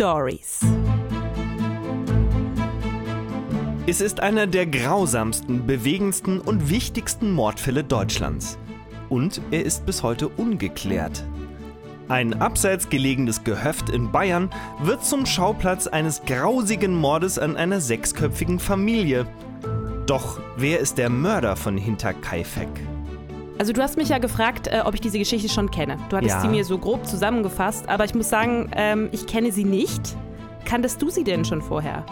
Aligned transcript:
Stories. 0.00 0.60
Es 3.86 4.00
ist 4.00 4.20
einer 4.20 4.46
der 4.46 4.64
grausamsten, 4.64 5.66
bewegendsten 5.66 6.40
und 6.40 6.70
wichtigsten 6.70 7.32
Mordfälle 7.32 7.84
Deutschlands. 7.84 8.56
Und 9.10 9.42
er 9.50 9.62
ist 9.62 9.84
bis 9.84 10.02
heute 10.02 10.28
ungeklärt. 10.28 11.22
Ein 12.08 12.40
abseits 12.40 12.88
gelegenes 12.88 13.44
Gehöft 13.44 13.90
in 13.90 14.10
Bayern 14.10 14.48
wird 14.82 15.04
zum 15.04 15.26
Schauplatz 15.26 15.86
eines 15.86 16.22
grausigen 16.24 16.96
Mordes 16.96 17.38
an 17.38 17.58
einer 17.58 17.82
sechsköpfigen 17.82 18.58
Familie. 18.58 19.26
Doch 20.06 20.40
wer 20.56 20.80
ist 20.80 20.96
der 20.96 21.10
Mörder 21.10 21.56
von 21.56 21.76
Hinterkaifeck? 21.76 22.70
Also 23.60 23.74
du 23.74 23.82
hast 23.82 23.98
mich 23.98 24.08
ja 24.08 24.16
gefragt, 24.16 24.68
äh, 24.68 24.80
ob 24.86 24.94
ich 24.94 25.02
diese 25.02 25.18
Geschichte 25.18 25.50
schon 25.50 25.70
kenne. 25.70 25.98
Du 26.08 26.16
hattest 26.16 26.36
Ja. 26.36 26.40
sie 26.40 26.48
mir 26.48 26.64
so 26.64 26.78
grob 26.78 27.04
zusammengefasst, 27.06 27.86
aber 27.90 28.06
ich 28.06 28.14
muss 28.14 28.30
sagen, 28.30 28.70
ähm, 28.74 29.10
ich 29.12 29.26
kenne 29.26 29.52
sie 29.52 29.64
nicht. 29.64 30.00
Kanntest 30.64 31.02
du 31.02 31.10
sie 31.10 31.24
denn 31.24 31.44
schon 31.44 31.60
vorher? 31.60 32.06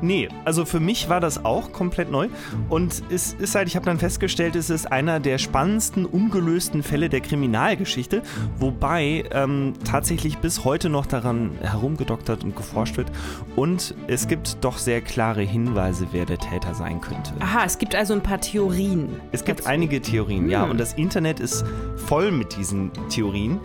Nee, 0.00 0.28
also 0.44 0.64
für 0.64 0.80
mich 0.80 1.08
war 1.08 1.20
das 1.20 1.44
auch 1.44 1.72
komplett 1.72 2.10
neu. 2.10 2.28
Und 2.68 3.02
es 3.10 3.32
ist 3.34 3.54
halt, 3.54 3.68
ich 3.68 3.76
habe 3.76 3.86
dann 3.86 3.98
festgestellt, 3.98 4.56
es 4.56 4.70
ist 4.70 4.90
einer 4.92 5.20
der 5.20 5.38
spannendsten, 5.38 6.04
ungelösten 6.06 6.82
Fälle 6.82 7.08
der 7.08 7.20
Kriminalgeschichte, 7.20 8.22
wobei 8.58 9.24
ähm, 9.32 9.74
tatsächlich 9.84 10.38
bis 10.38 10.64
heute 10.64 10.88
noch 10.88 11.06
daran 11.06 11.52
herumgedoktert 11.60 12.44
und 12.44 12.56
geforscht 12.56 12.96
wird. 12.96 13.10
Und 13.56 13.94
es 14.06 14.28
gibt 14.28 14.58
doch 14.64 14.78
sehr 14.78 15.00
klare 15.00 15.42
Hinweise, 15.42 16.06
wer 16.12 16.24
der 16.26 16.38
Täter 16.38 16.74
sein 16.74 17.00
könnte. 17.00 17.32
Aha, 17.40 17.64
es 17.64 17.78
gibt 17.78 17.94
also 17.94 18.14
ein 18.14 18.22
paar 18.22 18.40
Theorien. 18.40 19.08
Es 19.32 19.44
gibt 19.44 19.60
dazu. 19.60 19.68
einige 19.70 20.00
Theorien, 20.00 20.48
ja, 20.50 20.64
Hm. 20.64 20.72
und 20.72 20.78
das 20.80 20.92
Internet 20.94 21.40
ist 21.40 21.64
voll 21.96 22.30
mit 22.32 22.56
diesen 22.56 22.90
Theorien, 23.08 23.60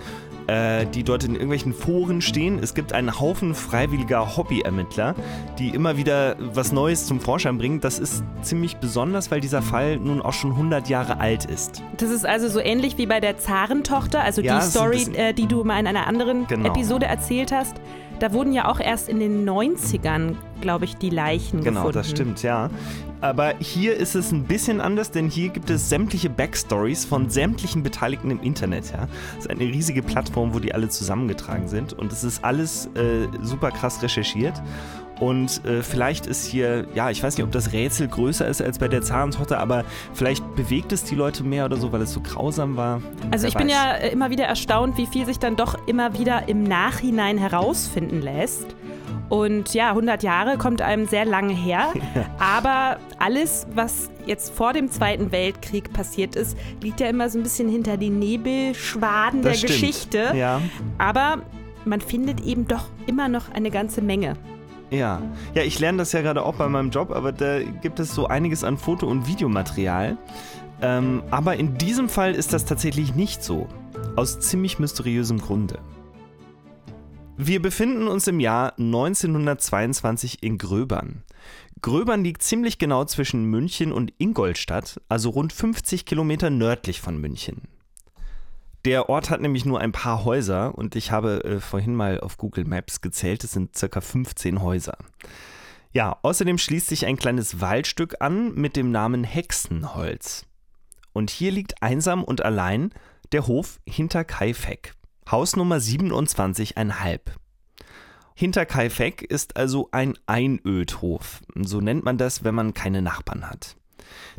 äh, 0.48 0.86
die 0.86 1.04
dort 1.04 1.24
in 1.24 1.34
irgendwelchen 1.34 1.74
Foren 1.74 2.22
stehen. 2.22 2.60
Es 2.60 2.74
gibt 2.74 2.94
einen 2.94 3.20
Haufen 3.20 3.54
freiwilliger 3.56 4.36
Hobbyermittler, 4.38 5.16
die 5.60 5.70
immer 5.70 5.98
wieder 5.98 6.36
was 6.40 6.72
Neues 6.72 7.06
zum 7.06 7.20
Vorschein 7.20 7.58
bringen. 7.58 7.80
Das 7.80 8.00
ist 8.00 8.24
ziemlich 8.42 8.78
besonders, 8.78 9.32
weil 9.32 9.42
dieser 9.42 9.62
Fall 9.62 9.98
nun 9.98 10.22
auch 10.22 10.34
schon 10.34 10.52
100 10.52 10.90
Jahre 10.90 11.20
alt 11.20 11.46
ist. 11.46 11.82
Das 11.98 12.10
ist 12.10 12.26
also 12.26 12.48
so 12.50 12.60
ähnlich 12.60 12.98
wie 12.98 13.06
bei 13.06 13.20
der 13.20 13.38
Zarentochter, 13.38 14.24
also 14.24 14.42
Ja, 14.42 14.60
die 14.60 14.66
Story, 14.66 15.08
äh, 15.16 15.34
die 15.34 15.48
du 15.48 15.64
mal 15.64 15.80
in 15.80 15.88
einer 15.88 16.08
anderen 16.08 16.48
Genau. 16.48 16.68
Episode 16.70 17.06
erzählt 17.06 17.52
hast. 17.52 17.76
Da 18.22 18.34
wurden 18.34 18.54
ja 18.54 18.68
auch 18.70 18.80
erst 18.80 19.10
in 19.10 19.20
den 19.20 19.50
90ern, 19.50 20.36
glaube 20.62 20.86
ich, 20.86 20.96
die 20.96 21.10
Leichen 21.10 21.62
Genau, 21.64 21.80
gefunden. 21.88 21.98
das 21.98 22.10
stimmt, 22.12 22.44
ja. 22.44 22.70
Aber 23.20 23.56
hier 23.58 23.96
ist 23.98 24.14
es 24.14 24.32
ein 24.32 24.44
bisschen 24.44 24.80
anders, 24.80 25.10
denn 25.10 25.28
hier 25.28 25.50
gibt 25.50 25.72
es 25.72 25.90
sämtliche 25.90 26.30
Backstories 26.30 27.04
von 27.04 27.32
sämtlichen 27.32 27.82
Beteiligten 27.82 28.30
im 28.30 28.40
Internet. 28.40 28.92
Ja. 28.92 29.08
Es 29.40 29.46
ist 29.46 29.50
eine 29.50 29.62
riesige 29.62 30.04
Plattform, 30.04 30.54
wo 30.54 30.60
die 30.60 30.72
alle 30.72 30.88
zusammengetragen 30.90 31.68
sind 31.68 31.94
und 31.94 32.14
es 32.14 32.24
ist 32.24 32.44
alles 32.46 32.92
äh, 32.94 33.28
super 33.42 33.72
krass 33.72 34.04
recherchiert. 34.04 34.62
Und 35.22 35.64
äh, 35.66 35.84
vielleicht 35.84 36.26
ist 36.26 36.48
hier, 36.48 36.88
ja, 36.96 37.12
ich 37.12 37.22
weiß 37.22 37.38
nicht, 37.38 37.46
ob 37.46 37.52
das 37.52 37.74
Rätsel 37.74 38.08
größer 38.08 38.48
ist 38.48 38.60
als 38.60 38.80
bei 38.80 38.88
der 38.88 39.04
Zarentochter, 39.04 39.60
aber 39.60 39.86
vielleicht 40.16 40.56
bewegt 40.56 40.92
es 40.92 41.04
die 41.04 41.14
Leute 41.14 41.44
mehr 41.44 41.66
oder 41.66 41.78
so, 41.78 41.92
weil 41.92 42.02
es 42.02 42.12
so 42.12 42.22
grausam 42.22 42.76
war. 42.76 43.04
Also 43.30 43.44
Wer 43.44 43.50
ich 43.50 43.56
bin 43.56 43.68
weiß. 43.68 43.74
ja 43.74 43.94
äh, 43.98 44.12
immer 44.12 44.32
wieder 44.32 44.46
erstaunt, 44.46 44.98
wie 44.98 45.06
viel 45.06 45.28
sich 45.28 45.38
dann 45.38 45.56
doch 45.56 45.78
immer 45.88 46.18
wieder 46.18 46.50
im 46.50 46.64
Nachhinein 46.64 47.38
herausfinden 47.38 48.20
lässt. 48.20 48.76
Und 49.30 49.76
ja, 49.76 49.90
100 49.90 50.24
Jahre 50.24 50.58
kommt 50.58 50.82
einem 50.82 51.06
sehr 51.06 51.26
lange 51.26 51.54
her. 51.54 51.94
Aber 52.40 52.98
alles, 53.20 53.68
was 53.76 54.10
jetzt 54.26 54.56
vor 54.56 54.74
dem 54.74 54.90
Zweiten 54.90 55.32
Weltkrieg 55.32 55.94
passiert 55.94 56.36
ist, 56.36 56.58
liegt 56.82 57.00
ja 57.00 57.06
immer 57.08 57.30
so 57.30 57.38
ein 57.38 57.44
bisschen 57.44 57.70
hinter 57.70 57.96
die 57.96 58.10
Nebelschwaden 58.10 59.44
der 59.44 59.52
Das 59.52 59.60
stimmt. 59.60 59.74
Geschichte. 59.74 60.34
Ja. 60.36 60.60
Aber 60.98 61.44
man 61.86 62.02
findet 62.02 62.42
eben 62.42 62.68
doch 62.68 62.86
immer 63.06 63.30
noch 63.30 63.52
eine 63.52 63.70
ganze 63.70 64.02
Menge. 64.02 64.36
Ja. 64.92 65.22
ja, 65.56 65.64
ich 65.64 65.80
lerne 65.80 66.00
das 66.00 66.12
ja 66.12 66.22
gerade 66.22 66.44
auch 66.44 66.56
bei 66.56 66.68
meinem 66.68 66.90
Job, 66.90 67.12
aber 67.12 67.32
da 67.32 67.64
gibt 67.64 68.00
es 68.00 68.14
so 68.14 68.28
einiges 68.28 68.64
an 68.64 68.78
Foto- 68.78 69.08
und 69.08 69.26
Videomaterial. 69.26 70.18
Ähm, 70.82 71.24
aber 71.32 71.56
in 71.56 71.78
diesem 71.78 72.10
Fall 72.10 72.36
ist 72.36 72.54
das 72.54 72.66
tatsächlich 72.66 73.16
nicht 73.16 73.42
so. 73.44 73.68
Aus 74.16 74.40
ziemlich 74.40 74.80
mysteriösem 74.80 75.40
Grunde. 75.40 75.80
Wir 77.38 77.62
befinden 77.62 78.08
uns 78.08 78.28
im 78.28 78.40
Jahr 78.40 78.74
1922 78.78 80.44
in 80.44 80.58
Gröbern. 80.58 81.24
Gröbern 81.82 82.24
liegt 82.24 82.44
ziemlich 82.44 82.78
genau 82.78 83.06
zwischen 83.06 83.46
München 83.46 83.92
und 83.92 84.14
Ingolstadt, 84.18 85.02
also 85.08 85.30
rund 85.30 85.54
50 85.54 86.06
Kilometer 86.06 86.50
nördlich 86.50 87.02
von 87.02 87.20
München. 87.20 87.64
Der 88.86 89.10
Ort 89.10 89.30
hat 89.30 89.42
nämlich 89.42 89.66
nur 89.66 89.80
ein 89.80 89.92
paar 89.92 90.26
Häuser 90.26 90.76
und 90.76 90.96
ich 90.96 91.12
habe 91.12 91.44
äh, 91.44 91.60
vorhin 91.60 91.96
mal 91.96 92.20
auf 92.20 92.38
Google 92.38 92.66
Maps 92.66 93.02
gezählt, 93.02 93.44
es 93.44 93.52
sind 93.52 93.78
circa 93.78 94.02
15 94.02 94.62
Häuser. 94.62 94.98
Ja, 95.92 96.18
außerdem 96.24 96.58
schließt 96.58 96.88
sich 96.88 97.06
ein 97.06 97.18
kleines 97.18 97.62
Waldstück 97.62 98.16
an 98.22 98.56
mit 98.56 98.76
dem 98.76 98.92
Namen 98.92 99.24
Hexenholz. 99.24 100.46
Und 101.14 101.30
hier 101.30 101.52
liegt 101.52 101.84
einsam 101.84 102.24
und 102.24 102.44
allein 102.44 102.92
der 103.34 103.46
Hof 103.46 103.80
Hinterkaifeck, 103.86 104.94
Hausnummer 105.30 105.78
27,5. 105.78 107.20
Hinterkaifeck 108.34 109.22
ist 109.22 109.58
also 109.58 109.90
ein 109.92 110.18
Einödhof. 110.26 111.42
So 111.56 111.82
nennt 111.82 112.04
man 112.04 112.18
das, 112.18 112.44
wenn 112.44 112.56
man 112.56 112.74
keine 112.74 113.02
Nachbarn 113.02 113.50
hat. 113.50 113.76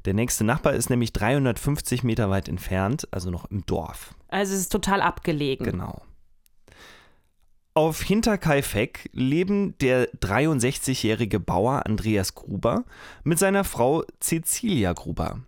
Der 0.04 0.14
nächste 0.14 0.44
Nachbar 0.44 0.74
ist 0.74 0.90
nämlich 0.90 1.12
350 1.12 2.02
Meter 2.02 2.30
weit 2.30 2.48
entfernt, 2.48 3.08
also 3.10 3.30
noch 3.30 3.50
im 3.50 3.64
Dorf. 3.66 4.14
Also 4.28 4.54
es 4.54 4.60
ist 4.60 4.72
total 4.72 5.00
abgelegen. 5.00 5.64
Genau. 5.64 6.02
Auf 7.74 8.02
Hinterkaifeck 8.02 9.08
leben 9.12 9.78
der 9.78 10.12
63-jährige 10.12 11.40
Bauer 11.40 11.86
Andreas 11.86 12.34
Gruber 12.34 12.84
mit 13.24 13.38
seiner 13.38 13.64
Frau 13.64 14.04
Cecilia 14.20 14.92
Gruber. 14.92 15.40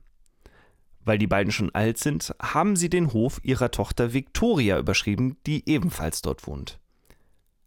Weil 1.05 1.19
die 1.19 1.27
beiden 1.27 1.53
schon 1.53 1.75
alt 1.75 1.99
sind, 1.99 2.35
haben 2.41 2.77
sie 2.77 2.89
den 2.89 3.13
Hof 3.13 3.41
ihrer 3.43 3.71
Tochter 3.71 4.15
Victoria 4.15 4.79
überschrieben, 4.79 5.37
die 5.47 5.69
ebenfalls 5.69 6.23
dort 6.23 6.47
wohnt. 6.47 6.79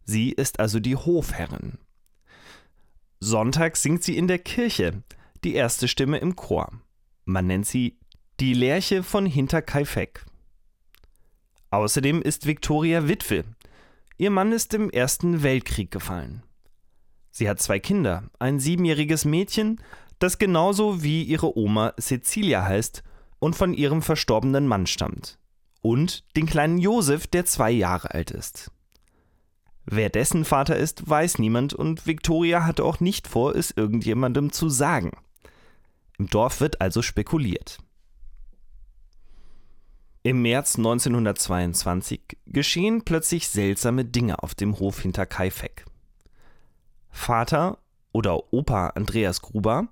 Sie 0.04 0.30
ist 0.30 0.58
also 0.58 0.80
die 0.80 0.96
Hofherrin. 0.96 1.78
Sonntags 3.20 3.82
singt 3.82 4.02
sie 4.02 4.16
in 4.16 4.26
der 4.26 4.38
Kirche, 4.38 5.02
die 5.44 5.54
erste 5.54 5.88
Stimme 5.88 6.18
im 6.18 6.36
Chor. 6.36 6.70
Man 7.24 7.46
nennt 7.46 7.66
sie 7.66 7.98
die 8.40 8.54
Lerche 8.54 9.02
von 9.02 9.26
Hinterkaifeck. 9.26 10.24
Außerdem 11.70 12.22
ist 12.22 12.46
Victoria 12.46 13.08
Witwe. 13.08 13.44
Ihr 14.16 14.30
Mann 14.30 14.52
ist 14.52 14.74
im 14.74 14.90
Ersten 14.90 15.42
Weltkrieg 15.42 15.90
gefallen. 15.90 16.42
Sie 17.30 17.48
hat 17.48 17.60
zwei 17.60 17.78
Kinder, 17.78 18.24
ein 18.38 18.58
siebenjähriges 18.58 19.24
Mädchen, 19.24 19.80
das 20.18 20.38
genauso 20.38 21.02
wie 21.02 21.22
ihre 21.22 21.56
Oma 21.56 21.92
Cecilia 22.00 22.64
heißt 22.64 23.02
und 23.38 23.54
von 23.54 23.74
ihrem 23.74 24.02
verstorbenen 24.02 24.66
Mann 24.66 24.86
stammt. 24.86 25.38
Und 25.80 26.24
den 26.36 26.46
kleinen 26.46 26.78
Josef, 26.78 27.26
der 27.26 27.44
zwei 27.44 27.70
Jahre 27.70 28.12
alt 28.12 28.30
ist. 28.30 28.72
Wer 29.84 30.10
dessen 30.10 30.44
Vater 30.44 30.76
ist, 30.76 31.08
weiß 31.08 31.38
niemand 31.38 31.72
und 31.72 32.06
Victoria 32.06 32.66
hatte 32.66 32.84
auch 32.84 33.00
nicht 33.00 33.28
vor, 33.28 33.54
es 33.54 33.70
irgendjemandem 33.70 34.52
zu 34.52 34.68
sagen. 34.68 35.12
Im 36.18 36.28
Dorf 36.28 36.60
wird 36.60 36.80
also 36.80 37.00
spekuliert. 37.00 37.78
Im 40.24 40.42
März 40.42 40.76
1922 40.76 42.20
geschehen 42.46 43.04
plötzlich 43.04 43.48
seltsame 43.48 44.04
Dinge 44.04 44.42
auf 44.42 44.54
dem 44.54 44.78
Hof 44.78 45.00
hinter 45.00 45.26
Kaifeck. 45.26 45.86
Vater 47.08 47.78
oder 48.12 48.52
Opa 48.52 48.88
Andreas 48.88 49.40
Gruber 49.40 49.88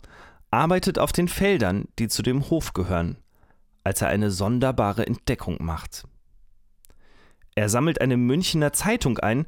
arbeitet 0.51 0.99
auf 0.99 1.13
den 1.13 1.29
Feldern, 1.29 1.87
die 1.99 2.09
zu 2.09 2.23
dem 2.23 2.51
Hof 2.51 2.73
gehören, 2.73 3.19
als 3.85 4.03
er 4.03 4.09
eine 4.09 4.31
sonderbare 4.31 5.07
Entdeckung 5.07 5.59
macht. 5.61 6.05
Er 7.55 7.69
sammelt 7.69 8.01
eine 8.01 8.17
Münchner 8.17 8.72
Zeitung 8.72 9.19
ein, 9.19 9.47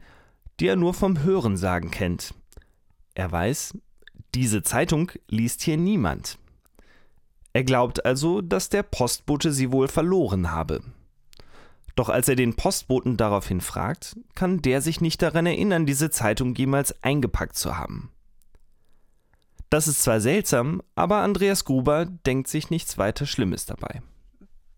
die 0.61 0.69
er 0.69 0.77
nur 0.77 0.95
vom 0.95 1.23
Hörensagen 1.23 1.91
kennt. 1.91 2.35
Er 3.15 3.31
weiß, 3.31 3.77
diese 4.35 4.63
Zeitung 4.63 5.13
liest 5.29 5.63
hier 5.63 5.77
niemand. 5.77 6.38
Er 7.53 7.65
glaubt 7.65 8.05
also, 8.05 8.41
dass 8.41 8.69
der 8.69 8.83
Postbote 8.83 9.53
sie 9.53 9.73
wohl 9.73 9.89
verloren 9.89 10.51
habe. 10.51 10.81
Doch 11.95 12.09
als 12.09 12.29
er 12.29 12.37
den 12.37 12.55
Postboten 12.55 13.17
daraufhin 13.17 13.61
fragt, 13.61 14.17
kann 14.35 14.63
der 14.63 14.81
sich 14.81 15.01
nicht 15.01 15.21
daran 15.21 15.47
erinnern, 15.47 15.85
diese 15.85 16.11
Zeitung 16.11 16.55
jemals 16.55 17.03
eingepackt 17.03 17.57
zu 17.57 17.77
haben. 17.77 18.13
Das 19.71 19.89
ist 19.89 20.03
zwar 20.03 20.21
seltsam, 20.21 20.83
aber 20.95 21.17
Andreas 21.17 21.65
Gruber 21.65 22.07
denkt 22.07 22.49
sich 22.49 22.71
nichts 22.71 22.99
weiter 22.99 23.27
Schlimmes 23.27 23.67
dabei. 23.67 24.01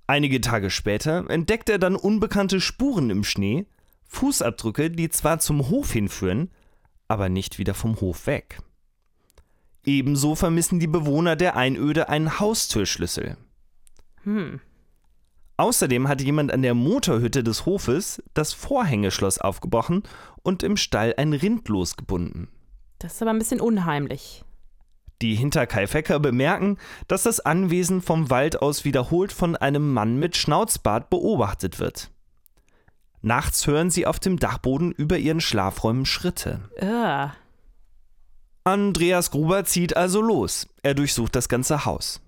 Einige 0.06 0.40
Tage 0.40 0.70
später 0.70 1.28
entdeckt 1.30 1.68
er 1.68 1.78
dann 1.78 1.94
unbekannte 1.94 2.60
Spuren 2.60 3.10
im 3.10 3.22
Schnee, 3.22 3.66
Fußabdrücke, 4.06 4.90
die 4.90 5.08
zwar 5.10 5.38
zum 5.38 5.68
Hof 5.68 5.92
hinführen, 5.92 6.50
aber 7.06 7.28
nicht 7.28 7.58
wieder 7.58 7.74
vom 7.74 8.00
Hof 8.00 8.26
weg. 8.26 8.60
Ebenso 9.84 10.34
vermissen 10.34 10.78
die 10.78 10.86
Bewohner 10.86 11.36
der 11.36 11.56
Einöde 11.56 12.08
einen 12.08 12.38
Haustürschlüssel. 12.38 13.36
Hm. 14.24 14.60
Außerdem 15.56 16.08
hatte 16.08 16.24
jemand 16.24 16.52
an 16.52 16.62
der 16.62 16.74
Motorhütte 16.74 17.42
des 17.42 17.66
Hofes 17.66 18.22
das 18.32 18.52
Vorhängeschloss 18.52 19.38
aufgebrochen 19.38 20.02
und 20.42 20.62
im 20.62 20.76
Stall 20.76 21.14
ein 21.16 21.32
Rind 21.32 21.68
losgebunden. 21.68 22.48
Das 22.98 23.14
ist 23.14 23.22
aber 23.22 23.30
ein 23.30 23.38
bisschen 23.38 23.60
unheimlich. 23.60 24.44
Die 25.22 25.34
Hinterkaifecker 25.34 26.18
bemerken, 26.18 26.78
dass 27.08 27.24
das 27.24 27.40
Anwesen 27.40 28.00
vom 28.00 28.30
Wald 28.30 28.62
aus 28.62 28.84
wiederholt 28.84 29.32
von 29.32 29.54
einem 29.54 29.92
Mann 29.92 30.18
mit 30.18 30.36
Schnauzbart 30.36 31.10
beobachtet 31.10 31.78
wird. 31.78 32.10
Nachts 33.20 33.66
hören 33.66 33.90
sie 33.90 34.06
auf 34.06 34.18
dem 34.18 34.38
Dachboden 34.38 34.92
über 34.92 35.18
ihren 35.18 35.42
Schlafräumen 35.42 36.06
Schritte. 36.06 36.70
Ugh. 36.80 37.30
Andreas 38.64 39.30
Gruber 39.30 39.64
zieht 39.64 39.96
also 39.96 40.20
los. 40.20 40.68
Er 40.82 40.94
durchsucht 40.94 41.34
das 41.34 41.48
ganze 41.48 41.84
Haus. 41.84 42.20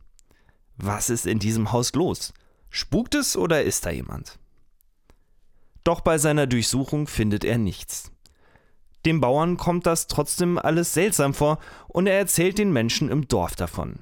Was 0.76 1.10
ist 1.10 1.26
in 1.26 1.38
diesem 1.38 1.72
Haus 1.72 1.92
los? 1.92 2.32
Spukt 2.70 3.14
es 3.14 3.36
oder 3.36 3.62
ist 3.62 3.84
da 3.84 3.90
jemand? 3.90 4.38
Doch 5.84 6.00
bei 6.00 6.16
seiner 6.16 6.46
Durchsuchung 6.46 7.06
findet 7.06 7.44
er 7.44 7.58
nichts. 7.58 8.12
Dem 9.04 9.20
Bauern 9.20 9.56
kommt 9.56 9.86
das 9.86 10.06
trotzdem 10.06 10.58
alles 10.58 10.94
seltsam 10.94 11.34
vor 11.34 11.58
und 11.88 12.06
er 12.06 12.16
erzählt 12.16 12.58
den 12.58 12.72
Menschen 12.72 13.10
im 13.10 13.28
Dorf 13.28 13.56
davon. 13.56 13.98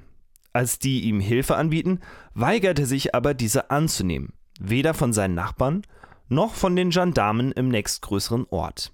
Als 0.53 0.79
die 0.79 1.01
ihm 1.01 1.19
Hilfe 1.19 1.55
anbieten, 1.55 1.99
weigert 2.33 2.79
er 2.79 2.85
sich 2.85 3.15
aber, 3.15 3.33
diese 3.33 3.71
anzunehmen, 3.71 4.33
weder 4.59 4.93
von 4.93 5.11
seinen 5.11 5.35
Nachbarn 5.35 5.81
noch 6.29 6.53
von 6.53 6.75
den 6.75 6.91
Gendarmen 6.91 7.51
im 7.51 7.67
nächstgrößeren 7.69 8.45
Ort. 8.49 8.93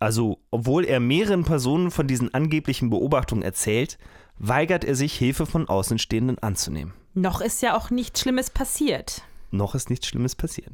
Also, 0.00 0.38
obwohl 0.50 0.84
er 0.84 1.00
mehreren 1.00 1.44
Personen 1.44 1.90
von 1.90 2.06
diesen 2.06 2.32
angeblichen 2.34 2.90
Beobachtungen 2.90 3.42
erzählt, 3.42 3.98
weigert 4.38 4.84
er 4.84 4.94
sich, 4.94 5.14
Hilfe 5.14 5.46
von 5.46 5.68
Außenstehenden 5.68 6.38
anzunehmen. 6.40 6.94
Noch 7.14 7.40
ist 7.40 7.62
ja 7.62 7.76
auch 7.76 7.90
nichts 7.90 8.20
Schlimmes 8.20 8.50
passiert. 8.50 9.22
Noch 9.50 9.74
ist 9.74 9.88
nichts 9.90 10.08
Schlimmes 10.08 10.34
passiert. 10.34 10.72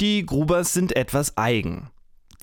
Die 0.00 0.26
Grubers 0.26 0.74
sind 0.74 0.94
etwas 0.94 1.38
eigen. 1.38 1.90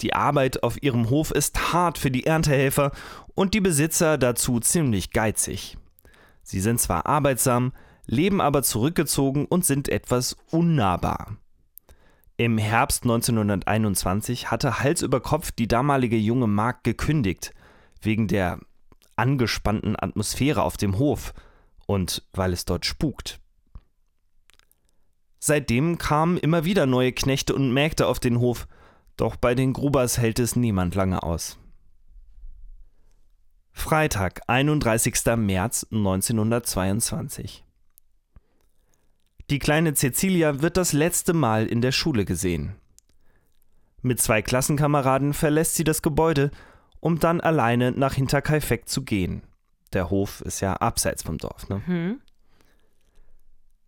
Die 0.02 0.14
Arbeit 0.14 0.64
auf 0.64 0.82
ihrem 0.82 1.12
Hof 1.12 1.30
ist 1.30 1.72
hart 1.72 2.00
für 2.00 2.10
die 2.10 2.26
Erntehelfer 2.26 2.92
und 3.36 3.54
die 3.54 3.62
Besitzer 3.62 4.18
dazu 4.18 4.60
ziemlich 4.60 5.12
geizig. 5.12 5.78
Sie 6.42 6.60
sind 6.60 6.82
zwar 6.82 7.06
arbeitsam, 7.06 7.74
leben 8.08 8.42
aber 8.42 8.64
zurückgezogen 8.64 9.46
und 9.46 9.66
sind 9.66 9.88
etwas 9.88 10.36
unnahbar. 10.50 11.38
Im 12.44 12.58
Herbst 12.58 13.04
1921 13.04 14.52
hatte 14.52 14.82
Hals 14.82 15.02
über 15.02 15.22
Kopf 15.22 15.52
die 15.54 15.70
damalige 15.70 16.18
junge 16.18 16.48
Magd 16.48 16.84
gekündigt, 16.84 17.54
wegen 18.02 18.28
der 18.28 18.60
angespannten 19.16 19.96
Atmosphäre 19.98 20.62
auf 20.62 20.76
dem 20.76 21.00
Hof 21.00 21.34
und 21.88 22.22
weil 22.34 22.52
es 22.52 22.66
dort 22.66 22.86
spukt. 22.86 23.40
Seitdem 25.40 25.98
kamen 25.98 26.36
immer 26.36 26.66
wieder 26.66 26.86
neue 26.86 27.14
Knechte 27.14 27.56
und 27.56 27.74
Mägde 27.74 28.08
auf 28.08 28.20
den 28.20 28.40
Hof, 28.40 28.68
doch 29.16 29.38
bei 29.38 29.56
den 29.56 29.72
Grubers 29.72 30.18
hält 30.18 30.38
es 30.38 30.58
niemand 30.58 30.96
lange 30.96 31.24
aus. 31.24 31.58
Freitag, 33.72 34.42
31. 34.48 35.16
März 35.38 35.88
1922. 35.92 37.64
Die 39.50 39.60
kleine 39.60 39.94
Cecilia 39.94 40.62
wird 40.62 40.78
das 40.78 40.94
letzte 40.94 41.34
Mal 41.34 41.66
in 41.68 41.82
der 41.82 41.92
Schule 41.92 42.26
gesehen. 42.26 42.76
Mit 44.02 44.22
zwei 44.22 44.42
Klassenkameraden 44.42 45.34
verlässt 45.34 45.76
sie 45.76 45.84
das 45.84 46.02
Gebäude, 46.02 46.52
um 47.00 47.20
dann 47.20 47.42
alleine 47.42 47.92
nach 47.92 48.14
Hinterkaifeck 48.14 48.88
zu 48.88 49.04
gehen. 49.04 49.44
Der 49.94 50.10
Hof 50.10 50.42
ist 50.42 50.62
ja 50.62 50.74
abseits 50.74 51.24
vom 51.24 51.38
Dorf. 51.38 51.70
Ne? 51.70 51.82
Hm? 51.86 52.22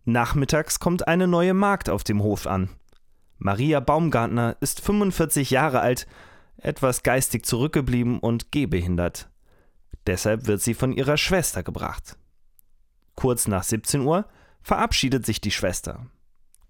Nachmittags 0.04 0.78
kommt 0.78 1.08
eine 1.08 1.26
neue 1.26 1.52
Magd 1.52 1.90
auf 1.90 2.04
dem 2.04 2.22
Hof 2.22 2.46
an. 2.46 2.70
Maria 3.38 3.80
Baumgartner 3.80 4.56
ist 4.60 4.80
45 4.80 5.50
Jahre 5.50 5.80
alt, 5.80 6.06
etwas 6.58 7.02
geistig 7.02 7.44
zurückgeblieben 7.44 8.18
und 8.18 8.52
gehbehindert. 8.52 9.28
Deshalb 10.06 10.46
wird 10.46 10.62
sie 10.62 10.74
von 10.74 10.92
ihrer 10.92 11.16
Schwester 11.16 11.62
gebracht. 11.62 12.16
Kurz 13.14 13.48
nach 13.48 13.64
17 13.64 14.02
Uhr 14.02 14.26
verabschiedet 14.66 15.24
sich 15.24 15.40
die 15.40 15.52
Schwester. 15.52 16.06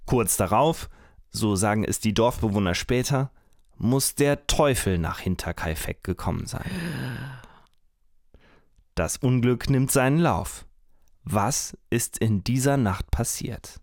Kurz 0.05 0.37
darauf, 0.37 0.91
so 1.31 1.57
sagen 1.57 1.83
es 1.83 1.99
die 1.99 2.13
Dorfbewohner 2.13 2.75
später, 2.75 3.31
muss 3.79 4.15
der 4.15 4.47
Teufel 4.47 4.99
nach 4.99 5.21
Hinterkaifeck 5.21 6.05
gekommen 6.05 6.45
sein. 6.45 6.71
Das 8.95 9.17
Unglück 9.17 9.71
nimmt 9.71 9.91
seinen 9.91 10.19
Lauf. 10.19 10.67
Was 11.25 11.75
ist 11.89 12.19
in 12.19 12.45
dieser 12.45 12.77
Nacht 12.77 13.11
passiert? 13.11 13.81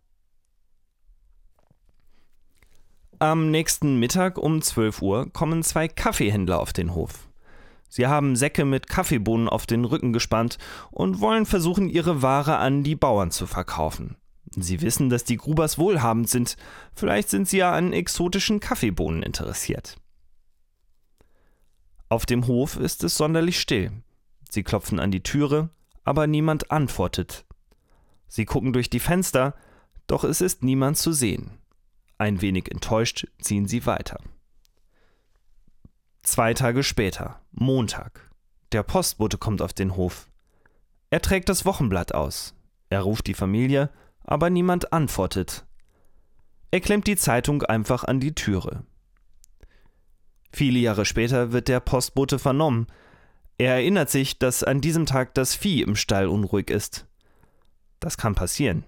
Am 3.18 3.50
nächsten 3.50 4.00
Mittag 4.00 4.38
um 4.38 4.62
12 4.62 5.02
Uhr 5.02 5.34
kommen 5.34 5.64
zwei 5.64 5.88
Kaffeehändler 5.88 6.60
auf 6.60 6.72
den 6.72 6.94
Hof. 6.94 7.28
Sie 7.96 8.08
haben 8.08 8.36
Säcke 8.36 8.66
mit 8.66 8.88
Kaffeebohnen 8.88 9.48
auf 9.48 9.68
den 9.68 9.86
Rücken 9.86 10.14
gespannt 10.14 10.58
und 10.90 11.20
wollen 11.20 11.46
versuchen, 11.46 11.90
ihre 11.90 12.24
Ware 12.24 12.58
an 12.58 12.82
die 12.82 12.96
Bauern 12.96 13.30
zu 13.30 13.46
verkaufen. 13.46 14.16
Sie 14.50 14.82
wissen, 14.82 15.12
dass 15.12 15.26
die 15.26 15.38
Grubers 15.38 15.78
wohlhabend 15.78 16.28
sind. 16.28 16.58
Vielleicht 16.96 17.30
sind 17.30 17.48
sie 17.48 17.58
ja 17.58 17.72
an 17.72 17.94
exotischen 17.94 18.60
Kaffeebohnen 18.60 19.22
interessiert. 19.22 19.98
Auf 22.10 22.26
dem 22.26 22.48
Hof 22.48 22.78
ist 22.78 23.04
es 23.04 23.16
sonderlich 23.16 23.60
still. 23.60 23.92
Sie 24.50 24.64
klopfen 24.64 25.00
an 25.00 25.12
die 25.12 25.22
Türe, 25.22 25.70
aber 26.04 26.26
niemand 26.26 26.72
antwortet. 26.72 27.46
Sie 28.28 28.46
gucken 28.46 28.74
durch 28.74 28.90
die 28.90 29.00
Fenster, 29.00 29.54
doch 30.08 30.24
es 30.24 30.42
ist 30.42 30.64
niemand 30.64 30.98
zu 30.98 31.14
sehen. 31.14 31.52
Ein 32.18 32.42
wenig 32.42 32.72
enttäuscht 32.72 33.28
ziehen 33.40 33.68
sie 33.68 33.86
weiter. 33.86 34.18
Zwei 36.24 36.54
Tage 36.54 36.84
später, 36.84 37.42
Montag. 37.52 38.32
Der 38.72 38.82
Postbote 38.82 39.38
kommt 39.38 39.62
auf 39.62 39.74
den 39.74 39.98
Hof. 39.98 40.30
Er 41.10 41.22
trägt 41.22 41.50
das 41.50 41.66
Wochenblatt 41.66 42.16
aus. 42.16 42.56
Er 42.90 43.02
ruft 43.02 43.28
die 43.28 43.34
Familie, 43.34 43.90
aber 44.24 44.50
niemand 44.50 44.94
antwortet. 44.94 45.66
Er 46.72 46.80
klemmt 46.80 47.08
die 47.08 47.18
Zeitung 47.18 47.62
einfach 47.64 48.06
an 48.06 48.22
die 48.22 48.34
Türe. 48.34 48.84
Viele 50.54 50.80
Jahre 50.80 51.06
später 51.06 51.52
wird 51.52 51.68
der 51.68 51.82
Postbote 51.82 52.40
vernommen. 52.40 52.88
Er 53.58 53.74
erinnert 53.74 54.10
sich, 54.10 54.40
dass 54.40 54.64
an 54.64 54.80
diesem 54.80 55.06
Tag 55.06 55.34
das 55.34 55.56
Vieh 55.56 55.82
im 55.82 55.98
Stall 55.98 56.28
unruhig 56.28 56.70
ist. 56.70 57.06
Das 58.00 58.18
kann 58.18 58.34
passieren. 58.34 58.86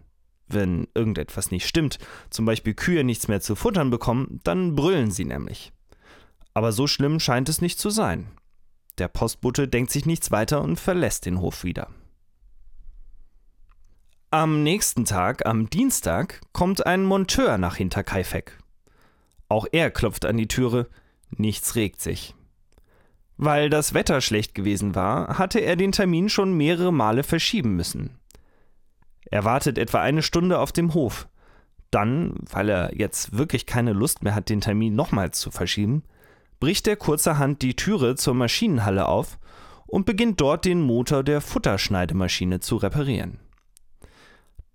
Wenn 0.47 0.87
irgendetwas 0.93 1.51
nicht 1.51 1.67
stimmt, 1.67 1.99
zum 2.29 2.45
Beispiel 2.45 2.75
Kühe 2.75 3.03
nichts 3.03 3.27
mehr 3.27 3.41
zu 3.41 3.55
futtern 3.55 3.89
bekommen, 3.89 4.39
dann 4.45 4.75
brüllen 4.75 5.11
sie 5.11 5.25
nämlich. 5.25 5.73
Aber 6.55 6.71
so 6.71 6.87
schlimm 6.87 7.19
scheint 7.19 7.49
es 7.49 7.61
nicht 7.61 7.77
zu 7.77 7.91
sein. 7.91 8.27
Der 8.97 9.09
Postbote 9.09 9.67
denkt 9.67 9.91
sich 9.91 10.05
nichts 10.05 10.31
weiter 10.31 10.61
und 10.61 10.79
verlässt 10.79 11.25
den 11.25 11.41
Hof 11.41 11.63
wieder. 11.63 11.89
Am 14.31 14.63
nächsten 14.63 15.05
Tag, 15.05 15.45
am 15.45 15.69
Dienstag, 15.69 16.41
kommt 16.53 16.85
ein 16.85 17.03
Monteur 17.03 17.57
nach 17.57 17.75
Hinterkaifeck. 17.75 18.57
Auch 19.49 19.67
er 19.71 19.91
klopft 19.91 20.25
an 20.25 20.37
die 20.37 20.47
Türe, 20.47 20.87
nichts 21.29 21.75
regt 21.75 22.01
sich. 22.01 22.33
Weil 23.37 23.69
das 23.69 23.93
Wetter 23.93 24.21
schlecht 24.21 24.55
gewesen 24.55 24.95
war, 24.95 25.37
hatte 25.37 25.59
er 25.59 25.75
den 25.75 25.91
Termin 25.91 26.29
schon 26.29 26.55
mehrere 26.55 26.93
Male 26.93 27.23
verschieben 27.23 27.75
müssen. 27.75 28.17
Er 29.25 29.43
wartet 29.43 29.77
etwa 29.77 30.01
eine 30.01 30.21
Stunde 30.21 30.59
auf 30.59 30.71
dem 30.71 30.93
Hof. 30.93 31.27
Dann, 31.91 32.35
weil 32.49 32.69
er 32.69 32.95
jetzt 32.97 33.37
wirklich 33.37 33.65
keine 33.65 33.91
Lust 33.91 34.23
mehr 34.23 34.35
hat, 34.35 34.47
den 34.47 34.61
Termin 34.61 34.95
nochmals 34.95 35.39
zu 35.39 35.51
verschieben, 35.51 36.03
bricht 36.59 36.87
er 36.87 36.95
kurzerhand 36.95 37.61
die 37.61 37.75
Türe 37.75 38.15
zur 38.15 38.33
Maschinenhalle 38.33 39.07
auf 39.07 39.37
und 39.87 40.05
beginnt 40.05 40.41
dort 40.41 40.65
den 40.65 40.81
Motor 40.81 41.23
der 41.23 41.41
Futterschneidemaschine 41.41 42.59
zu 42.59 42.77
reparieren. 42.77 43.39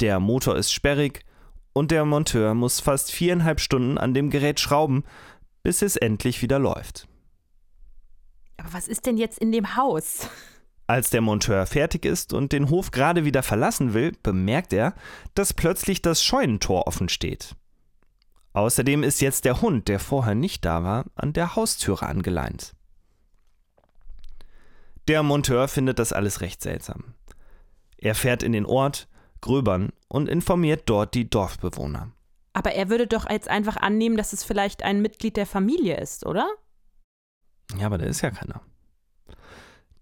Der 0.00 0.20
Motor 0.20 0.56
ist 0.56 0.72
sperrig 0.72 1.24
und 1.72 1.90
der 1.90 2.04
Monteur 2.04 2.54
muss 2.54 2.80
fast 2.80 3.12
viereinhalb 3.12 3.60
Stunden 3.60 3.98
an 3.98 4.14
dem 4.14 4.30
Gerät 4.30 4.60
schrauben, 4.60 5.04
bis 5.62 5.82
es 5.82 5.96
endlich 5.96 6.42
wieder 6.42 6.58
läuft. 6.58 7.06
Aber 8.56 8.72
was 8.72 8.88
ist 8.88 9.06
denn 9.06 9.16
jetzt 9.16 9.38
in 9.38 9.52
dem 9.52 9.76
Haus? 9.76 10.28
Als 10.86 11.10
der 11.10 11.20
Monteur 11.20 11.66
fertig 11.66 12.04
ist 12.04 12.32
und 12.32 12.52
den 12.52 12.68
Hof 12.68 12.90
gerade 12.90 13.24
wieder 13.24 13.42
verlassen 13.42 13.94
will, 13.94 14.12
bemerkt 14.22 14.72
er, 14.72 14.94
dass 15.34 15.54
plötzlich 15.54 16.02
das 16.02 16.22
Scheunentor 16.22 16.86
offen 16.86 17.08
steht. 17.08 17.54
Außerdem 18.52 19.02
ist 19.02 19.20
jetzt 19.20 19.44
der 19.44 19.60
Hund, 19.60 19.88
der 19.88 20.00
vorher 20.00 20.34
nicht 20.34 20.64
da 20.64 20.82
war, 20.82 21.06
an 21.14 21.32
der 21.32 21.54
Haustüre 21.54 22.06
angeleint. 22.06 22.74
Der 25.08 25.22
Monteur 25.22 25.68
findet 25.68 25.98
das 25.98 26.12
alles 26.12 26.40
recht 26.40 26.62
seltsam. 26.62 27.14
Er 27.96 28.14
fährt 28.14 28.42
in 28.42 28.52
den 28.52 28.66
Ort, 28.66 29.08
gröbern 29.40 29.90
und 30.08 30.28
informiert 30.28 30.82
dort 30.86 31.14
die 31.14 31.28
Dorfbewohner. 31.28 32.12
Aber 32.52 32.72
er 32.72 32.88
würde 32.90 33.06
doch 33.06 33.30
jetzt 33.30 33.48
einfach 33.48 33.76
annehmen, 33.76 34.16
dass 34.16 34.32
es 34.32 34.42
vielleicht 34.42 34.82
ein 34.82 35.00
Mitglied 35.00 35.36
der 35.36 35.46
Familie 35.46 35.96
ist, 35.96 36.26
oder? 36.26 36.48
Ja, 37.78 37.86
aber 37.86 37.98
da 37.98 38.06
ist 38.06 38.20
ja 38.20 38.30
keiner. 38.30 38.62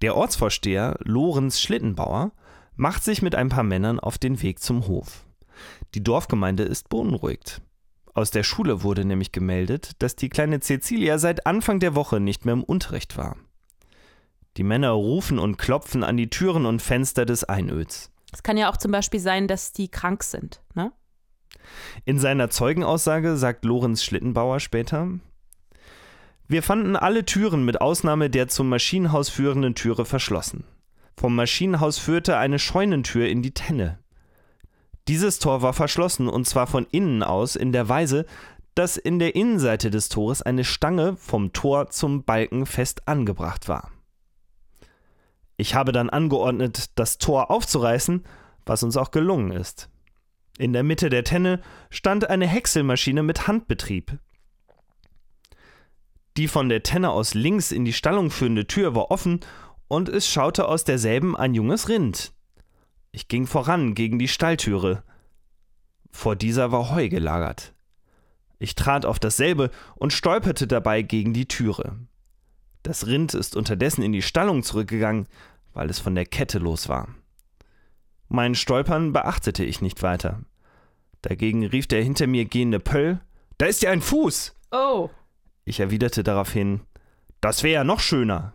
Der 0.01 0.17
Ortsvorsteher 0.17 0.97
Lorenz 1.01 1.61
Schlittenbauer 1.61 2.33
macht 2.77 3.05
sich 3.05 3.21
mit 3.21 3.35
ein 3.35 3.49
paar 3.49 3.65
Männern 3.65 4.01
auf 4.01 4.17
den 4.17 4.41
Weg 4.41 4.61
zum 4.61 4.87
Hof. 4.87 5.27
Die 5.95 6.03
Dorfgemeinde 6.03 6.63
ist 6.63 6.89
beunruhigt. 6.89 7.61
Aus 8.19 8.33
der 8.33 8.43
Schule 8.43 8.83
wurde 8.83 9.05
nämlich 9.05 9.31
gemeldet, 9.31 9.93
dass 10.01 10.17
die 10.17 10.29
kleine 10.29 10.59
Cecilia 10.59 11.19
seit 11.19 11.47
Anfang 11.47 11.79
der 11.79 11.95
Woche 11.95 12.19
nicht 12.19 12.45
mehr 12.45 12.55
im 12.55 12.65
Unterricht 12.65 13.17
war. 13.17 13.37
Die 14.57 14.65
Männer 14.65 14.91
rufen 14.91 15.39
und 15.39 15.57
klopfen 15.57 16.03
an 16.03 16.17
die 16.17 16.29
Türen 16.29 16.67
und 16.67 16.83
Fenster 16.83 17.27
des 17.27 17.45
Einöds. 17.45 18.11
Es 18.33 18.43
kann 18.43 18.57
ja 18.57 18.73
auch 18.73 18.77
zum 18.77 18.91
Beispiel 18.91 19.21
sein, 19.21 19.47
dass 19.47 19.73
die 19.73 19.87
krank 19.89 20.25
sind, 20.25 20.61
ne? 20.75 20.91
In 22.05 22.19
seiner 22.19 22.51
Zeugenaussage 22.51 23.37
sagt 23.37 23.65
Lorenz 23.65 24.03
Schlittenbauer 24.03 24.59
später, 24.59 25.11
wir 26.49 26.65
fanden 26.65 26.97
alle 26.97 27.25
Türen 27.25 27.65
mit 27.65 27.81
Ausnahme 27.81 28.31
der 28.31 28.49
zum 28.49 28.69
Maschinenhaus 28.69 29.29
führenden 29.29 29.77
Türe 29.77 30.05
verschlossen. 30.05 30.65
Vom 31.17 31.37
Maschinenhaus 31.37 31.99
führte 31.99 32.37
eine 32.37 32.59
Scheunentür 32.59 33.29
in 33.29 33.43
die 33.43 33.55
Tenne. 33.55 34.01
Dieses 35.09 35.39
Tor 35.39 35.63
war 35.63 35.73
verschlossen 35.73 36.29
und 36.29 36.47
zwar 36.47 36.67
von 36.67 36.87
innen 36.91 37.23
aus 37.23 37.57
in 37.57 37.73
der 37.73 37.89
Weise, 37.89 38.27
dass 38.75 38.99
in 38.99 39.19
der 39.19 39.35
Innenseite 39.35 39.91
des 39.91 40.11
Tores 40.11 40.43
eine 40.43 40.65
Stange 40.65 41.17
vom 41.17 41.55
Tor 41.55 41.89
zum 41.89 42.25
Balken 42.25 42.67
fest 42.67 43.09
angebracht 43.09 43.69
war. 43.69 43.91
Ich 45.57 45.75
habe 45.75 45.93
dann 45.93 46.11
angeordnet, 46.11 46.91
das 46.97 47.17
Tor 47.17 47.51
aufzureißen, 47.51 48.25
was 48.67 48.83
uns 48.83 48.99
auch 48.99 49.11
gelungen 49.11 49.51
ist. 49.51 49.89
In 50.59 50.75
der 50.75 50.83
Mitte 50.83 51.09
der 51.09 51.25
Tenne 51.25 51.63
stand 51.89 52.29
eine 52.29 52.47
Häckselmaschine 52.47 53.23
mit 53.23 53.49
Handbetrieb. 53.49 54.19
Die 56.37 56.49
von 56.49 56.69
der 56.69 56.83
Tenne 56.83 57.11
aus 57.11 57.33
links 57.33 57.73
in 57.73 57.85
die 57.85 57.93
Stallung 57.95 58.31
führende 58.31 58.67
Tür 58.67 58.95
war 58.95 59.11
offen 59.11 59.41
und 59.89 60.09
es 60.09 60.29
schaute 60.29 60.69
aus 60.69 60.85
derselben 60.85 61.35
ein 61.35 61.55
junges 61.55 61.89
Rind. 61.89 62.33
Ich 63.13 63.29
ging 63.29 63.47
voran 63.47 63.95
gegen 63.95 64.19
die 64.19 64.29
Stalltüre. 64.29 65.03
Vor 66.11 66.37
dieser 66.37 66.73
war 66.73 66.91
Heu 66.91 67.09
gelagert. 67.09 67.75
Ich 68.59 68.75
trat 68.75 69.07
auf 69.07 69.19
dasselbe 69.19 69.71
und 69.95 70.13
stolperte 70.13 70.67
dabei 70.67 71.03
gegen 71.03 71.33
die 71.33 71.47
Türe. 71.47 71.97
Das 72.83 73.07
Rind 73.07 73.35
ist 73.35 73.57
unterdessen 73.57 74.03
in 74.03 74.13
die 74.13 74.23
Stallung 74.23 74.63
zurückgegangen, 74.63 75.27
weil 75.75 75.91
es 75.91 76.01
von 76.01 76.15
der 76.15 76.27
Kette 76.27 76.59
los 76.59 76.89
war. 76.89 77.09
Mein 78.29 78.55
Stolpern 78.55 79.13
beachtete 79.13 79.65
ich 79.65 79.81
nicht 79.81 80.03
weiter. 80.03 80.41
Dagegen 81.23 81.65
rief 81.67 81.87
der 81.87 82.03
hinter 82.03 82.27
mir 82.27 82.45
gehende 82.45 82.81
Pöll: 82.81 83.21
Da 83.59 83.67
ist 83.67 83.83
ja 83.83 83.91
ein 83.91 84.03
Fuß! 84.03 84.55
Oh! 84.71 85.09
Ich 85.65 85.81
erwiderte 85.81 86.23
daraufhin: 86.23 86.81
Das 87.41 87.63
wäre 87.63 87.75
ja 87.75 87.85
noch 87.85 88.01
schöner. 88.01 88.53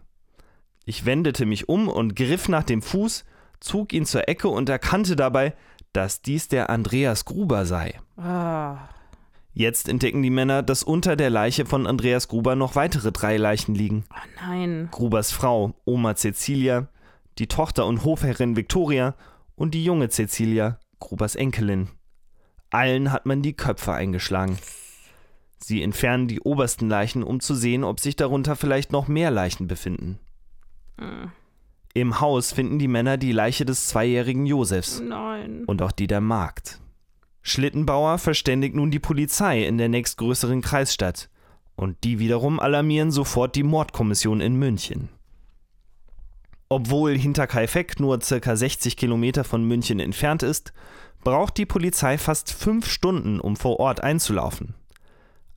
Ich 0.85 1.05
wendete 1.05 1.45
mich 1.45 1.69
um 1.69 1.87
und 1.87 2.15
griff 2.15 2.49
nach 2.49 2.63
dem 2.63 2.81
Fuß, 2.81 3.25
zog 3.63 3.93
ihn 3.93 4.05
zur 4.05 4.27
Ecke 4.27 4.49
und 4.49 4.69
erkannte 4.69 5.15
dabei, 5.15 5.53
dass 5.93 6.21
dies 6.21 6.47
der 6.47 6.69
Andreas 6.69 7.25
Gruber 7.25 7.65
sei. 7.65 7.99
Ah. 8.17 8.89
Jetzt 9.53 9.87
entdecken 9.87 10.23
die 10.23 10.31
Männer, 10.31 10.63
dass 10.63 10.83
unter 10.83 11.15
der 11.15 11.29
Leiche 11.29 11.65
von 11.65 11.85
Andreas 11.85 12.27
Gruber 12.27 12.55
noch 12.55 12.75
weitere 12.75 13.11
drei 13.11 13.37
Leichen 13.37 13.75
liegen. 13.75 14.03
Oh 14.11 14.45
nein. 14.47 14.89
Grubers 14.91 15.31
Frau, 15.31 15.75
Oma 15.85 16.15
Cecilia, 16.15 16.87
die 17.37 17.47
Tochter 17.47 17.85
und 17.85 18.03
Hofherrin 18.03 18.55
Victoria 18.55 19.15
und 19.55 19.73
die 19.75 19.83
junge 19.83 20.09
Cecilia, 20.09 20.79
Grubers 20.99 21.35
Enkelin. 21.35 21.89
Allen 22.71 23.11
hat 23.11 23.27
man 23.27 23.43
die 23.43 23.53
Köpfe 23.53 23.93
eingeschlagen. 23.93 24.57
Sie 25.59 25.83
entfernen 25.83 26.27
die 26.27 26.41
obersten 26.41 26.89
Leichen, 26.89 27.23
um 27.23 27.39
zu 27.39 27.53
sehen, 27.53 27.83
ob 27.83 27.99
sich 27.99 28.15
darunter 28.15 28.55
vielleicht 28.55 28.91
noch 28.91 29.07
mehr 29.07 29.29
Leichen 29.29 29.67
befinden. 29.67 30.19
Hm. 30.99 31.31
Im 31.95 32.19
Haus 32.19 32.51
finden 32.51 32.79
die 32.79 32.87
Männer 32.87 33.17
die 33.17 33.31
Leiche 33.31 33.65
des 33.65 33.87
zweijährigen 33.87 34.47
Josefs 34.47 34.99
Nein. 34.99 35.63
und 35.65 35.81
auch 35.83 35.91
die 35.91 36.07
der 36.07 36.21
Magd. 36.21 36.79
Schlittenbauer 37.43 38.17
verständigt 38.17 38.73
nun 38.73 38.89
die 38.89 38.99
Polizei 38.99 39.63
in 39.63 39.77
der 39.77 39.89
nächstgrößeren 39.89 40.61
Kreisstadt 40.61 41.29
und 41.75 42.03
die 42.03 42.17
wiederum 42.17 42.59
alarmieren 42.59 43.11
sofort 43.11 43.55
die 43.55 43.63
Mordkommission 43.63 44.41
in 44.41 44.55
München. 44.55 45.09
Obwohl 46.67 47.15
Hinterkaifeck 47.15 47.99
nur 47.99 48.21
circa 48.21 48.55
60 48.55 48.97
Kilometer 48.97 49.43
von 49.43 49.63
München 49.63 49.99
entfernt 49.99 50.41
ist, 50.41 50.73
braucht 51.23 51.57
die 51.57 51.67
Polizei 51.67 52.17
fast 52.17 52.51
fünf 52.51 52.87
Stunden, 52.87 53.39
um 53.39 53.55
vor 53.55 53.79
Ort 53.79 54.01
einzulaufen. 54.01 54.73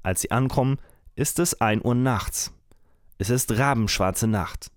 Als 0.03 0.21
sie 0.21 0.31
ankommen, 0.31 0.79
ist 1.15 1.39
es 1.39 1.61
1 1.63 1.83
Uhr 1.83 1.95
nachts. 1.95 2.53
Es 3.17 3.31
ist 3.31 3.57
rabenschwarze 3.57 4.27
Nacht. 4.27 4.71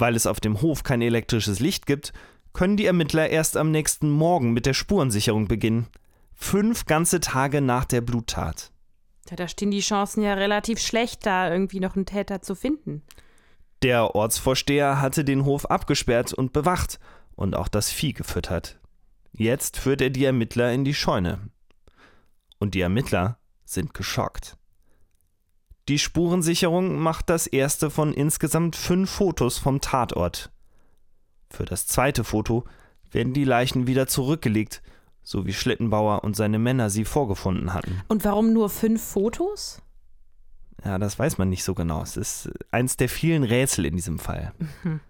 Weil 0.00 0.16
es 0.16 0.26
auf 0.26 0.40
dem 0.40 0.62
Hof 0.62 0.82
kein 0.82 1.02
elektrisches 1.02 1.60
Licht 1.60 1.84
gibt, 1.84 2.14
können 2.54 2.78
die 2.78 2.86
Ermittler 2.86 3.28
erst 3.28 3.58
am 3.58 3.70
nächsten 3.70 4.10
Morgen 4.10 4.52
mit 4.52 4.64
der 4.64 4.72
Spurensicherung 4.72 5.46
beginnen. 5.46 5.88
Fünf 6.34 6.86
ganze 6.86 7.20
Tage 7.20 7.60
nach 7.60 7.84
der 7.84 8.00
Bluttat. 8.00 8.72
Ja, 9.28 9.36
da 9.36 9.46
stehen 9.46 9.70
die 9.70 9.80
Chancen 9.80 10.22
ja 10.22 10.32
relativ 10.32 10.80
schlecht, 10.80 11.26
da 11.26 11.52
irgendwie 11.52 11.80
noch 11.80 11.96
einen 11.96 12.06
Täter 12.06 12.40
zu 12.40 12.54
finden. 12.54 13.02
Der 13.82 14.14
Ortsvorsteher 14.14 15.02
hatte 15.02 15.22
den 15.22 15.44
Hof 15.44 15.66
abgesperrt 15.66 16.32
und 16.32 16.54
bewacht 16.54 16.98
und 17.36 17.54
auch 17.54 17.68
das 17.68 17.90
Vieh 17.90 18.14
gefüttert. 18.14 18.80
Jetzt 19.32 19.78
führt 19.78 20.00
er 20.00 20.08
die 20.08 20.24
Ermittler 20.24 20.72
in 20.72 20.84
die 20.84 20.94
Scheune. 20.94 21.50
Und 22.58 22.74
die 22.74 22.80
Ermittler 22.80 23.38
sind 23.66 23.92
geschockt. 23.92 24.56
Die 25.90 25.98
Spurensicherung 25.98 27.00
macht 27.00 27.30
das 27.30 27.48
erste 27.48 27.90
von 27.90 28.14
insgesamt 28.14 28.76
fünf 28.76 29.10
Fotos 29.10 29.58
vom 29.58 29.80
Tatort. 29.80 30.52
Für 31.50 31.64
das 31.64 31.88
zweite 31.88 32.22
Foto 32.22 32.64
werden 33.10 33.32
die 33.32 33.42
Leichen 33.42 33.88
wieder 33.88 34.06
zurückgelegt, 34.06 34.82
so 35.24 35.46
wie 35.46 35.52
Schlittenbauer 35.52 36.22
und 36.22 36.36
seine 36.36 36.60
Männer 36.60 36.90
sie 36.90 37.04
vorgefunden 37.04 37.74
hatten. 37.74 38.02
Und 38.06 38.24
warum 38.24 38.52
nur 38.52 38.70
fünf 38.70 39.02
Fotos? 39.02 39.82
Ja, 40.84 40.96
das 41.00 41.18
weiß 41.18 41.38
man 41.38 41.48
nicht 41.48 41.64
so 41.64 41.74
genau. 41.74 42.02
Es 42.02 42.16
ist 42.16 42.52
eins 42.70 42.96
der 42.96 43.08
vielen 43.08 43.42
Rätsel 43.42 43.84
in 43.84 43.96
diesem 43.96 44.20
Fall. 44.20 44.52
Mhm. 44.84 45.00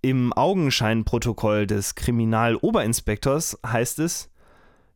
Im 0.00 0.32
Augenscheinprotokoll 0.32 1.66
des 1.66 1.96
Kriminaloberinspektors 1.96 3.58
heißt 3.66 3.98
es, 3.98 4.30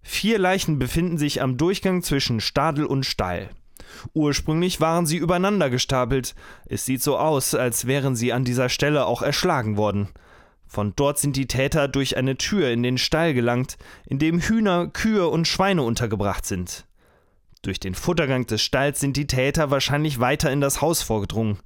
vier 0.00 0.38
Leichen 0.38 0.78
befinden 0.78 1.18
sich 1.18 1.42
am 1.42 1.56
Durchgang 1.56 2.04
zwischen 2.04 2.40
Stadel 2.40 2.87
und 2.87 3.04
Stall. 3.04 3.50
Ursprünglich 4.12 4.81
waren 4.81 5.07
sie 5.07 5.17
übereinander 5.17 5.71
gestapelt. 5.71 6.35
Es 6.67 6.85
sieht 6.85 7.03
so 7.03 7.19
aus, 7.19 7.55
als 7.55 7.87
wären 7.87 8.17
sie 8.17 8.33
an 8.33 8.45
dieser 8.45 8.69
Stelle 8.69 9.07
auch 9.07 9.23
erschlagen 9.23 9.76
worden. 9.76 10.09
Von 10.67 10.93
dort 10.97 11.19
sind 11.19 11.37
die 11.37 11.47
Täter 11.47 11.88
durch 11.88 12.17
eine 12.17 12.37
Tür 12.37 12.71
in 12.71 12.83
den 12.83 12.99
Stall 12.99 13.35
gelangt, 13.35 13.76
in 14.07 14.19
dem 14.19 14.41
Hühner, 14.41 14.88
Kühe 14.88 15.29
und 15.29 15.47
Schweine 15.47 15.83
untergebracht 15.83 16.45
sind. 16.47 16.87
Durch 17.62 17.81
den 17.81 17.95
Futtergang 17.95 18.47
des 18.47 18.61
Stalls 18.61 19.00
sind 19.00 19.17
die 19.17 19.26
Täter 19.26 19.71
wahrscheinlich 19.71 20.21
weiter 20.21 20.53
in 20.53 20.61
das 20.61 20.81
Haus 20.81 21.00
vorgedrungen. 21.00 21.59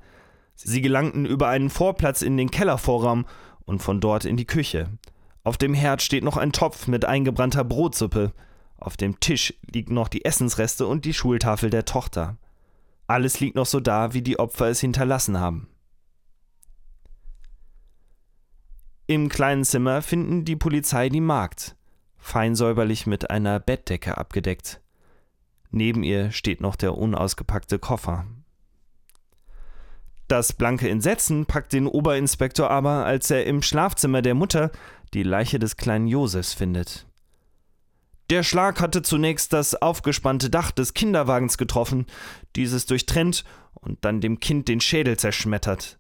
Sie 0.55 0.83
gelangten 0.83 1.25
über 1.25 1.49
einen 1.49 1.71
Vorplatz 1.71 2.23
in 2.23 2.37
den 2.37 2.51
Kellervorraum 2.51 3.27
und 3.65 3.81
von 3.81 4.01
dort 4.01 4.25
in 4.25 4.37
die 4.37 4.47
Küche. 4.47 4.89
Auf 5.43 5.57
dem 5.57 5.75
Herd 5.75 6.03
steht 6.03 6.25
noch 6.25 6.37
ein 6.37 6.53
Topf 6.53 6.87
mit 6.87 7.05
eingebrannter 7.05 7.65
Brotsuppe. 7.65 8.33
Auf 8.79 8.97
dem 8.97 9.19
Tisch 9.21 9.55
liegen 9.71 9.95
noch 9.95 10.09
die 10.09 10.25
Essensreste 10.25 10.87
und 10.87 11.05
die 11.05 11.15
Schultafel 11.15 11.69
der 11.69 11.85
Tochter. 11.85 12.39
Alles 13.07 13.41
liegt 13.41 13.57
noch 13.57 13.67
so 13.67 13.81
da, 13.81 14.15
wie 14.15 14.23
die 14.23 14.39
Opfer 14.39 14.67
es 14.67 14.81
hinterlassen 14.81 15.41
haben. 15.41 15.69
Im 19.07 19.29
kleinen 19.29 19.65
Zimmer 19.65 20.03
finden 20.03 20.45
die 20.45 20.57
Polizei 20.57 21.09
die 21.09 21.23
Magd, 21.23 21.77
fein 22.19 22.55
säuberlich 22.55 23.07
mit 23.07 23.31
einer 23.31 23.59
Bettdecke 23.59 24.19
abgedeckt. 24.19 24.81
Neben 25.71 26.03
ihr 26.03 26.31
steht 26.31 26.61
noch 26.61 26.77
der 26.77 26.97
unausgepackte 26.97 27.79
Koffer. 27.79 28.27
Das 30.29 30.53
blanke 30.53 30.91
Entsetzen 30.91 31.47
packt 31.47 31.73
den 31.73 31.87
Oberinspektor 31.87 32.71
aber, 32.71 33.07
als 33.07 33.31
er 33.31 33.47
im 33.47 33.63
Schlafzimmer 33.63 34.21
der 34.21 34.35
Mutter 34.35 34.71
die 35.15 35.23
Leiche 35.23 35.59
des 35.59 35.79
kleinen 35.79 36.07
Josefs 36.07 36.53
findet. 36.53 37.08
Der 38.31 38.43
Schlag 38.43 38.81
hatte 38.81 39.01
zunächst 39.03 39.55
das 39.55 39.75
aufgespannte 39.75 40.51
Dach 40.51 40.71
des 40.71 40.93
Kinderwagens 40.93 41.57
getroffen, 41.57 42.07
dieses 42.57 42.85
durchtrennt 42.85 43.45
und 43.75 44.05
dann 44.05 44.21
dem 44.21 44.39
Kind 44.39 44.69
den 44.69 44.81
Schädel 44.81 45.17
zerschmettert. 45.17 45.99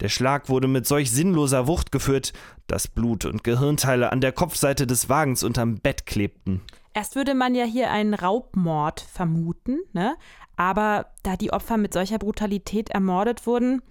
Der 0.00 0.08
Schlag 0.08 0.48
wurde 0.48 0.68
mit 0.68 0.86
solch 0.86 1.10
sinnloser 1.10 1.66
Wucht 1.66 1.92
geführt, 1.92 2.32
dass 2.66 2.88
Blut 2.88 3.24
und 3.24 3.44
Gehirnteile 3.44 4.12
an 4.12 4.20
der 4.20 4.32
Kopfseite 4.32 4.86
des 4.86 5.08
Wagens 5.08 5.42
unterm 5.42 5.76
Bett 5.76 6.06
klebten. 6.06 6.62
Erst 6.94 7.16
würde 7.16 7.34
man 7.34 7.54
ja 7.54 7.64
hier 7.64 7.90
einen 7.90 8.14
Raubmord 8.14 9.00
vermuten, 9.00 9.80
ne? 9.92 10.16
Aber 10.56 11.06
da 11.22 11.36
die 11.36 11.52
Opfer 11.52 11.76
mit 11.76 11.92
solcher 11.92 12.18
Brutalität 12.18 12.88
ermordet 12.88 13.46
wurden, 13.46 13.82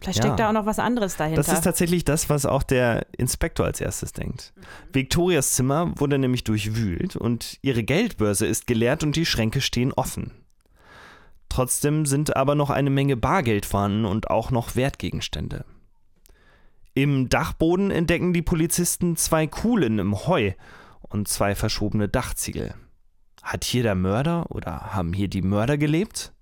vielleicht 0.00 0.18
steckt 0.18 0.38
Ja. 0.38 0.44
da 0.44 0.48
auch 0.48 0.52
noch 0.52 0.66
was 0.66 0.78
anderes 0.78 1.16
dahinter. 1.16 1.42
Das 1.42 1.52
ist 1.52 1.64
tatsächlich 1.64 2.04
das, 2.04 2.30
was 2.30 2.46
auch 2.46 2.62
der 2.62 3.06
Inspektor 3.16 3.66
als 3.66 3.80
erstes 3.80 4.12
denkt. 4.12 4.52
Victorias 4.92 5.52
Zimmer 5.52 5.92
wurde 5.96 6.18
nämlich 6.18 6.44
durchwühlt 6.44 7.16
und 7.16 7.58
ihre 7.62 7.82
Geldbörse 7.82 8.46
ist 8.46 8.68
geleert 8.68 9.02
und 9.02 9.16
die 9.16 9.26
Schränke 9.26 9.60
stehen 9.60 9.92
offen. 9.92 10.30
Trotzdem 11.48 12.06
sind 12.06 12.36
aber 12.36 12.54
noch 12.54 12.70
eine 12.70 12.90
Menge 12.90 13.16
Bargeld 13.16 13.66
vorhanden 13.66 14.04
und 14.04 14.30
auch 14.30 14.50
noch 14.50 14.76
Wertgegenstände. 14.76 15.64
Im 16.94 17.28
Dachboden 17.28 17.90
entdecken 17.90 18.32
die 18.32 18.42
Polizisten 18.42 19.16
zwei 19.16 19.46
Kuhlen 19.46 19.98
im 19.98 20.26
Heu 20.26 20.52
und 21.02 21.28
zwei 21.28 21.54
verschobene 21.54 22.08
Dachziegel. 22.08 22.74
Hat 23.46 23.62
hier 23.62 23.84
der 23.84 23.94
Mörder 23.94 24.50
oder 24.50 24.92
haben 24.92 25.12
hier 25.12 25.28
die 25.28 25.40
Mörder 25.40 25.78
gelebt? 25.78 26.32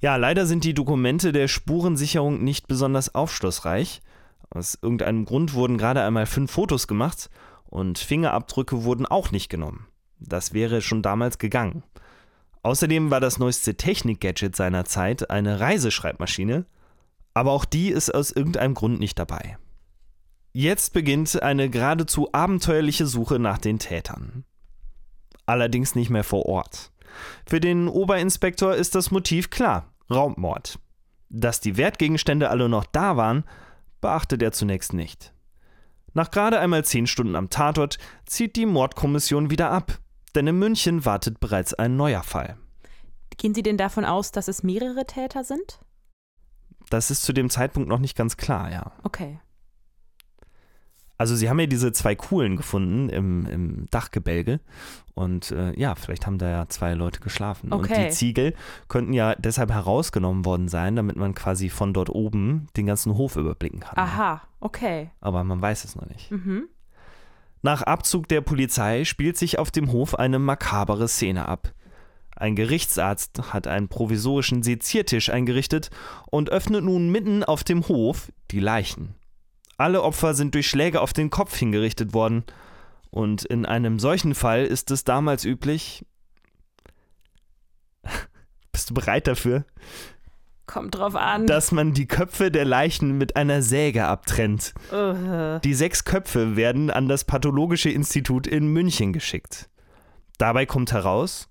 Ja, 0.00 0.16
leider 0.16 0.46
sind 0.46 0.64
die 0.64 0.74
Dokumente 0.74 1.30
der 1.30 1.46
Spurensicherung 1.46 2.42
nicht 2.42 2.66
besonders 2.66 3.14
aufschlussreich. 3.14 4.02
Aus 4.50 4.76
irgendeinem 4.82 5.26
Grund 5.26 5.54
wurden 5.54 5.78
gerade 5.78 6.02
einmal 6.02 6.26
fünf 6.26 6.50
Fotos 6.50 6.88
gemacht 6.88 7.30
und 7.66 8.00
Fingerabdrücke 8.00 8.82
wurden 8.82 9.06
auch 9.06 9.30
nicht 9.30 9.48
genommen. 9.48 9.86
Das 10.18 10.54
wäre 10.54 10.82
schon 10.82 11.02
damals 11.02 11.38
gegangen. 11.38 11.84
Außerdem 12.64 13.12
war 13.12 13.20
das 13.20 13.38
neueste 13.38 13.76
Technik-Gadget 13.76 14.56
seiner 14.56 14.86
Zeit 14.86 15.30
eine 15.30 15.60
Reiseschreibmaschine, 15.60 16.66
aber 17.32 17.52
auch 17.52 17.64
die 17.64 17.90
ist 17.90 18.12
aus 18.12 18.32
irgendeinem 18.32 18.74
Grund 18.74 18.98
nicht 18.98 19.20
dabei. 19.20 19.56
Jetzt 20.52 20.94
beginnt 20.94 21.40
eine 21.40 21.70
geradezu 21.70 22.32
abenteuerliche 22.32 23.06
Suche 23.06 23.38
nach 23.38 23.58
den 23.58 23.78
Tätern. 23.78 24.44
Allerdings 25.48 25.94
nicht 25.94 26.10
mehr 26.10 26.24
vor 26.24 26.44
Ort. 26.44 26.92
Für 27.46 27.58
den 27.58 27.88
Oberinspektor 27.88 28.74
ist 28.74 28.94
das 28.94 29.10
Motiv 29.10 29.48
klar: 29.48 29.90
Raubmord. 30.10 30.78
Dass 31.30 31.60
die 31.60 31.78
Wertgegenstände 31.78 32.50
alle 32.50 32.68
noch 32.68 32.84
da 32.84 33.16
waren, 33.16 33.44
beachtet 34.02 34.42
er 34.42 34.52
zunächst 34.52 34.92
nicht. 34.92 35.32
Nach 36.12 36.30
gerade 36.30 36.58
einmal 36.58 36.84
zehn 36.84 37.06
Stunden 37.06 37.34
am 37.34 37.48
Tatort 37.48 37.96
zieht 38.26 38.56
die 38.56 38.66
Mordkommission 38.66 39.50
wieder 39.50 39.70
ab, 39.70 39.98
denn 40.34 40.46
in 40.46 40.58
München 40.58 41.06
wartet 41.06 41.40
bereits 41.40 41.72
ein 41.72 41.96
neuer 41.96 42.22
Fall. 42.22 42.58
Gehen 43.38 43.54
Sie 43.54 43.62
denn 43.62 43.78
davon 43.78 44.04
aus, 44.04 44.32
dass 44.32 44.48
es 44.48 44.62
mehrere 44.62 45.06
Täter 45.06 45.44
sind? 45.44 45.80
Das 46.90 47.10
ist 47.10 47.22
zu 47.22 47.32
dem 47.32 47.48
Zeitpunkt 47.48 47.88
noch 47.88 48.00
nicht 48.00 48.16
ganz 48.16 48.36
klar, 48.36 48.70
ja. 48.70 48.92
Okay. 49.02 49.38
Also 51.18 51.34
sie 51.34 51.50
haben 51.50 51.58
ja 51.58 51.66
diese 51.66 51.92
zwei 51.92 52.14
Kuhlen 52.14 52.56
gefunden 52.56 53.08
im, 53.08 53.44
im 53.46 53.86
Dachgebälge 53.90 54.60
und 55.14 55.50
äh, 55.50 55.78
ja, 55.78 55.96
vielleicht 55.96 56.26
haben 56.26 56.38
da 56.38 56.48
ja 56.48 56.68
zwei 56.68 56.94
Leute 56.94 57.18
geschlafen. 57.18 57.72
Okay. 57.72 57.94
Und 57.94 58.04
die 58.04 58.10
Ziegel 58.10 58.54
könnten 58.86 59.12
ja 59.12 59.34
deshalb 59.34 59.72
herausgenommen 59.72 60.44
worden 60.44 60.68
sein, 60.68 60.94
damit 60.94 61.16
man 61.16 61.34
quasi 61.34 61.70
von 61.70 61.92
dort 61.92 62.08
oben 62.08 62.68
den 62.76 62.86
ganzen 62.86 63.16
Hof 63.16 63.34
überblicken 63.34 63.80
kann. 63.80 63.98
Aha, 63.98 64.42
okay. 64.60 65.10
Aber 65.20 65.42
man 65.42 65.60
weiß 65.60 65.84
es 65.84 65.96
noch 65.96 66.06
nicht. 66.06 66.30
Mhm. 66.30 66.68
Nach 67.62 67.82
Abzug 67.82 68.28
der 68.28 68.40
Polizei 68.40 69.04
spielt 69.04 69.36
sich 69.36 69.58
auf 69.58 69.72
dem 69.72 69.90
Hof 69.90 70.14
eine 70.14 70.38
makabere 70.38 71.08
Szene 71.08 71.48
ab. 71.48 71.72
Ein 72.36 72.54
Gerichtsarzt 72.54 73.52
hat 73.52 73.66
einen 73.66 73.88
provisorischen 73.88 74.62
Seziertisch 74.62 75.30
eingerichtet 75.30 75.90
und 76.30 76.50
öffnet 76.50 76.84
nun 76.84 77.10
mitten 77.10 77.42
auf 77.42 77.64
dem 77.64 77.88
Hof 77.88 78.30
die 78.52 78.60
Leichen. 78.60 79.16
Alle 79.78 80.02
Opfer 80.02 80.34
sind 80.34 80.54
durch 80.54 80.68
Schläge 80.68 81.00
auf 81.00 81.12
den 81.12 81.30
Kopf 81.30 81.56
hingerichtet 81.56 82.12
worden. 82.12 82.44
Und 83.10 83.44
in 83.44 83.64
einem 83.64 83.98
solchen 83.98 84.34
Fall 84.34 84.64
ist 84.64 84.90
es 84.90 85.04
damals 85.04 85.44
üblich. 85.44 86.04
Bist 88.72 88.90
du 88.90 88.94
bereit 88.94 89.26
dafür? 89.26 89.64
Kommt 90.66 90.96
drauf 90.96 91.14
an. 91.14 91.46
Dass 91.46 91.72
man 91.72 91.94
die 91.94 92.06
Köpfe 92.06 92.50
der 92.50 92.66
Leichen 92.66 93.16
mit 93.16 93.36
einer 93.36 93.62
Säge 93.62 94.04
abtrennt. 94.04 94.74
Uh. 94.92 95.58
Die 95.60 95.72
sechs 95.72 96.04
Köpfe 96.04 96.56
werden 96.56 96.90
an 96.90 97.08
das 97.08 97.24
Pathologische 97.24 97.88
Institut 97.88 98.46
in 98.46 98.68
München 98.68 99.14
geschickt. 99.14 99.70
Dabei 100.36 100.66
kommt 100.66 100.92
heraus, 100.92 101.48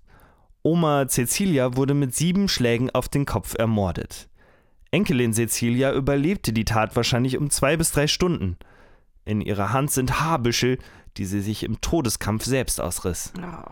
Oma 0.62 1.08
Cecilia 1.08 1.76
wurde 1.76 1.94
mit 1.94 2.14
sieben 2.14 2.48
Schlägen 2.48 2.90
auf 2.90 3.08
den 3.08 3.26
Kopf 3.26 3.54
ermordet. 3.58 4.28
Enkelin 4.90 5.32
Cecilia 5.32 5.92
überlebte 5.92 6.52
die 6.52 6.64
Tat 6.64 6.96
wahrscheinlich 6.96 7.36
um 7.36 7.50
zwei 7.50 7.76
bis 7.76 7.92
drei 7.92 8.06
Stunden. 8.06 8.56
In 9.24 9.40
ihrer 9.40 9.72
Hand 9.72 9.90
sind 9.90 10.20
Haarbüschel, 10.20 10.78
die 11.16 11.26
sie 11.26 11.40
sich 11.40 11.62
im 11.62 11.80
Todeskampf 11.80 12.44
selbst 12.44 12.80
ausriss. 12.80 13.32
Oh. 13.38 13.70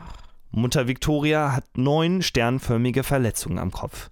Mutter 0.50 0.86
Victoria 0.86 1.52
hat 1.52 1.64
neun 1.76 2.22
sternförmige 2.22 3.02
Verletzungen 3.02 3.58
am 3.58 3.70
Kopf. 3.70 4.10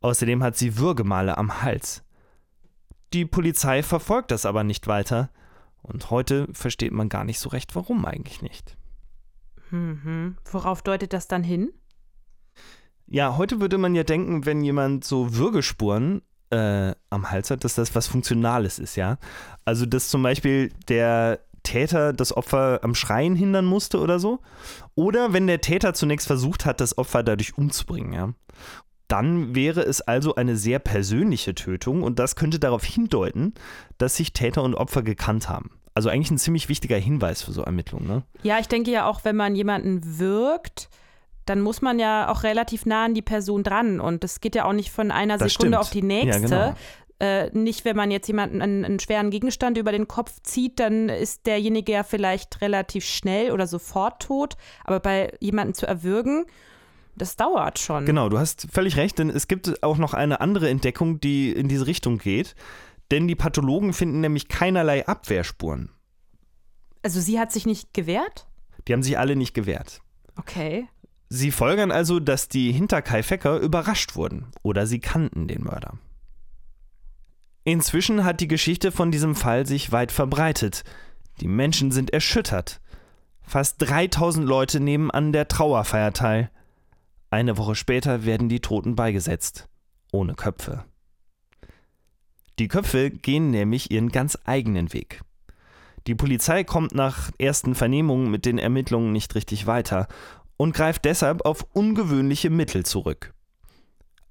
Außerdem 0.00 0.42
hat 0.42 0.56
sie 0.56 0.78
Würgemale 0.78 1.36
am 1.36 1.62
Hals. 1.62 2.02
Die 3.12 3.24
Polizei 3.24 3.82
verfolgt 3.82 4.30
das 4.30 4.46
aber 4.46 4.64
nicht 4.64 4.86
weiter. 4.86 5.30
Und 5.82 6.10
heute 6.10 6.48
versteht 6.52 6.92
man 6.92 7.08
gar 7.08 7.24
nicht 7.24 7.38
so 7.38 7.48
recht, 7.48 7.74
warum 7.74 8.04
eigentlich 8.04 8.42
nicht. 8.42 8.76
Mhm. 9.70 10.36
Worauf 10.50 10.82
deutet 10.82 11.12
das 11.12 11.28
dann 11.28 11.42
hin? 11.42 11.72
Ja, 13.06 13.36
heute 13.36 13.60
würde 13.60 13.78
man 13.78 13.94
ja 13.94 14.04
denken, 14.04 14.46
wenn 14.46 14.62
jemand 14.62 15.04
so 15.04 15.34
Würgespuren 15.34 16.22
äh, 16.50 16.94
am 17.10 17.30
Hals 17.30 17.50
hat, 17.50 17.64
dass 17.64 17.74
das 17.74 17.94
was 17.94 18.06
Funktionales 18.06 18.78
ist, 18.78 18.96
ja. 18.96 19.18
Also, 19.64 19.86
dass 19.86 20.08
zum 20.08 20.22
Beispiel 20.22 20.70
der 20.88 21.40
Täter 21.62 22.12
das 22.12 22.36
Opfer 22.36 22.80
am 22.82 22.94
Schreien 22.94 23.36
hindern 23.36 23.66
musste 23.66 24.00
oder 24.00 24.18
so. 24.18 24.40
Oder 24.94 25.32
wenn 25.32 25.46
der 25.46 25.60
Täter 25.60 25.94
zunächst 25.94 26.26
versucht 26.26 26.64
hat, 26.64 26.80
das 26.80 26.98
Opfer 26.98 27.22
dadurch 27.22 27.56
umzubringen, 27.56 28.12
ja. 28.12 28.32
Dann 29.08 29.56
wäre 29.56 29.82
es 29.82 30.00
also 30.00 30.36
eine 30.36 30.56
sehr 30.56 30.78
persönliche 30.78 31.54
Tötung 31.54 32.04
und 32.04 32.20
das 32.20 32.36
könnte 32.36 32.60
darauf 32.60 32.84
hindeuten, 32.84 33.54
dass 33.98 34.16
sich 34.16 34.32
Täter 34.32 34.62
und 34.62 34.76
Opfer 34.76 35.02
gekannt 35.02 35.48
haben. 35.48 35.70
Also 35.94 36.08
eigentlich 36.08 36.30
ein 36.30 36.38
ziemlich 36.38 36.68
wichtiger 36.68 36.96
Hinweis 36.96 37.42
für 37.42 37.50
so 37.50 37.62
Ermittlungen, 37.62 38.06
ne? 38.06 38.22
Ja, 38.44 38.60
ich 38.60 38.68
denke 38.68 38.92
ja 38.92 39.06
auch, 39.06 39.24
wenn 39.24 39.34
man 39.34 39.56
jemanden 39.56 40.20
wirkt, 40.20 40.88
dann 41.46 41.60
muss 41.60 41.82
man 41.82 41.98
ja 41.98 42.30
auch 42.30 42.42
relativ 42.42 42.86
nah 42.86 43.04
an 43.04 43.14
die 43.14 43.22
Person 43.22 43.62
dran. 43.62 44.00
Und 44.00 44.24
es 44.24 44.40
geht 44.40 44.54
ja 44.54 44.64
auch 44.64 44.72
nicht 44.72 44.90
von 44.90 45.10
einer 45.10 45.38
Das 45.38 45.52
Sekunde 45.52 45.76
stimmt. 45.76 45.80
auf 45.80 45.90
die 45.90 46.02
nächste. 46.02 46.54
Ja, 46.54 46.66
genau. 46.66 46.76
äh, 47.18 47.50
nicht, 47.58 47.84
wenn 47.84 47.96
man 47.96 48.10
jetzt 48.10 48.28
jemanden 48.28 48.62
einen, 48.62 48.84
einen 48.84 49.00
schweren 49.00 49.30
Gegenstand 49.30 49.76
über 49.78 49.92
den 49.92 50.08
Kopf 50.08 50.40
zieht, 50.42 50.78
dann 50.80 51.08
ist 51.08 51.46
derjenige 51.46 51.92
ja 51.92 52.02
vielleicht 52.02 52.60
relativ 52.60 53.04
schnell 53.04 53.50
oder 53.52 53.66
sofort 53.66 54.22
tot. 54.22 54.56
Aber 54.84 55.00
bei 55.00 55.32
jemanden 55.40 55.74
zu 55.74 55.86
erwürgen, 55.86 56.44
das 57.16 57.36
dauert 57.36 57.78
schon. 57.78 58.06
Genau, 58.06 58.28
du 58.28 58.38
hast 58.38 58.68
völlig 58.72 58.96
recht, 58.96 59.18
denn 59.18 59.28
es 59.30 59.48
gibt 59.48 59.82
auch 59.82 59.98
noch 59.98 60.14
eine 60.14 60.40
andere 60.40 60.70
Entdeckung, 60.70 61.20
die 61.20 61.52
in 61.52 61.68
diese 61.68 61.86
Richtung 61.86 62.18
geht. 62.18 62.54
Denn 63.10 63.26
die 63.26 63.34
Pathologen 63.34 63.92
finden 63.92 64.20
nämlich 64.20 64.46
keinerlei 64.48 65.06
Abwehrspuren. 65.06 65.90
Also 67.02 67.20
sie 67.20 67.40
hat 67.40 67.50
sich 67.50 67.66
nicht 67.66 67.92
gewehrt? 67.92 68.46
Die 68.86 68.92
haben 68.92 69.02
sich 69.02 69.18
alle 69.18 69.36
nicht 69.36 69.52
gewehrt. 69.52 70.00
Okay. 70.36 70.86
Sie 71.32 71.52
folgern 71.52 71.92
also, 71.92 72.18
dass 72.18 72.48
die 72.48 72.72
Hinterkaifecker 72.72 73.58
überrascht 73.58 74.16
wurden 74.16 74.46
oder 74.62 74.86
sie 74.88 74.98
kannten 74.98 75.46
den 75.46 75.62
Mörder. 75.62 75.96
Inzwischen 77.62 78.24
hat 78.24 78.40
die 78.40 78.48
Geschichte 78.48 78.90
von 78.90 79.12
diesem 79.12 79.36
Fall 79.36 79.64
sich 79.64 79.92
weit 79.92 80.10
verbreitet. 80.10 80.82
Die 81.40 81.46
Menschen 81.46 81.92
sind 81.92 82.12
erschüttert. 82.12 82.80
Fast 83.42 83.76
3000 83.78 84.44
Leute 84.44 84.80
nehmen 84.80 85.12
an 85.12 85.32
der 85.32 85.46
Trauerfeier 85.46 86.12
teil. 86.12 86.50
Eine 87.30 87.56
Woche 87.56 87.76
später 87.76 88.24
werden 88.24 88.48
die 88.48 88.60
Toten 88.60 88.96
beigesetzt. 88.96 89.68
Ohne 90.10 90.34
Köpfe. 90.34 90.84
Die 92.58 92.66
Köpfe 92.66 93.10
gehen 93.10 93.52
nämlich 93.52 93.92
ihren 93.92 94.10
ganz 94.10 94.36
eigenen 94.44 94.92
Weg. 94.92 95.22
Die 96.06 96.14
Polizei 96.14 96.64
kommt 96.64 96.94
nach 96.94 97.30
ersten 97.38 97.74
Vernehmungen 97.74 98.30
mit 98.30 98.46
den 98.46 98.58
Ermittlungen 98.58 99.12
nicht 99.12 99.34
richtig 99.34 99.66
weiter 99.66 100.08
und 100.60 100.74
greift 100.74 101.06
deshalb 101.06 101.46
auf 101.46 101.66
ungewöhnliche 101.72 102.50
Mittel 102.50 102.84
zurück. 102.84 103.32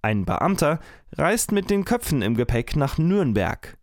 Ein 0.04 0.26
Beamter 0.26 0.80
reist 1.18 1.52
mit 1.52 1.72
den 1.72 1.86
Köpfen 1.86 2.22
im 2.22 2.36
Gepäck 2.36 2.76
nach 2.76 3.00
Nürnberg. 3.00 3.80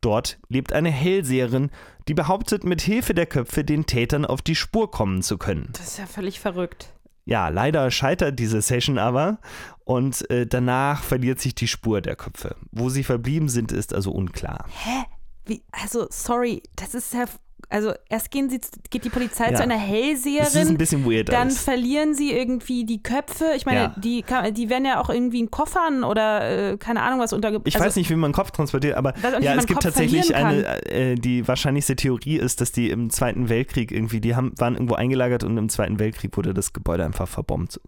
Dort 0.00 0.40
lebt 0.48 0.72
eine 0.72 0.90
Hellseherin, 0.90 1.70
die 2.08 2.14
behauptet, 2.14 2.64
mit 2.64 2.80
Hilfe 2.80 3.14
der 3.14 3.26
Köpfe 3.26 3.62
den 3.62 3.86
Tätern 3.86 4.24
auf 4.24 4.42
die 4.42 4.56
Spur 4.56 4.90
kommen 4.90 5.22
zu 5.22 5.38
können. 5.38 5.68
Das 5.74 5.86
ist 5.86 5.98
ja 5.98 6.06
völlig 6.06 6.40
verrückt. 6.40 6.92
Ja, 7.24 7.50
leider 7.50 7.88
scheitert 7.92 8.36
diese 8.40 8.62
Session 8.62 8.98
aber 8.98 9.38
und 9.84 10.28
äh, 10.28 10.44
danach 10.44 11.04
verliert 11.04 11.38
sich 11.38 11.54
die 11.54 11.68
Spur 11.68 12.00
der 12.00 12.16
Köpfe. 12.16 12.56
Wo 12.72 12.88
sie 12.88 13.04
verblieben 13.04 13.48
sind, 13.48 13.70
ist 13.70 13.94
also 13.94 14.10
unklar. 14.10 14.66
Hä? 14.82 15.04
Wie, 15.44 15.62
also, 15.70 16.08
sorry, 16.10 16.64
das 16.74 16.96
ist 16.96 17.14
ja. 17.14 17.26
Also, 17.68 17.92
erst 18.08 18.30
gehen 18.30 18.48
sie, 18.48 18.60
geht 18.90 19.04
die 19.04 19.10
Polizei 19.10 19.50
Ja. 19.50 19.56
zu 19.56 19.62
einer 19.64 19.74
Das 19.74 19.82
ist 19.82 19.88
ein 19.88 19.94
Hellseherin, 19.94 20.78
bisschen 20.78 21.04
weird 21.04 21.30
dann 21.30 21.48
alles. 21.48 21.60
verlieren 21.62 22.14
sie 22.14 22.30
irgendwie 22.32 22.84
die 22.84 23.02
Köpfe. 23.02 23.52
Ich 23.56 23.66
meine, 23.66 23.80
Ja. 23.80 23.94
die, 23.96 24.24
die 24.52 24.70
werden 24.70 24.84
ja 24.84 25.00
auch 25.00 25.10
irgendwie 25.10 25.40
in 25.40 25.50
Koffern 25.50 26.04
oder 26.04 26.72
äh, 26.72 26.76
keine 26.76 27.02
Ahnung 27.02 27.18
was 27.18 27.32
unterge... 27.32 27.60
Ich 27.64 27.74
also, 27.74 27.84
weiß 27.86 27.96
nicht, 27.96 28.08
wie 28.08 28.14
man 28.14 28.30
Kopf 28.32 28.52
transportiert, 28.52 28.96
aber 28.96 29.14
ja, 29.40 29.54
es 29.54 29.66
gibt 29.66 29.80
Kopf 29.80 29.84
tatsächlich 29.84 30.34
eine, 30.34 30.84
äh, 30.86 31.14
die 31.16 31.48
wahrscheinlichste 31.48 31.96
Theorie 31.96 32.36
ist, 32.36 32.60
dass 32.60 32.70
die 32.70 32.88
im 32.90 33.10
Zweiten 33.10 33.48
Weltkrieg 33.48 33.90
irgendwie, 33.90 34.20
die 34.20 34.36
haben, 34.36 34.52
waren 34.58 34.74
irgendwo 34.74 34.94
eingelagert 34.94 35.42
und 35.42 35.56
im 35.58 35.68
Zweiten 35.68 35.98
Weltkrieg 35.98 36.36
wurde 36.36 36.54
das 36.54 36.72
Gebäude 36.72 37.04
einfach 37.04 37.26
verbombt. 37.26 37.80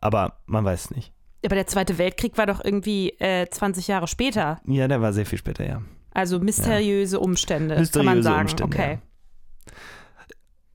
Aber 0.00 0.38
man 0.46 0.64
weiß 0.66 0.86
es 0.86 0.90
nicht. 0.90 1.12
Aber 1.44 1.54
der 1.54 1.66
Zweite 1.66 1.96
Weltkrieg 1.98 2.36
war 2.36 2.46
doch 2.46 2.62
irgendwie 2.62 3.10
äh, 3.20 3.46
20 3.50 3.88
Jahre 3.88 4.06
später. 4.06 4.60
Ja, 4.66 4.86
der 4.88 5.00
war 5.00 5.12
sehr 5.14 5.26
viel 5.26 5.38
später, 5.38 5.66
ja. 5.66 5.82
Also 6.14 6.38
mysteriöse 6.38 7.20
Umstände, 7.20 7.74
kann 7.74 7.82
Mysteriöse 7.82 8.14
man 8.14 8.22
sagen. 8.22 8.40
Umstände, 8.42 8.76
okay. 8.76 8.92
ja. 8.92 9.72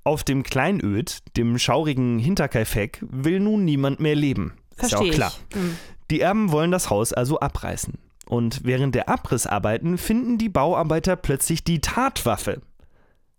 Auf 0.03 0.23
dem 0.23 0.43
Kleinöd, 0.43 1.19
dem 1.37 1.57
schaurigen 1.57 2.19
Hinterkaifeck, 2.19 3.03
will 3.09 3.39
nun 3.39 3.65
niemand 3.65 3.99
mehr 3.99 4.15
leben. 4.15 4.53
Ist 4.75 4.91
ja 4.91 4.97
Verstehe 4.97 5.11
auch 5.11 5.15
klar. 5.15 5.33
Hm. 5.53 5.77
Die 6.11 6.21
Erben 6.21 6.51
wollen 6.51 6.71
das 6.71 6.89
Haus 6.89 7.13
also 7.13 7.39
abreißen. 7.39 7.95
Und 8.27 8.63
während 8.63 8.95
der 8.95 9.09
Abrissarbeiten 9.09 9.97
finden 9.97 10.37
die 10.37 10.49
Bauarbeiter 10.49 11.15
plötzlich 11.15 11.63
die 11.63 11.81
Tatwaffe. 11.81 12.61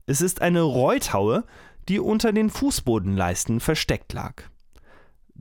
Es 0.06 0.20
ist 0.20 0.42
eine 0.42 0.62
Reuthaue, 0.62 1.44
die 1.88 2.00
unter 2.00 2.32
den 2.32 2.50
Fußbodenleisten 2.50 3.60
versteckt 3.60 4.12
lag. 4.12 4.49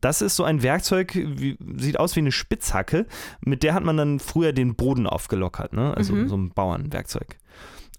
Das 0.01 0.21
ist 0.21 0.35
so 0.35 0.43
ein 0.43 0.63
Werkzeug, 0.63 1.13
wie, 1.15 1.57
sieht 1.77 1.99
aus 1.99 2.15
wie 2.15 2.21
eine 2.21 2.31
Spitzhacke, 2.31 3.05
mit 3.41 3.63
der 3.63 3.73
hat 3.73 3.83
man 3.83 3.97
dann 3.97 4.19
früher 4.19 4.53
den 4.53 4.75
Boden 4.75 5.07
aufgelockert, 5.07 5.73
ne? 5.73 5.95
also 5.95 6.13
mhm. 6.13 6.29
so 6.29 6.37
ein 6.37 6.49
Bauernwerkzeug. 6.51 7.37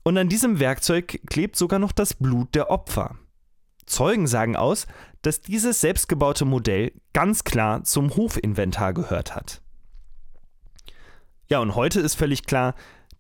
Und 0.03 0.17
an 0.17 0.29
diesem 0.29 0.61
Werkzeug 0.61 1.21
klebt 1.29 1.57
sogar 1.57 1.79
noch 1.79 1.93
das 1.93 2.15
Blut 2.15 2.55
der 2.55 2.71
Opfer. 2.71 3.17
Zeugen 3.87 4.27
sagen 4.27 4.57
aus, 4.57 4.87
dass 5.23 5.41
dieses 5.41 5.81
selbstgebaute 5.81 6.45
Modell 6.45 6.93
ganz 7.13 7.45
klar 7.45 7.85
zum 7.85 8.17
Hofinventar 8.17 8.95
gehört 8.95 9.35
hat. 9.35 9.61
Ja, 11.49 11.59
und 11.59 11.75
heute 11.75 12.01
ist 12.01 12.15
völlig 12.15 12.45
klar, 12.47 12.75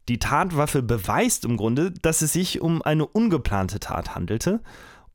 die 0.08 0.18
Tatwaffe 0.18 0.82
beweist 0.82 1.44
im 1.44 1.56
Grunde, 1.56 1.90
dass 1.90 2.22
es 2.22 2.32
sich 2.32 2.60
um 2.60 2.82
eine 2.82 3.06
ungeplante 3.06 3.80
Tat 3.80 4.14
handelte 4.14 4.60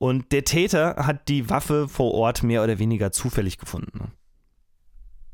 und 0.05 0.31
der 0.31 0.43
Täter 0.43 0.97
hat 1.07 1.29
die 1.29 1.49
Waffe 1.49 1.89
vor 1.89 2.13
Ort 2.13 2.43
mehr 2.43 2.63
oder 2.63 2.77
weniger 2.77 3.11
zufällig 3.11 3.57
gefunden. 3.57 4.11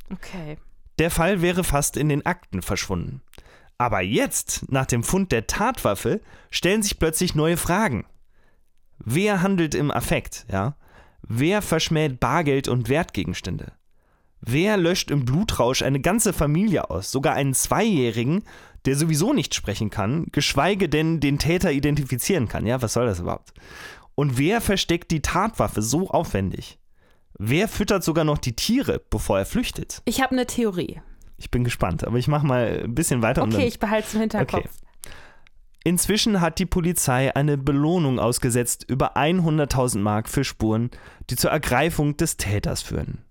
Okay. 0.10 0.58
Der 0.98 1.12
Fall 1.12 1.42
wäre 1.42 1.66
fast 1.66 1.98
in 1.98 2.08
den 2.08 2.26
Akten 2.26 2.62
verschwunden. 2.62 3.22
Aber 3.78 4.00
jetzt, 4.00 4.72
nach 4.72 4.86
dem 4.86 5.04
Fund 5.04 5.34
der 5.34 5.46
Tatwaffe, 5.46 6.22
stellen 6.52 6.84
sich 6.84 7.00
plötzlich 7.00 7.36
neue 7.36 7.58
Fragen. 7.58 8.06
Wer 8.98 9.42
handelt 9.42 9.76
im 9.76 9.92
Affekt, 9.92 10.46
ja? 10.50 10.78
Wer 11.22 11.62
verschmäht 11.62 12.22
Bargeld 12.22 12.70
und 12.70 12.88
Wertgegenstände? 12.88 13.74
Wer 14.40 14.78
löscht 14.78 15.12
im 15.12 15.26
Blutrausch 15.26 15.82
eine 15.82 16.00
ganze 16.00 16.32
Familie 16.32 16.90
aus, 16.90 17.12
sogar 17.12 17.34
einen 17.34 17.54
Zweijährigen, 17.54 18.44
der 18.86 18.96
sowieso 18.96 19.34
nicht 19.34 19.54
sprechen 19.54 19.90
kann, 19.90 20.28
geschweige 20.32 20.88
denn 20.88 21.20
den 21.20 21.40
Täter 21.40 21.74
identifizieren 21.74 22.48
kann? 22.48 22.66
Ja, 22.66 22.82
was 22.82 22.94
soll 22.94 23.06
das 23.06 23.20
überhaupt? 23.20 23.54
Und 24.22 24.38
wer 24.38 24.62
versteckt 24.62 25.10
die 25.10 25.24
Tatwaffe 25.24 25.82
so 25.82 26.12
aufwendig? 26.12 26.78
Wer 27.40 27.68
füttert 27.68 28.04
sogar 28.04 28.24
noch 28.24 28.38
die 28.38 28.56
Tiere, 28.56 29.02
bevor 29.10 29.40
er 29.40 29.48
flüchtet? 29.48 30.04
Ich 30.06 30.22
habe 30.22 30.34
eine 30.34 30.46
Theorie. 30.46 31.02
Ich 31.38 31.50
bin 31.50 31.64
gespannt, 31.64 32.06
aber 32.06 32.20
ich 32.20 32.28
mache 32.28 32.46
mal 32.46 32.82
ein 32.84 32.94
bisschen 32.94 33.24
weiter. 33.24 33.42
Okay, 33.42 33.66
ich 33.66 33.80
behalte 33.80 34.08
es 34.08 34.14
im 34.14 34.20
Hinterkopf. 34.20 34.60
Okay. 34.60 35.14
Inzwischen 35.84 36.40
hat 36.40 36.60
die 36.60 36.68
Polizei 36.68 37.36
eine 37.36 37.58
Belohnung 37.58 38.20
ausgesetzt 38.20 38.86
über 38.88 39.18
100.000 39.18 39.98
Mark 39.98 40.30
für 40.30 40.44
Spuren, 40.44 40.92
die 41.32 41.36
zur 41.36 41.50
Ergreifung 41.50 42.16
des 42.16 42.38
Täters 42.38 42.84
führen. 42.84 43.26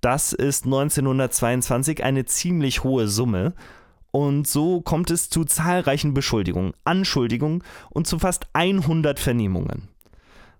Das 0.00 0.32
ist 0.32 0.64
1922 0.64 2.02
eine 2.02 2.24
ziemlich 2.24 2.82
hohe 2.82 3.06
Summe 3.06 3.54
und 4.14 4.46
so 4.46 4.80
kommt 4.80 5.10
es 5.10 5.28
zu 5.28 5.44
zahlreichen 5.44 6.14
Beschuldigungen, 6.14 6.72
Anschuldigungen 6.84 7.64
und 7.90 8.06
zu 8.06 8.20
fast 8.20 8.46
100 8.52 9.18
Vernehmungen. 9.18 9.88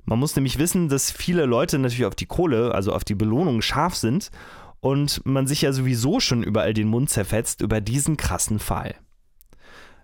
Man 0.05 0.19
muss 0.19 0.35
nämlich 0.35 0.59
wissen, 0.59 0.89
dass 0.89 1.13
viele 1.13 1.47
Leute 1.47 1.79
natürlich 1.79 2.05
auf 2.05 2.17
die 2.17 2.27
Kohle, 2.27 2.75
also 2.75 2.93
auf 2.93 3.05
die 3.05 3.15
Belohnung 3.15 3.63
scharf 3.63 3.95
sind 3.95 4.33
und 4.81 5.25
man 5.25 5.47
sich 5.47 5.63
ja 5.63 5.73
sowieso 5.73 6.19
schon 6.19 6.43
überall 6.43 6.75
den 6.75 6.89
Mund 6.89 7.11
zerfetzt 7.11 7.61
über 7.61 7.81
diesen 7.81 8.17
krassen 8.17 8.59
Fall. 8.59 8.97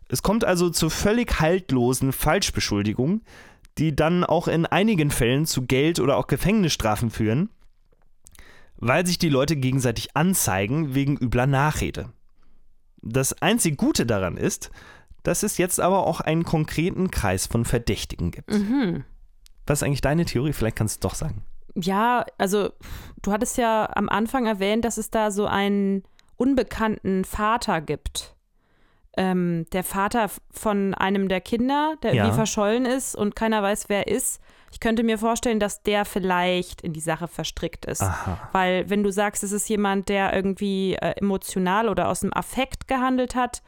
Es 0.09 0.23
kommt 0.23 0.45
also 0.45 0.71
zu 0.71 0.89
völlig 0.89 1.41
haltlosen 1.41 2.13
Falschbeschuldigungen, 2.13 3.23
die 3.79 3.97
dann 3.97 4.23
auch 4.23 4.47
in 4.47 4.65
einigen 4.65 5.11
Fällen 5.11 5.45
zu 5.45 5.67
Geld- 5.67 5.99
oder 5.99 6.19
auch 6.19 6.29
Gefängnisstrafen 6.29 7.11
führen, 7.11 7.51
weil 8.77 9.05
sich 9.09 9.19
die 9.19 9.29
Leute 9.29 9.57
gegenseitig 9.57 10.17
anzeigen 10.17 10.95
wegen 10.95 11.17
übler 11.17 11.49
Nachrede. 11.49 12.13
Das 13.03 13.41
einzig 13.43 13.77
Gute 13.77 14.07
daran 14.07 14.37
ist, 14.37 14.71
dass 15.23 15.43
es 15.43 15.59
jetzt 15.59 15.81
aber 15.81 16.07
auch 16.07 16.21
einen 16.21 16.45
konkreten 16.45 17.11
Kreis 17.11 17.47
von 17.47 17.65
Verdächtigen 17.65 18.31
gibt. 18.31 18.51
Mhm. 18.51 19.05
Was 19.67 19.81
ist 19.81 19.83
eigentlich 19.85 20.01
deine 20.01 20.25
Theorie? 20.25 20.53
Vielleicht 20.53 20.77
kannst 20.77 21.03
du 21.03 21.09
doch 21.09 21.15
sagen. 21.15 21.45
Ja, 21.75 22.25
also 22.39 22.71
du 23.23 23.33
hattest 23.33 23.57
ja 23.57 23.89
am 23.95 24.09
Anfang 24.09 24.47
erwähnt, 24.47 24.85
dass 24.85 24.99
es 24.99 25.11
da 25.11 25.31
so 25.31 25.47
einen 25.47 26.03
unbekannten 26.37 27.25
Vater 27.25 27.81
gibt. 27.81 28.35
Ähm, 29.17 29.67
der 29.73 29.85
Vater 29.85 30.31
von 30.51 30.95
einem 30.95 31.29
der 31.29 31.41
Kinder, 31.41 31.95
der 32.03 32.15
ja. 32.15 32.25
irgendwie 32.25 32.37
verschollen 32.37 32.87
ist 32.87 33.15
und 33.15 33.37
keiner 33.37 33.63
weiß, 33.63 33.89
wer 33.89 34.07
ist. 34.07 34.41
Ich 34.71 34.81
könnte 34.81 35.03
mir 35.03 35.19
vorstellen, 35.19 35.61
dass 35.61 35.83
der 35.83 36.05
vielleicht 36.05 36.81
in 36.81 36.93
die 36.93 37.01
Sache 37.01 37.29
verstrickt 37.29 37.87
ist. 37.87 38.03
Aha. 38.03 38.49
Weil 38.53 38.89
wenn 38.89 39.03
du 39.03 39.11
sagst, 39.11 39.43
es 39.43 39.53
ist 39.53 39.69
jemand, 39.69 40.09
der 40.09 40.33
irgendwie 40.33 40.95
äh, 40.95 41.13
emotional 41.17 41.89
oder 41.89 42.09
aus 42.09 42.21
dem 42.21 42.33
Affekt 42.33 42.89
gehandelt 42.89 43.35
hat, 43.35 43.63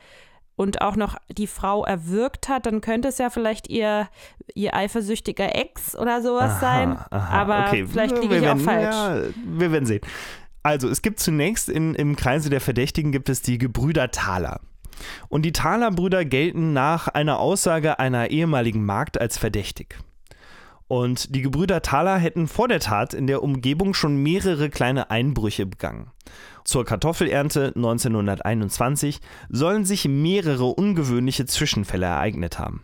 und 0.55 0.81
auch 0.81 0.97
noch 0.97 1.17
die 1.29 1.47
Frau 1.47 1.85
erwürgt 1.85 2.49
hat, 2.49 2.67
dann 2.67 2.81
könnte 2.81 3.09
es 3.09 3.19
ja 3.19 3.31
vielleicht 3.31 3.69
ihr, 3.69 4.09
ihr 4.55 4.75
eifersüchtiger 4.75 5.55
Ex 5.55 5.97
oder 5.97 6.23
sowas 6.23 6.53
aha, 6.53 6.61
sein. 6.61 6.99
Aha, 7.11 7.41
Aber 7.41 7.67
okay. 7.69 7.87
vielleicht 7.87 8.19
liege 8.19 8.37
ich 8.37 8.43
werden, 8.43 8.61
auch 8.61 8.65
falsch. 8.65 8.95
Ja, 8.95 9.23
wir 9.59 9.73
werden 9.73 9.87
sehen. 9.87 10.03
Also, 10.62 10.88
es 10.88 11.03
gibt 11.03 11.19
zunächst 11.19 11.69
in, 11.69 11.95
im 11.95 12.15
Kreise 12.15 12.49
der 12.49 12.61
Verdächtigen 12.61 13.11
gibt 13.11 13.29
es 13.29 13.43
die 13.43 13.59
Gebrüder 13.59 14.11
Thaler. 14.11 14.61
Und 15.29 15.43
die 15.43 15.53
Thaler-Brüder 15.53 16.25
gelten 16.25 16.73
nach 16.73 17.09
einer 17.09 17.41
Aussage 17.41 17.99
einer 17.99 18.31
ehemaligen 18.31 18.85
Magd 18.85 19.21
als 19.21 19.38
verdächtig. 19.38 19.99
Und 20.92 21.35
die 21.35 21.40
Gebrüder 21.40 21.81
Thaler 21.81 22.18
hätten 22.18 22.46
vor 22.46 22.68
der 22.68 22.78
Tat 22.78 23.14
in 23.14 23.26
der 23.26 23.42
Umgebung 23.42 23.94
schon 23.94 24.22
mehrere 24.22 24.68
kleine 24.68 25.11
Einbrüche 25.11 25.64
begangen. 25.64 26.11
Zur 26.64 26.85
Kartoffelernte 26.85 27.72
1921 27.74 29.22
sollen 29.48 29.87
sich 29.87 30.07
mehrere 30.07 30.66
ungewöhnliche 30.66 31.46
Zwischenfälle 31.46 32.05
ereignet 32.05 32.59
haben. 32.59 32.83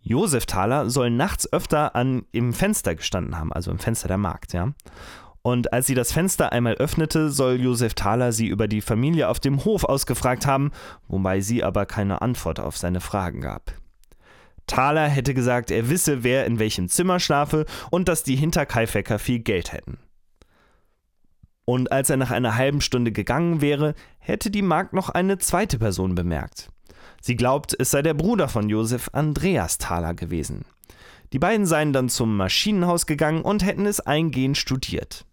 Josef 0.00 0.46
Thaler 0.46 0.88
soll 0.88 1.10
nachts 1.10 1.52
öfter 1.52 1.94
an 1.94 2.24
im 2.32 2.54
Fenster 2.54 2.94
gestanden 2.94 3.38
haben, 3.38 3.52
also 3.52 3.70
im 3.70 3.78
Fenster 3.78 4.08
der 4.08 4.16
Markt, 4.16 4.54
ja. 4.54 4.72
Und 5.42 5.70
als 5.70 5.86
sie 5.86 5.94
das 5.94 6.12
Fenster 6.12 6.50
einmal 6.50 6.76
öffnete, 6.76 7.28
soll 7.28 7.60
Josef 7.60 7.92
Thaler 7.92 8.32
sie 8.32 8.46
über 8.46 8.68
die 8.68 8.80
Familie 8.80 9.28
auf 9.28 9.38
dem 9.38 9.66
Hof 9.66 9.84
ausgefragt 9.84 10.46
haben, 10.46 10.70
wobei 11.08 11.42
sie 11.42 11.62
aber 11.62 11.84
keine 11.84 12.22
Antwort 12.22 12.58
auf 12.58 12.78
seine 12.78 13.02
Fragen 13.02 13.42
gab. 13.42 13.74
Thaler 14.66 15.08
hätte 15.08 15.34
gesagt, 15.34 15.70
er 15.70 15.88
wisse, 15.88 16.24
wer 16.24 16.46
in 16.46 16.58
welchem 16.58 16.88
Zimmer 16.88 17.20
schlafe 17.20 17.66
und 17.90 18.08
dass 18.08 18.22
die 18.22 18.36
Hinterkaifecker 18.36 19.18
viel 19.18 19.40
Geld 19.40 19.72
hätten. 19.72 19.98
Und 21.64 21.92
als 21.92 22.10
er 22.10 22.16
nach 22.16 22.30
einer 22.30 22.56
halben 22.56 22.80
Stunde 22.80 23.12
gegangen 23.12 23.60
wäre, 23.60 23.94
hätte 24.18 24.50
die 24.50 24.62
Magd 24.62 24.92
noch 24.92 25.08
eine 25.08 25.38
zweite 25.38 25.78
Person 25.78 26.14
bemerkt. 26.14 26.68
Sie 27.22 27.36
glaubt, 27.36 27.74
es 27.78 27.90
sei 27.90 28.02
der 28.02 28.14
Bruder 28.14 28.48
von 28.48 28.68
Josef 28.68 29.08
Andreas 29.12 29.78
Thaler 29.78 30.14
gewesen. 30.14 30.66
Die 31.32 31.38
beiden 31.38 31.66
seien 31.66 31.92
dann 31.92 32.10
zum 32.10 32.36
Maschinenhaus 32.36 33.06
gegangen 33.06 33.42
und 33.42 33.64
hätten 33.64 33.86
es 33.86 34.00
eingehend 34.00 34.58
studiert. 34.58 35.24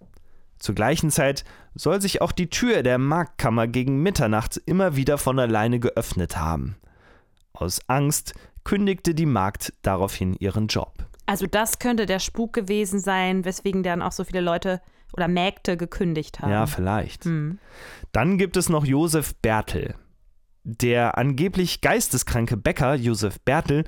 Zur 0.58 0.74
gleichen 0.74 1.12
Zeit 1.12 1.44
soll 1.76 2.02
sich 2.02 2.22
auch 2.22 2.32
die 2.32 2.50
Tür 2.50 2.84
der 2.84 2.98
Marktkammer 2.98 3.68
gegen 3.68 4.02
Mitternacht 4.02 4.62
immer 4.66 4.96
wieder 4.96 5.18
von 5.18 5.38
alleine 5.38 5.80
geöffnet 5.80 6.38
haben. 6.38 6.78
Aus 7.54 7.82
Angst 7.88 8.34
kündigte 8.64 9.14
die 9.14 9.26
Magd 9.26 9.74
daraufhin 9.82 10.36
ihren 10.36 10.68
Job. 10.68 10.94
Also 11.26 11.48
das 11.48 11.80
könnte 11.80 12.06
der 12.06 12.20
Spuk 12.20 12.54
gewesen 12.54 13.00
sein, 13.00 13.46
weswegen 13.46 13.84
dann 13.84 14.02
auch 14.02 14.12
so 14.12 14.24
viele 14.24 14.42
Leute 14.42 14.82
oder 15.14 15.28
Mägde 15.28 15.78
gekündigt 15.78 16.40
haben. 16.40 16.52
Ja, 16.52 16.66
vielleicht. 16.66 17.26
Hm. 17.26 17.60
Dann 18.12 18.38
gibt 18.38 18.58
es 18.58 18.70
noch 18.70 18.86
Josef 18.86 19.36
Bertel. 19.36 19.96
Der 20.64 21.18
angeblich 21.18 21.82
geisteskranke 21.82 22.56
Bäcker 22.56 22.96
Josef 22.96 23.40
Bertel 23.42 23.84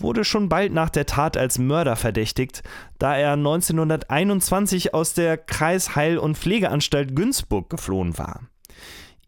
wurde 0.00 0.24
schon 0.24 0.48
bald 0.48 0.72
nach 0.72 0.90
der 0.90 1.06
Tat 1.06 1.36
als 1.36 1.58
Mörder 1.58 1.96
verdächtigt, 1.96 2.62
da 2.98 3.16
er 3.16 3.32
1921 3.32 4.92
aus 4.92 5.14
der 5.14 5.38
Kreisheil- 5.38 6.18
und 6.18 6.36
Pflegeanstalt 6.36 7.16
Günzburg 7.16 7.70
geflohen 7.70 8.18
war. 8.18 8.42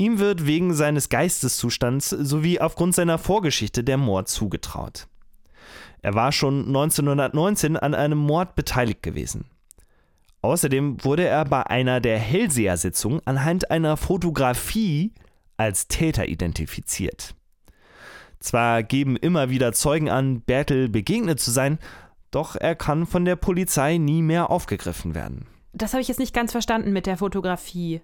Ihm 0.00 0.20
wird 0.20 0.46
wegen 0.46 0.74
seines 0.74 1.08
Geisteszustands 1.08 2.10
sowie 2.10 2.60
aufgrund 2.60 2.94
seiner 2.94 3.18
Vorgeschichte 3.18 3.82
der 3.82 3.96
Mord 3.96 4.28
zugetraut. 4.28 5.08
Er 6.02 6.14
war 6.14 6.30
schon 6.30 6.68
1919 6.68 7.76
an 7.76 7.94
einem 7.94 8.18
Mord 8.18 8.54
beteiligt 8.54 9.02
gewesen. 9.02 9.46
Außerdem 10.40 11.04
wurde 11.04 11.26
er 11.26 11.44
bei 11.44 11.66
einer 11.66 12.00
der 12.00 12.16
Hellseher-Sitzungen 12.16 13.20
anhand 13.24 13.72
einer 13.72 13.96
Fotografie 13.96 15.12
als 15.56 15.88
Täter 15.88 16.28
identifiziert. 16.28 17.34
Zwar 18.38 18.84
geben 18.84 19.16
immer 19.16 19.50
wieder 19.50 19.72
Zeugen 19.72 20.08
an, 20.08 20.42
Bertel 20.42 20.88
begegnet 20.88 21.40
zu 21.40 21.50
sein, 21.50 21.80
doch 22.30 22.54
er 22.54 22.76
kann 22.76 23.04
von 23.04 23.24
der 23.24 23.34
Polizei 23.34 23.96
nie 23.98 24.22
mehr 24.22 24.48
aufgegriffen 24.48 25.16
werden. 25.16 25.48
Das 25.72 25.92
habe 25.92 26.02
ich 26.02 26.08
jetzt 26.08 26.20
nicht 26.20 26.34
ganz 26.34 26.52
verstanden 26.52 26.92
mit 26.92 27.06
der 27.06 27.16
Fotografie. 27.16 28.00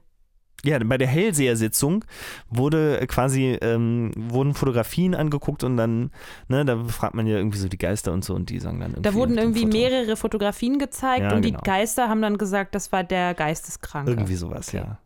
Ja, 0.65 0.79
bei 0.83 0.99
der 0.99 1.09
Hellseher-Sitzung 1.09 2.05
wurde 2.49 3.07
quasi, 3.07 3.59
ähm, 3.61 4.13
wurden 4.17 4.55
Fotografien 4.55 5.15
angeguckt 5.15 5.63
und 5.63 5.77
dann, 5.77 6.11
ne, 6.49 6.65
da 6.65 6.83
fragt 6.85 7.15
man 7.15 7.27
ja 7.27 7.37
irgendwie 7.37 7.59
so 7.59 7.69
die 7.69 7.79
Geister 7.79 8.13
und 8.13 8.25
so 8.25 8.35
und 8.35 8.51
die 8.51 8.59
sagen 8.59 8.81
dann 8.81 8.93
irgendwie. 8.93 9.03
Da 9.03 9.15
wurden 9.15 9.37
irgendwie 9.37 9.63
Foto. 9.63 9.77
mehrere 9.77 10.17
Fotografien 10.17 10.79
gezeigt 10.79 11.23
ja, 11.23 11.35
und 11.35 11.43
genau. 11.43 11.59
die 11.59 11.65
Geister 11.65 12.09
haben 12.09 12.23
dann 12.23 12.39
gesagt, 12.39 12.75
das 12.75 12.93
war 12.93 13.05
der 13.05 13.35
Geisteskranke. 13.35 14.11
Irgendwie 14.11 14.37
sowas, 14.37 14.69
okay. 14.69 14.79
ja. 14.79 14.99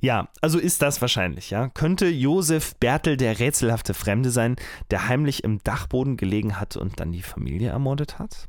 Ja, 0.00 0.28
also 0.40 0.58
ist 0.58 0.82
das 0.82 1.00
wahrscheinlich, 1.00 1.50
ja. 1.50 1.68
Könnte 1.68 2.08
Josef 2.08 2.74
Bertel 2.74 3.16
der 3.16 3.38
rätselhafte 3.38 3.94
Fremde 3.94 4.30
sein, 4.32 4.56
der 4.90 5.08
heimlich 5.08 5.44
im 5.44 5.62
Dachboden 5.62 6.16
gelegen 6.16 6.58
hat 6.58 6.76
und 6.76 6.98
dann 6.98 7.12
die 7.12 7.22
Familie 7.22 7.70
ermordet 7.70 8.18
hat? 8.18 8.48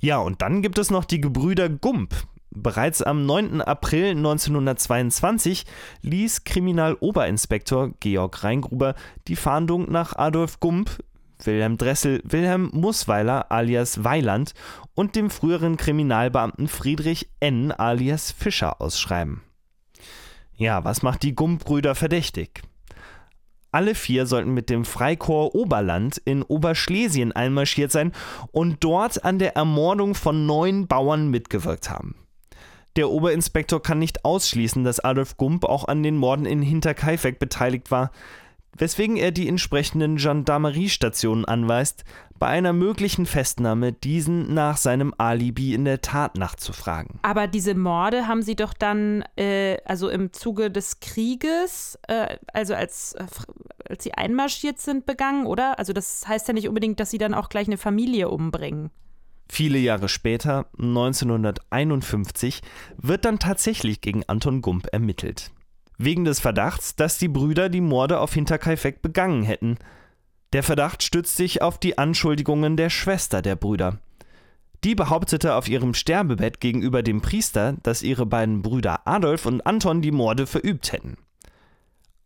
Ja, 0.00 0.18
und 0.18 0.42
dann 0.42 0.62
gibt 0.62 0.78
es 0.78 0.92
noch 0.92 1.04
die 1.04 1.20
Gebrüder 1.20 1.68
Gump. 1.68 2.14
Bereits 2.58 3.02
am 3.02 3.26
9. 3.26 3.60
April 3.60 4.12
1922 4.12 5.66
ließ 6.00 6.44
Kriminaloberinspektor 6.44 7.90
Georg 8.00 8.42
Reingruber 8.44 8.94
die 9.28 9.36
Fahndung 9.36 9.92
nach 9.92 10.16
Adolf 10.16 10.58
Gump, 10.58 11.04
Wilhelm 11.44 11.76
Dressel, 11.76 12.22
Wilhelm 12.24 12.70
Musweiler 12.72 13.52
alias 13.52 14.04
Weiland 14.04 14.54
und 14.94 15.16
dem 15.16 15.28
früheren 15.28 15.76
Kriminalbeamten 15.76 16.66
Friedrich 16.66 17.28
N. 17.40 17.72
alias 17.72 18.30
Fischer 18.30 18.80
ausschreiben. 18.80 19.42
Ja, 20.54 20.82
was 20.82 21.02
macht 21.02 21.24
die 21.24 21.34
Gump-Brüder 21.34 21.94
verdächtig? 21.94 22.62
Alle 23.70 23.94
vier 23.94 24.24
sollten 24.24 24.54
mit 24.54 24.70
dem 24.70 24.86
Freikorps 24.86 25.54
Oberland 25.54 26.22
in 26.24 26.42
Oberschlesien 26.42 27.32
einmarschiert 27.32 27.92
sein 27.92 28.12
und 28.50 28.82
dort 28.82 29.26
an 29.26 29.38
der 29.38 29.56
Ermordung 29.56 30.14
von 30.14 30.46
neun 30.46 30.86
Bauern 30.86 31.28
mitgewirkt 31.28 31.90
haben. 31.90 32.14
Der 32.96 33.10
Oberinspektor 33.10 33.82
kann 33.82 33.98
nicht 33.98 34.24
ausschließen, 34.24 34.82
dass 34.82 35.00
Adolf 35.00 35.36
Gump 35.36 35.64
auch 35.66 35.86
an 35.86 36.02
den 36.02 36.16
Morden 36.16 36.46
in 36.46 36.62
Hinterkaifeck 36.62 37.38
beteiligt 37.38 37.90
war, 37.90 38.10
weswegen 38.78 39.16
er 39.16 39.32
die 39.32 39.48
entsprechenden 39.48 40.16
Gendarmeriestationen 40.16 41.44
anweist, 41.44 42.04
bei 42.38 42.46
einer 42.46 42.72
möglichen 42.72 43.26
Festnahme 43.26 43.92
diesen 43.92 44.52
nach 44.52 44.76
seinem 44.76 45.14
Alibi 45.16 45.74
in 45.74 45.84
der 45.84 46.00
Tat 46.00 46.36
nachzufragen. 46.36 47.18
Aber 47.22 47.46
diese 47.46 47.74
Morde 47.74 48.26
haben 48.26 48.42
sie 48.42 48.56
doch 48.56 48.74
dann, 48.74 49.24
äh, 49.36 49.78
also 49.84 50.08
im 50.08 50.32
Zuge 50.32 50.70
des 50.70 51.00
Krieges, 51.00 51.98
äh, 52.08 52.36
also 52.52 52.74
als, 52.74 53.14
äh, 53.14 53.24
als 53.88 54.04
sie 54.04 54.14
einmarschiert 54.14 54.80
sind, 54.80 55.06
begangen, 55.06 55.46
oder? 55.46 55.78
Also 55.78 55.92
das 55.92 56.26
heißt 56.28 56.48
ja 56.48 56.54
nicht 56.54 56.68
unbedingt, 56.68 57.00
dass 57.00 57.10
sie 57.10 57.18
dann 57.18 57.34
auch 57.34 57.48
gleich 57.48 57.68
eine 57.68 57.78
Familie 57.78 58.28
umbringen. 58.28 58.90
Viele 59.48 59.78
Jahre 59.78 60.08
später, 60.08 60.66
1951, 60.78 62.62
wird 62.96 63.24
dann 63.24 63.38
tatsächlich 63.38 64.00
gegen 64.00 64.24
Anton 64.26 64.60
Gump 64.60 64.88
ermittelt. 64.92 65.52
Wegen 65.98 66.24
des 66.24 66.40
Verdachts, 66.40 66.96
dass 66.96 67.18
die 67.18 67.28
Brüder 67.28 67.68
die 67.68 67.80
Morde 67.80 68.20
auf 68.20 68.34
Hinterkaifeck 68.34 69.00
begangen 69.02 69.44
hätten. 69.44 69.78
Der 70.52 70.62
Verdacht 70.62 71.02
stützt 71.02 71.36
sich 71.36 71.62
auf 71.62 71.78
die 71.78 71.96
Anschuldigungen 71.96 72.76
der 72.76 72.90
Schwester 72.90 73.40
der 73.40 73.56
Brüder. 73.56 73.98
Die 74.84 74.94
behauptete 74.94 75.54
auf 75.54 75.68
ihrem 75.68 75.94
Sterbebett 75.94 76.60
gegenüber 76.60 77.02
dem 77.02 77.22
Priester, 77.22 77.74
dass 77.82 78.02
ihre 78.02 78.26
beiden 78.26 78.62
Brüder 78.62 79.06
Adolf 79.06 79.46
und 79.46 79.66
Anton 79.66 80.02
die 80.02 80.12
Morde 80.12 80.46
verübt 80.46 80.92
hätten. 80.92 81.16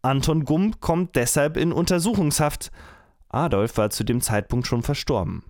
Anton 0.02 0.44
Gump 0.44 0.80
kommt 0.80 1.14
deshalb 1.14 1.56
in 1.56 1.72
Untersuchungshaft. 1.72 2.72
Adolf 3.28 3.76
war 3.76 3.90
zu 3.90 4.02
dem 4.02 4.20
Zeitpunkt 4.20 4.66
schon 4.66 4.83
verstorben. 4.83 5.44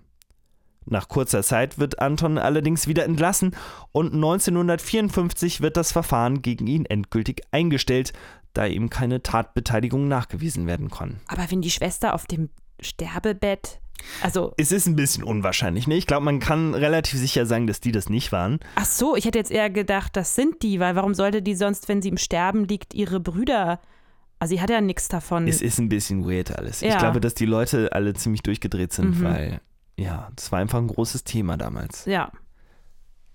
Nach 0.85 1.07
kurzer 1.07 1.43
Zeit 1.43 1.77
wird 1.77 1.99
Anton 1.99 2.37
allerdings 2.37 2.87
wieder 2.87 3.05
entlassen 3.05 3.55
und 3.91 4.13
1954 4.13 5.61
wird 5.61 5.77
das 5.77 5.91
Verfahren 5.91 6.41
gegen 6.41 6.67
ihn 6.67 6.85
endgültig 6.85 7.43
eingestellt, 7.51 8.13
da 8.53 8.65
ihm 8.65 8.89
keine 8.89 9.21
Tatbeteiligung 9.21 10.07
nachgewiesen 10.07 10.67
werden 10.67 10.89
kann. 10.89 11.19
Aber 11.27 11.49
wenn 11.49 11.61
die 11.61 11.71
Schwester 11.71 12.13
auf 12.13 12.25
dem 12.25 12.49
Sterbebett 12.81 13.79
also. 14.21 14.53
Es 14.57 14.71
ist 14.71 14.87
ein 14.87 14.95
bisschen 14.95 15.23
unwahrscheinlich, 15.23 15.87
ne? 15.87 15.95
Ich 15.95 16.07
glaube, 16.07 16.25
man 16.25 16.39
kann 16.39 16.73
relativ 16.73 17.19
sicher 17.19 17.45
sagen, 17.45 17.67
dass 17.67 17.79
die 17.79 17.91
das 17.91 18.09
nicht 18.09 18.31
waren. 18.31 18.59
Ach 18.75 18.85
so, 18.85 19.15
ich 19.15 19.25
hätte 19.25 19.37
jetzt 19.37 19.51
eher 19.51 19.69
gedacht, 19.69 20.15
das 20.15 20.35
sind 20.35 20.61
die, 20.63 20.79
weil 20.79 20.95
warum 20.95 21.13
sollte 21.13 21.41
die 21.41 21.55
sonst, 21.55 21.87
wenn 21.87 22.01
sie 22.01 22.09
im 22.09 22.17
Sterben 22.17 22.65
liegt, 22.65 22.93
ihre 22.93 23.19
Brüder. 23.19 23.79
Also, 24.39 24.55
sie 24.55 24.61
hat 24.61 24.69
ja 24.69 24.81
nichts 24.81 25.07
davon. 25.07 25.47
Es 25.47 25.61
ist 25.61 25.77
ein 25.77 25.89
bisschen 25.89 26.27
weird 26.27 26.57
alles. 26.57 26.81
Ja. 26.81 26.89
Ich 26.89 26.97
glaube, 26.97 27.21
dass 27.21 27.35
die 27.35 27.45
Leute 27.45 27.91
alle 27.91 28.13
ziemlich 28.13 28.41
durchgedreht 28.41 28.91
sind, 28.91 29.19
mhm. 29.19 29.23
weil 29.23 29.61
ja, 29.97 30.29
das 30.35 30.51
war 30.51 30.59
einfach 30.59 30.79
ein 30.79 30.87
großes 30.87 31.23
Thema 31.23 31.57
damals. 31.57 32.05
Ja. 32.05 32.31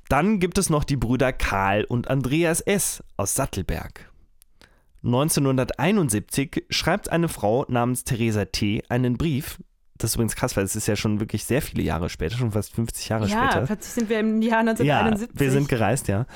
Dann 0.08 0.38
gibt 0.38 0.58
es 0.58 0.70
noch 0.70 0.84
die 0.84 0.96
Brüder 0.96 1.32
Karl 1.32 1.84
und 1.84 2.08
Andreas 2.08 2.60
S. 2.60 3.02
aus 3.16 3.34
Sattelberg. 3.34 4.10
1971 5.04 6.64
schreibt 6.70 7.10
eine 7.10 7.28
Frau 7.28 7.64
namens 7.68 8.04
Theresa 8.04 8.44
T. 8.46 8.82
einen 8.88 9.16
Brief. 9.16 9.58
Das 9.98 10.10
ist 10.10 10.16
übrigens 10.16 10.36
krass, 10.36 10.56
weil 10.56 10.64
es 10.64 10.76
ist 10.76 10.88
ja 10.88 10.96
schon 10.96 11.20
wirklich 11.20 11.44
sehr 11.44 11.62
viele 11.62 11.82
Jahre 11.82 12.10
später, 12.10 12.36
schon 12.36 12.52
fast 12.52 12.74
50 12.74 13.08
Jahre 13.08 13.28
ja, 13.28 13.44
später. 13.44 13.60
Ja, 13.60 13.66
plötzlich 13.66 13.92
sind 13.92 14.08
wir 14.10 14.20
im 14.20 14.42
Jahr 14.42 14.60
1971. 14.60 15.28
Ja, 15.34 15.40
wir 15.40 15.50
sind 15.50 15.68
gereist, 15.68 16.08
ja. 16.08 16.26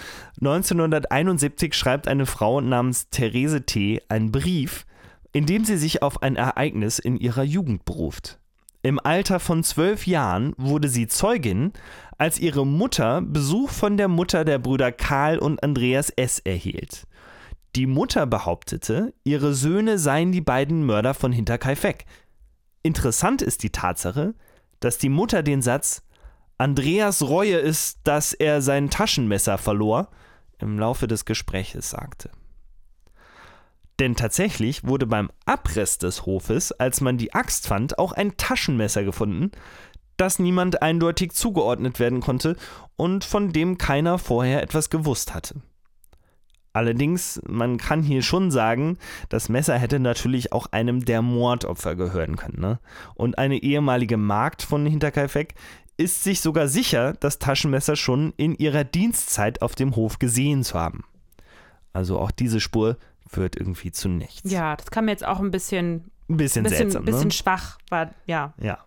1971 0.41 1.75
schreibt 1.75 2.09
eine 2.09 2.27
Frau 2.27 2.61
namens 2.61 3.11
Therese 3.11 3.67
T. 3.67 4.01
einen 4.09 4.33
Brief, 4.33 4.87
in 5.33 5.47
dem 5.47 5.65
sie 5.65 5.77
sich 5.77 6.03
auf 6.03 6.23
ein 6.23 6.37
Ereignis 6.37 6.99
in 6.99 7.17
ihrer 7.17 7.43
Jugend 7.43 7.85
beruft. 7.85 8.40
Im 8.83 8.99
Alter 8.99 9.41
von 9.41 9.63
zwölf 9.63 10.07
Jahren 10.07 10.55
wurde 10.57 10.89
sie 10.89 11.07
Zeugin, 11.07 11.73
als 12.17 12.39
ihre 12.39 12.67
Mutter 12.67 13.21
Besuch 13.21 13.71
von 13.71 13.99
der 13.99 14.09
Mutter 14.09 14.45
der 14.45 14.59
Brüder 14.59 14.91
Karl 14.91 15.39
und 15.39 15.63
Andreas 15.63 16.09
S. 16.11 16.39
erhielt. 16.39 17.07
Die 17.77 17.87
Mutter 17.87 18.27
behauptete, 18.27 19.13
ihre 19.23 19.55
Söhne 19.55 19.99
seien 19.99 20.33
die 20.33 20.41
beiden 20.41 20.85
Mörder 20.85 21.13
von 21.13 21.31
Hinterkaifeck. 21.31 22.07
Interessant 22.83 23.43
ist 23.43 23.63
die 23.63 23.71
Tatsache, 23.71 24.35
dass 24.81 24.97
die 24.97 25.11
Mutter 25.11 25.43
den 25.43 25.61
Satz 25.61 26.03
Andreas 26.57 27.23
Reue 27.23 27.57
ist, 27.57 28.01
dass 28.05 28.33
er 28.33 28.61
sein 28.61 28.91
Taschenmesser 28.91 29.57
verlor, 29.57 30.09
im 30.59 30.79
Laufe 30.79 31.07
des 31.07 31.25
Gespräches 31.25 31.91
sagte. 31.91 32.31
Denn 34.01 34.17
tatsächlich 34.17 34.83
wurde 34.85 35.07
beim 35.07 35.31
Abriss 35.45 35.99
des 35.99 36.25
Hofes, 36.25 36.73
als 36.73 37.03
man 37.03 37.19
die 37.19 37.35
Axt 37.35 37.67
fand, 37.67 37.99
auch 37.99 38.13
ein 38.13 38.39
Taschenmesser 38.39 39.05
gefunden, 39.05 39.51
das 40.17 40.39
niemand 40.39 40.81
eindeutig 40.81 41.33
zugeordnet 41.33 42.01
werden 42.01 42.21
konnte 42.21 42.57
und 42.97 43.25
von 43.25 43.53
dem 43.53 43.77
keiner 43.77 44.19
vorher 44.19 44.63
etwas 44.63 44.89
gewusst 44.89 45.35
hatte. 45.35 45.57
Allerdings, 46.73 47.43
man 47.47 47.77
kann 47.77 48.03
hier 48.03 48.23
schon 48.23 48.51
sagen, 48.51 48.97
das 49.29 49.51
Messer 49.51 49.77
hätte 49.77 50.01
natürlich 50.01 50.53
auch 50.53 50.67
einem 50.71 51.05
der 51.05 51.21
Mordopfer 51.21 51.95
gehören 51.95 52.37
können. 52.37 52.61
Ne? 52.61 52.79
Und 53.15 53.37
eine 53.37 53.59
ehemalige 53.63 54.17
Magd 54.17 54.63
von 54.63 54.87
Hinterkaifeck 54.87 55.55
ist 55.99 56.25
sich 56.25 56.41
sogar 56.41 56.69
sicher, 56.69 57.13
das 57.21 57.39
Taschenmesser 57.39 57.97
schon 57.97 58.33
in 58.39 58.55
ihrer 58.55 58.85
Dienstzeit 58.85 59.61
auf 59.61 59.75
dem 59.75 59.95
Hof 59.95 60.19
gesehen 60.19 60.65
zu 60.65 60.79
haben. 60.79 61.05
Also 61.93 62.19
auch 62.19 62.31
diese 62.31 62.61
Spur 62.61 62.97
führt 63.31 63.57
irgendwie 63.57 63.93
zu 63.93 64.09
nichts. 64.09 64.51
Ja, 64.51 64.77
das 64.77 64.91
kam 64.91 65.05
mir 65.05 65.13
jetzt 65.13 65.25
auch 65.25 65.41
ein 65.41 65.51
bisschen, 65.51 66.11
ein 66.29 66.37
bisschen, 66.37 66.65
bisschen 66.65 66.79
seltsam. 66.79 67.03
Ein 67.03 67.07
bisschen 67.07 67.29
ne? 67.29 67.33
schwach, 67.33 67.79
war, 67.89 68.11
ja. 68.27 68.53
Ja. 68.61 68.79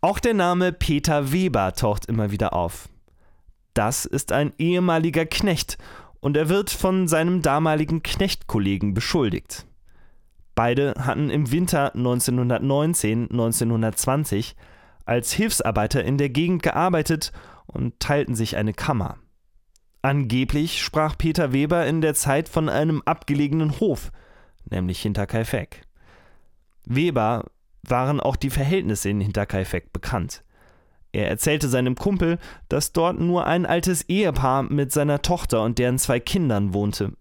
Auch 0.00 0.18
der 0.18 0.34
Name 0.34 0.72
Peter 0.72 1.32
Weber 1.32 1.72
taucht 1.72 2.06
immer 2.06 2.30
wieder 2.30 2.52
auf. 2.52 2.88
Das 3.74 4.04
ist 4.04 4.32
ein 4.32 4.52
ehemaliger 4.58 5.26
Knecht 5.26 5.78
und 6.20 6.36
er 6.36 6.48
wird 6.48 6.70
von 6.70 7.08
seinem 7.08 7.42
damaligen 7.42 8.02
Knechtkollegen 8.02 8.94
beschuldigt. 8.94 9.66
Beide 10.54 10.94
hatten 10.98 11.30
im 11.30 11.50
Winter 11.50 11.94
1919-1920 11.94 14.54
als 15.04 15.32
Hilfsarbeiter 15.32 16.04
in 16.04 16.18
der 16.18 16.30
Gegend 16.30 16.62
gearbeitet 16.62 17.32
und 17.66 18.00
teilten 18.00 18.34
sich 18.34 18.56
eine 18.56 18.72
Kammer. 18.72 19.18
Angeblich 20.02 20.82
sprach 20.82 21.18
Peter 21.18 21.52
Weber 21.52 21.86
in 21.86 22.00
der 22.00 22.14
Zeit 22.14 22.48
von 22.48 22.68
einem 22.68 23.02
abgelegenen 23.04 23.80
Hof, 23.80 24.12
nämlich 24.70 25.02
Hinterkaifeck. 25.02 25.82
Weber 26.84 27.44
waren 27.82 28.20
auch 28.20 28.36
die 28.36 28.50
Verhältnisse 28.50 29.08
in 29.08 29.20
Hinterkaifeck 29.20 29.92
bekannt. 29.92 30.44
Er 31.12 31.28
erzählte 31.28 31.68
seinem 31.68 31.94
Kumpel, 31.94 32.38
dass 32.68 32.92
dort 32.92 33.18
nur 33.18 33.46
ein 33.46 33.64
altes 33.64 34.02
Ehepaar 34.02 34.62
mit 34.64 34.92
seiner 34.92 35.22
Tochter 35.22 35.62
und 35.62 35.78
deren 35.78 35.98
zwei 35.98 36.20
Kindern 36.20 36.74
wohnte. 36.74 37.12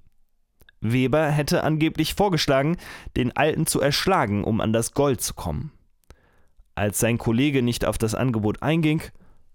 Weber 0.81 1.31
hätte 1.31 1.63
angeblich 1.63 2.13
vorgeschlagen, 2.13 2.77
den 3.15 3.35
Alten 3.35 3.65
zu 3.65 3.79
erschlagen, 3.79 4.43
um 4.43 4.61
an 4.61 4.73
das 4.73 4.93
Gold 4.93 5.21
zu 5.21 5.33
kommen. 5.33 5.71
Als 6.75 6.99
sein 6.99 7.17
Kollege 7.17 7.61
nicht 7.61 7.85
auf 7.85 7.97
das 7.97 8.15
Angebot 8.15 8.61
einging, 8.61 9.01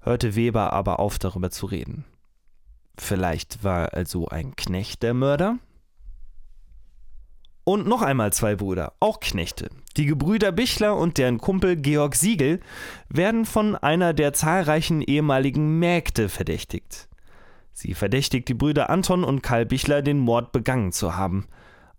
hörte 0.01 0.35
Weber 0.35 0.73
aber 0.73 0.99
auf 0.99 1.19
darüber 1.19 1.51
zu 1.51 1.67
reden. 1.67 2.05
Vielleicht 2.97 3.65
war 3.65 3.95
also 3.95 4.29
ein 4.29 4.55
Knecht 4.57 5.03
der 5.03 5.15
Mörder? 5.15 5.59
Und 7.65 7.87
noch 7.87 8.03
einmal 8.03 8.33
zwei 8.33 8.57
Brüder, 8.57 8.95
auch 9.01 9.21
Knechte. 9.21 9.71
Die 9.97 10.07
Gebrüder 10.07 10.51
Bichler 10.51 10.97
und 10.97 11.19
deren 11.19 11.39
Kumpel 11.39 11.77
Georg 11.77 12.15
Siegel 12.15 12.61
werden 13.09 13.45
von 13.45 13.77
einer 13.77 14.13
der 14.13 14.33
zahlreichen 14.33 15.03
ehemaligen 15.03 15.79
Mägde 15.79 16.29
verdächtigt. 16.29 17.09
Sie 17.73 17.95
verdächtigt 17.95 18.49
die 18.49 18.55
Brüder 18.55 18.91
Anton 18.91 19.25
und 19.25 19.43
Karl 19.43 19.67
Bichler, 19.67 20.03
den 20.03 20.19
Mord 20.19 20.53
begangen 20.53 20.93
zu 20.93 21.17
haben. 21.17 21.47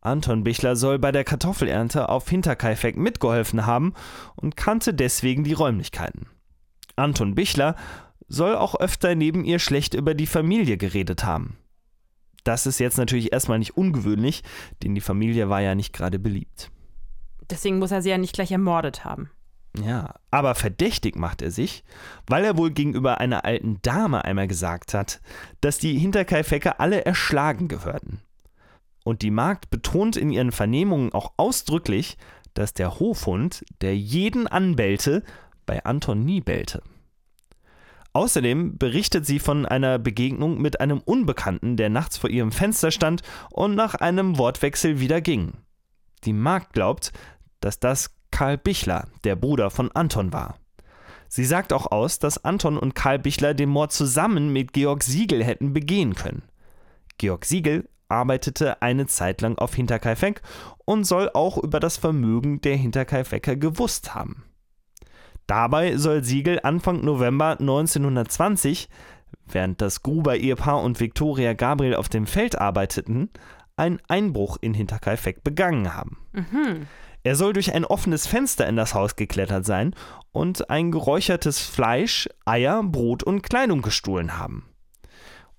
Anton 0.01 0.43
Bichler 0.43 0.75
soll 0.75 0.99
bei 0.99 1.11
der 1.11 1.23
Kartoffelernte 1.23 2.09
auf 2.09 2.27
Hinterkaifeck 2.27 2.97
mitgeholfen 2.97 3.65
haben 3.65 3.93
und 4.35 4.57
kannte 4.57 4.93
deswegen 4.93 5.43
die 5.43 5.53
Räumlichkeiten. 5.53 6.27
Anton 6.95 7.35
Bichler 7.35 7.75
soll 8.31 8.55
auch 8.55 8.75
öfter 8.75 9.15
neben 9.15 9.43
ihr 9.43 9.59
schlecht 9.59 9.93
über 9.93 10.13
die 10.13 10.27
Familie 10.27 10.77
geredet 10.77 11.23
haben. 11.23 11.57
Das 12.43 12.65
ist 12.65 12.79
jetzt 12.79 12.97
natürlich 12.97 13.31
erstmal 13.33 13.59
nicht 13.59 13.77
ungewöhnlich, 13.77 14.43
denn 14.81 14.95
die 14.95 15.01
Familie 15.01 15.49
war 15.49 15.61
ja 15.61 15.75
nicht 15.75 15.93
gerade 15.93 16.17
beliebt. 16.17 16.71
Deswegen 17.49 17.79
muss 17.79 17.91
er 17.91 18.01
sie 18.01 18.09
ja 18.09 18.17
nicht 18.17 18.33
gleich 18.33 18.51
ermordet 18.51 19.03
haben. 19.05 19.29
Ja, 19.79 20.15
aber 20.31 20.55
verdächtig 20.55 21.15
macht 21.15 21.41
er 21.41 21.51
sich, 21.51 21.83
weil 22.27 22.43
er 22.43 22.57
wohl 22.57 22.71
gegenüber 22.71 23.19
einer 23.19 23.45
alten 23.45 23.79
Dame 23.81 24.25
einmal 24.25 24.47
gesagt 24.47 24.93
hat, 24.93 25.21
dass 25.61 25.77
die 25.77 25.97
Hinterkaifecker 25.97 26.79
alle 26.79 27.05
erschlagen 27.05 27.67
gehörten. 27.67 28.21
Und 29.03 29.21
die 29.21 29.31
Magd 29.31 29.69
betont 29.69 30.17
in 30.17 30.29
ihren 30.29 30.51
Vernehmungen 30.51 31.13
auch 31.13 31.33
ausdrücklich, 31.37 32.17
dass 32.53 32.73
der 32.73 32.99
Hofhund, 32.99 33.63
der 33.81 33.97
jeden 33.97 34.47
anbellte, 34.47 35.23
bei 35.65 35.83
Anton 35.85 36.25
nie 36.25 36.41
bellte. 36.41 36.83
Außerdem 38.13 38.77
berichtet 38.77 39.25
sie 39.25 39.39
von 39.39 39.65
einer 39.65 39.97
Begegnung 39.97 40.61
mit 40.61 40.81
einem 40.81 40.99
Unbekannten, 40.99 41.77
der 41.77 41.89
nachts 41.89 42.17
vor 42.17 42.29
ihrem 42.29 42.51
Fenster 42.51 42.91
stand 42.91 43.21
und 43.51 43.75
nach 43.75 43.95
einem 43.95 44.37
Wortwechsel 44.37 44.99
wieder 44.99 45.21
ging. 45.21 45.53
Die 46.25 46.33
Magd 46.33 46.73
glaubt, 46.73 47.13
dass 47.61 47.79
das 47.79 48.11
Karl 48.31 48.57
Bichler, 48.57 49.07
der 49.23 49.35
Bruder 49.35 49.69
von 49.69 49.91
Anton 49.91 50.33
war. 50.33 50.57
Sie 51.29 51.45
sagt 51.45 51.71
auch 51.71 51.91
aus, 51.91 52.19
dass 52.19 52.43
Anton 52.43 52.77
und 52.77 52.95
Karl 52.95 53.19
Bichler 53.19 53.53
den 53.53 53.69
Mord 53.69 53.93
zusammen 53.93 54.51
mit 54.51 54.73
Georg 54.73 55.03
Siegel 55.03 55.43
hätten 55.43 55.71
begehen 55.71 56.13
können. 56.13 56.43
Georg 57.17 57.45
Siegel 57.45 57.87
arbeitete 58.09 58.81
eine 58.81 59.07
Zeit 59.07 59.39
lang 59.39 59.57
auf 59.57 59.73
Hinterkaifeck 59.73 60.41
und 60.83 61.05
soll 61.05 61.29
auch 61.33 61.57
über 61.57 61.79
das 61.79 61.95
Vermögen 61.95 62.59
der 62.59 62.75
Hinterkaifecker 62.75 63.55
gewusst 63.55 64.13
haben. 64.13 64.43
Dabei 65.51 65.97
soll 65.97 66.23
Siegel 66.23 66.61
Anfang 66.63 67.03
November 67.03 67.57
1920, 67.59 68.87
während 69.49 69.81
das 69.81 70.01
Gruber-Ehepaar 70.01 70.81
und 70.81 71.01
Viktoria 71.01 71.51
Gabriel 71.51 71.95
auf 71.95 72.07
dem 72.07 72.25
Feld 72.25 72.57
arbeiteten, 72.57 73.29
einen 73.75 73.99
Einbruch 74.07 74.57
in 74.61 74.73
Hinterkaifeck 74.73 75.43
begangen 75.43 75.93
haben. 75.93 76.19
Mhm. 76.31 76.87
Er 77.23 77.35
soll 77.35 77.51
durch 77.51 77.73
ein 77.73 77.83
offenes 77.83 78.27
Fenster 78.27 78.65
in 78.65 78.77
das 78.77 78.93
Haus 78.93 79.17
geklettert 79.17 79.65
sein 79.65 79.93
und 80.31 80.69
ein 80.69 80.89
geräuchertes 80.89 81.59
Fleisch, 81.59 82.29
Eier, 82.45 82.81
Brot 82.81 83.21
und 83.21 83.41
Kleidung 83.41 83.81
gestohlen 83.81 84.37
haben. 84.37 84.63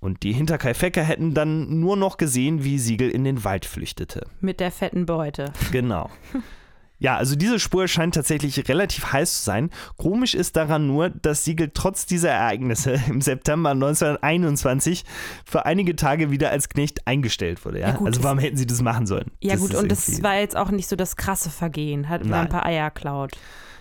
Und 0.01 0.23
die 0.23 0.33
Hinterkaifecker 0.33 1.03
hätten 1.03 1.35
dann 1.35 1.81
nur 1.81 1.99
noch 1.99 2.17
gesehen, 2.17 2.65
wie 2.65 2.79
Siegel 2.79 3.11
in 3.11 3.25
den 3.25 3.45
Wald 3.45 3.67
flüchtete. 3.67 4.27
Mit 4.41 4.59
der 4.59 4.73
fetten 4.73 5.05
Beute. 5.05 5.53
Genau. 5.71 6.09
Ja, 7.03 7.17
also 7.17 7.35
diese 7.35 7.59
Spur 7.59 7.89
scheint 7.89 8.15
tatsächlich 8.15 8.69
relativ 8.69 9.13
heiß 9.13 9.39
zu 9.39 9.45
sein. 9.45 9.71
Komisch 9.97 10.35
ist 10.35 10.55
daran 10.55 10.87
nur, 10.87 11.11
dass 11.11 11.45
Siegel 11.45 11.73
trotz 11.75 12.07
dieser 12.07 12.31
Ereignisse 12.31 12.93
im 13.09 13.21
September 13.21 13.71
1921 13.71 15.05
für 15.45 15.67
einige 15.67 15.97
Tage 15.97 16.31
wieder 16.31 16.51
als 16.51 16.69
Knecht 16.69 17.07
eingestellt 17.07 17.65
wurde. 17.65 17.81
Ja? 17.81 17.89
Ja, 17.89 17.95
gut, 17.97 18.07
also 18.07 18.21
das- 18.21 18.25
warum 18.25 18.39
hätten 18.39 18.57
sie 18.57 18.67
das 18.67 18.81
machen 18.83 19.07
sollen? 19.07 19.31
Ja, 19.41 19.57
gut, 19.57 19.71
ist 19.73 19.83
und 19.83 19.91
das 19.91 20.23
war 20.23 20.37
jetzt 20.39 20.57
auch 20.57 20.71
nicht 20.71 20.89
so 20.89 20.95
das 20.97 21.17
krasse 21.17 21.51
Vergehen. 21.51 22.09
Hat 22.09 22.25
mal 22.25 22.43
ein 22.43 22.49
paar 22.49 22.65
Eier 22.67 22.91
klaut. 22.91 23.33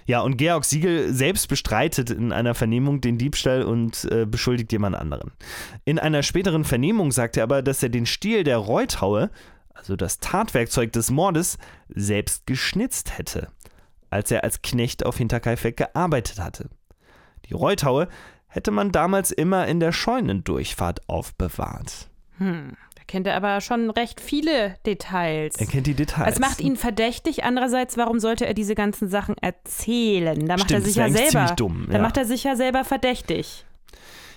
Ja, 0.07 0.21
und 0.21 0.37
Georg 0.37 0.65
Siegel 0.65 1.13
selbst 1.13 1.47
bestreitet 1.47 2.09
in 2.09 2.31
einer 2.33 2.55
Vernehmung 2.55 3.01
den 3.01 3.19
Diebstahl 3.19 3.61
und 3.61 4.05
äh, 4.11 4.25
beschuldigt 4.25 4.71
jemand 4.71 4.95
anderen. 4.95 5.31
In 5.85 5.99
einer 5.99 6.23
späteren 6.23 6.63
Vernehmung 6.63 7.11
sagt 7.11 7.37
er 7.37 7.43
aber, 7.43 7.61
dass 7.61 7.83
er 7.83 7.89
den 7.89 8.07
Stiel 8.07 8.43
der 8.43 8.57
Reuthaue, 8.57 9.29
also 9.81 9.95
das 9.95 10.19
Tatwerkzeug 10.19 10.91
des 10.93 11.09
Mordes, 11.09 11.57
selbst 11.89 12.45
geschnitzt 12.45 13.17
hätte, 13.17 13.47
als 14.09 14.31
er 14.31 14.43
als 14.43 14.61
Knecht 14.61 15.05
auf 15.05 15.17
Hinterkaifeck 15.17 15.75
gearbeitet 15.77 16.39
hatte. 16.39 16.69
Die 17.49 17.53
Reuthaue 17.53 18.07
hätte 18.47 18.71
man 18.71 18.91
damals 18.91 19.31
immer 19.31 19.67
in 19.67 19.79
der 19.79 19.91
Scheunendurchfahrt 19.91 21.09
aufbewahrt. 21.09 22.09
Hm. 22.37 22.77
Da 22.95 23.03
kennt 23.07 23.25
er 23.25 23.35
aber 23.35 23.59
schon 23.61 23.89
recht 23.89 24.21
viele 24.21 24.75
Details. 24.85 25.55
Er 25.55 25.65
kennt 25.65 25.87
die 25.87 25.95
Details. 25.95 26.35
Es 26.35 26.39
macht 26.39 26.61
ihn 26.61 26.75
verdächtig. 26.75 27.43
Andererseits, 27.43 27.97
warum 27.97 28.19
sollte 28.19 28.45
er 28.45 28.53
diese 28.53 28.75
ganzen 28.75 29.09
Sachen 29.09 29.35
erzählen? 29.37 30.39
Da 30.47 30.53
macht 30.57 30.65
Stimmt, 30.69 30.81
er 30.81 30.85
sich 30.85 30.95
ja 30.95 31.09
selber. 31.09 31.55
dumm, 31.55 31.87
Da 31.89 31.97
ja. 31.97 32.01
macht 32.01 32.17
er 32.17 32.25
sich 32.25 32.43
ja 32.43 32.55
selber 32.55 32.83
verdächtig. 32.85 33.65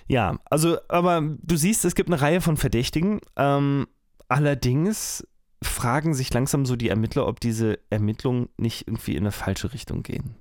Ja, 0.06 0.38
also, 0.50 0.78
aber 0.88 1.20
du 1.42 1.56
siehst, 1.56 1.84
es 1.84 1.94
gibt 1.94 2.08
eine 2.08 2.20
Reihe 2.20 2.40
von 2.40 2.56
Verdächtigen. 2.56 3.20
Ähm, 3.36 3.86
allerdings 4.28 5.26
fragen 5.66 6.14
sich 6.14 6.32
langsam 6.32 6.66
so 6.66 6.76
die 6.76 6.88
Ermittler, 6.88 7.26
ob 7.26 7.40
diese 7.40 7.78
Ermittlungen 7.90 8.48
nicht 8.56 8.86
irgendwie 8.86 9.12
in 9.12 9.24
eine 9.24 9.32
falsche 9.32 9.72
Richtung 9.72 10.02
gehen. 10.02 10.36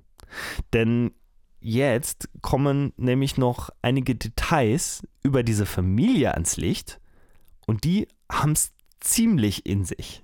Denn 0.72 1.12
jetzt 1.60 2.28
kommen 2.42 2.92
nämlich 2.96 3.36
noch 3.36 3.70
einige 3.82 4.14
Details 4.14 5.02
über 5.22 5.42
diese 5.42 5.66
Familie 5.66 6.34
ans 6.34 6.56
Licht 6.56 7.00
und 7.66 7.84
die 7.84 8.08
haben 8.30 8.52
es 8.52 8.72
ziemlich 9.00 9.66
in 9.66 9.84
sich. 9.84 10.22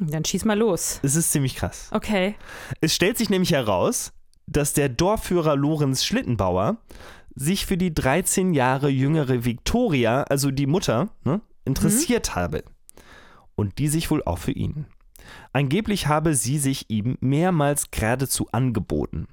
Dann 0.00 0.24
schieß 0.24 0.44
mal 0.46 0.58
los. 0.58 0.98
Es 1.02 1.14
ist 1.14 1.30
ziemlich 1.30 1.56
krass. 1.56 1.88
Okay. 1.92 2.34
Es 2.80 2.94
stellt 2.94 3.18
sich 3.18 3.28
nämlich 3.28 3.52
heraus, 3.52 4.12
dass 4.46 4.72
der 4.72 4.88
Dorfführer 4.88 5.56
Lorenz 5.56 6.04
Schlittenbauer 6.04 6.78
sich 7.34 7.66
für 7.66 7.76
die 7.76 7.94
13 7.94 8.54
Jahre 8.54 8.88
jüngere 8.88 9.44
Viktoria, 9.44 10.22
also 10.24 10.50
die 10.50 10.66
Mutter, 10.66 11.10
ne, 11.24 11.40
interessiert 11.64 12.34
habe. 12.34 12.64
Und 13.60 13.76
die 13.76 13.88
sich 13.88 14.10
wohl 14.10 14.22
auch 14.24 14.38
für 14.38 14.52
ihn. 14.52 14.86
Angeblich 15.52 16.06
habe 16.06 16.34
sie 16.34 16.56
sich 16.56 16.88
ihm 16.88 17.18
mehrmals 17.20 17.90
geradezu 17.90 18.48
angeboten. 18.52 19.28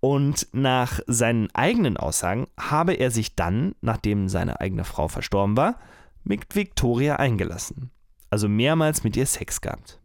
Und 0.00 0.48
nach 0.52 1.00
seinen 1.06 1.54
eigenen 1.54 1.98
Aussagen 1.98 2.46
habe 2.58 2.94
er 2.94 3.10
sich 3.10 3.36
dann, 3.36 3.74
nachdem 3.82 4.30
seine 4.30 4.62
eigene 4.62 4.84
Frau 4.84 5.08
verstorben 5.08 5.54
war, 5.58 5.78
mit 6.24 6.56
Viktoria 6.56 7.16
eingelassen. 7.16 7.90
Also 8.30 8.48
mehrmals 8.48 9.04
mit 9.04 9.18
ihr 9.18 9.26
Sex 9.26 9.60
gehabt. 9.60 10.00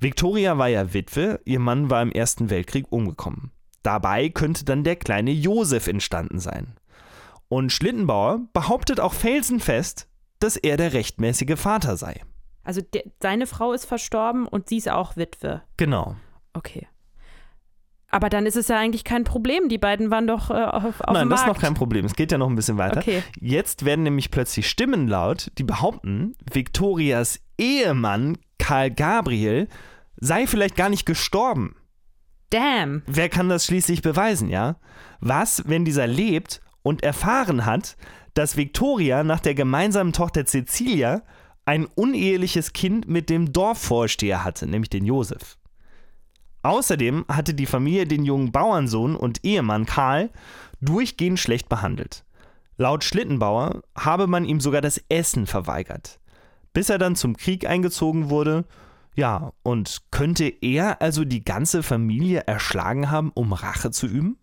Victoria 0.00 0.56
war 0.56 0.68
ja 0.68 0.94
Witwe, 0.94 1.42
ihr 1.44 1.60
Mann 1.60 1.90
war 1.90 2.00
im 2.00 2.10
Ersten 2.10 2.48
Weltkrieg 2.48 2.86
umgekommen. 2.88 3.50
Dabei 3.82 4.30
könnte 4.30 4.64
dann 4.64 4.82
der 4.82 4.96
kleine 4.96 5.30
Josef 5.30 5.88
entstanden 5.88 6.38
sein. 6.38 6.72
Und 7.50 7.70
Schlittenbauer 7.70 8.40
behauptet 8.54 8.98
auch 8.98 9.12
felsenfest, 9.12 10.08
dass 10.44 10.56
er 10.56 10.76
der 10.76 10.92
rechtmäßige 10.92 11.58
Vater 11.58 11.96
sei. 11.96 12.20
Also 12.62 12.80
der, 12.80 13.02
seine 13.20 13.46
Frau 13.46 13.72
ist 13.72 13.86
verstorben 13.86 14.46
und 14.46 14.68
sie 14.68 14.76
ist 14.76 14.88
auch 14.88 15.16
Witwe. 15.16 15.62
Genau. 15.76 16.16
Okay. 16.52 16.86
Aber 18.08 18.28
dann 18.28 18.46
ist 18.46 18.56
es 18.56 18.68
ja 18.68 18.78
eigentlich 18.78 19.02
kein 19.02 19.24
Problem. 19.24 19.68
Die 19.68 19.78
beiden 19.78 20.10
waren 20.10 20.28
doch 20.28 20.50
äh, 20.50 20.54
auf, 20.54 21.00
auf 21.00 21.14
Nein, 21.14 21.28
das 21.28 21.40
ist 21.40 21.46
noch 21.48 21.58
kein 21.58 21.74
Problem. 21.74 22.04
Es 22.04 22.14
geht 22.14 22.30
ja 22.30 22.38
noch 22.38 22.48
ein 22.48 22.54
bisschen 22.54 22.78
weiter. 22.78 23.00
Okay. 23.00 23.24
Jetzt 23.40 23.84
werden 23.84 24.04
nämlich 24.04 24.30
plötzlich 24.30 24.68
Stimmen 24.68 25.08
laut, 25.08 25.50
die 25.58 25.64
behaupten, 25.64 26.36
Victorias 26.52 27.40
Ehemann 27.58 28.38
Karl 28.58 28.92
Gabriel 28.92 29.68
sei 30.16 30.46
vielleicht 30.46 30.76
gar 30.76 30.90
nicht 30.90 31.06
gestorben. 31.06 31.74
Damn. 32.50 33.02
Wer 33.06 33.28
kann 33.28 33.48
das 33.48 33.66
schließlich 33.66 34.00
beweisen, 34.00 34.48
ja? 34.48 34.76
Was, 35.18 35.64
wenn 35.66 35.84
dieser 35.84 36.06
lebt 36.06 36.60
und 36.82 37.02
erfahren 37.02 37.66
hat, 37.66 37.96
dass 38.34 38.56
Victoria 38.56 39.24
nach 39.24 39.40
der 39.40 39.54
gemeinsamen 39.54 40.12
Tochter 40.12 40.44
Cecilia 40.44 41.22
ein 41.64 41.86
uneheliches 41.86 42.72
Kind 42.72 43.08
mit 43.08 43.30
dem 43.30 43.52
Dorfvorsteher 43.52 44.44
hatte, 44.44 44.66
nämlich 44.66 44.90
den 44.90 45.06
Josef. 45.06 45.56
Außerdem 46.62 47.24
hatte 47.28 47.54
die 47.54 47.66
Familie 47.66 48.06
den 48.06 48.24
jungen 48.24 48.52
Bauernsohn 48.52 49.16
und 49.16 49.44
Ehemann 49.44 49.86
Karl 49.86 50.30
durchgehend 50.80 51.38
schlecht 51.38 51.68
behandelt. 51.68 52.24
Laut 52.76 53.04
Schlittenbauer 53.04 53.82
habe 53.96 54.26
man 54.26 54.44
ihm 54.44 54.60
sogar 54.60 54.80
das 54.80 55.00
Essen 55.08 55.46
verweigert, 55.46 56.20
bis 56.72 56.90
er 56.90 56.98
dann 56.98 57.16
zum 57.16 57.36
Krieg 57.36 57.68
eingezogen 57.68 58.30
wurde. 58.30 58.64
Ja, 59.14 59.52
und 59.62 60.02
könnte 60.10 60.44
er 60.44 61.00
also 61.00 61.24
die 61.24 61.44
ganze 61.44 61.82
Familie 61.82 62.40
erschlagen 62.40 63.10
haben, 63.10 63.30
um 63.34 63.52
Rache 63.52 63.90
zu 63.90 64.06
üben? 64.06 64.38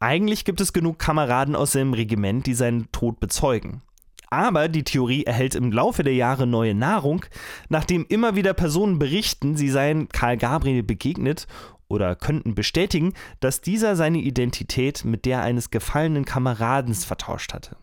Eigentlich 0.00 0.46
gibt 0.46 0.62
es 0.62 0.72
genug 0.72 0.98
Kameraden 0.98 1.54
aus 1.54 1.72
seinem 1.72 1.92
Regiment, 1.92 2.46
die 2.46 2.54
seinen 2.54 2.90
Tod 2.90 3.20
bezeugen. 3.20 3.82
Aber 4.30 4.68
die 4.68 4.84
Theorie 4.84 5.24
erhält 5.24 5.54
im 5.54 5.72
Laufe 5.72 6.02
der 6.02 6.14
Jahre 6.14 6.46
neue 6.46 6.74
Nahrung, 6.74 7.26
nachdem 7.68 8.06
immer 8.08 8.34
wieder 8.34 8.54
Personen 8.54 8.98
berichten, 8.98 9.56
sie 9.56 9.68
seien 9.68 10.08
Karl 10.08 10.38
Gabriel 10.38 10.82
begegnet 10.82 11.46
oder 11.88 12.16
könnten 12.16 12.54
bestätigen, 12.54 13.12
dass 13.40 13.60
dieser 13.60 13.94
seine 13.94 14.18
Identität 14.18 15.04
mit 15.04 15.26
der 15.26 15.42
eines 15.42 15.70
gefallenen 15.70 16.24
Kameradens 16.24 17.04
vertauscht 17.04 17.52
hatte. 17.52 17.76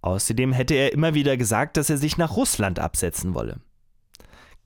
Außerdem 0.00 0.52
hätte 0.52 0.74
er 0.74 0.92
immer 0.92 1.14
wieder 1.14 1.36
gesagt, 1.36 1.76
dass 1.76 1.90
er 1.90 1.98
sich 1.98 2.16
nach 2.16 2.36
Russland 2.36 2.78
absetzen 2.78 3.34
wolle. 3.34 3.60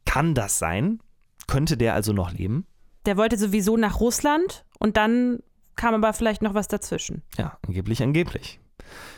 Kann 0.04 0.34
das 0.34 0.58
sein? 0.58 1.00
Könnte 1.46 1.76
der 1.76 1.94
also 1.94 2.12
noch 2.12 2.32
leben? 2.32 2.66
Der 3.06 3.16
wollte 3.16 3.38
sowieso 3.38 3.76
nach 3.76 4.00
Russland 4.00 4.66
und 4.78 4.96
dann 4.96 5.40
kam 5.78 5.94
aber 5.94 6.12
vielleicht 6.12 6.42
noch 6.42 6.52
was 6.52 6.68
dazwischen. 6.68 7.22
Ja, 7.38 7.56
angeblich, 7.66 8.02
angeblich. 8.02 8.60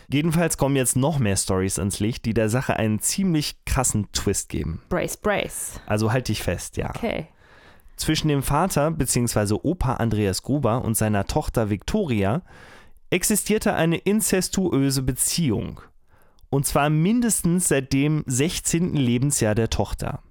Jedenfalls 0.08 0.56
kommen 0.56 0.76
jetzt 0.76 0.96
noch 0.96 1.18
mehr 1.18 1.36
Stories 1.36 1.78
ans 1.78 2.00
Licht, 2.00 2.24
die 2.24 2.34
der 2.34 2.48
Sache 2.48 2.76
einen 2.76 3.00
ziemlich 3.00 3.64
krassen 3.64 4.10
Twist 4.12 4.48
geben. 4.48 4.82
Brace, 4.88 5.16
brace. 5.16 5.80
Also 5.86 6.12
halt 6.12 6.28
dich 6.28 6.42
fest, 6.42 6.76
ja. 6.76 6.90
Okay. 6.90 7.26
Zwischen 7.96 8.28
dem 8.28 8.42
Vater 8.42 8.90
bzw. 8.90 9.58
Opa 9.62 9.94
Andreas 9.94 10.42
Gruber 10.42 10.84
und 10.84 10.96
seiner 10.96 11.26
Tochter 11.26 11.70
Victoria 11.70 12.42
existierte 13.10 13.74
eine 13.74 13.98
inzestuöse 13.98 15.02
Beziehung. 15.02 15.80
Und 16.48 16.66
zwar 16.66 16.90
mindestens 16.90 17.68
seit 17.68 17.92
dem 17.92 18.24
16. 18.26 18.94
Lebensjahr 18.94 19.54
der 19.54 19.70
Tochter. 19.70 20.22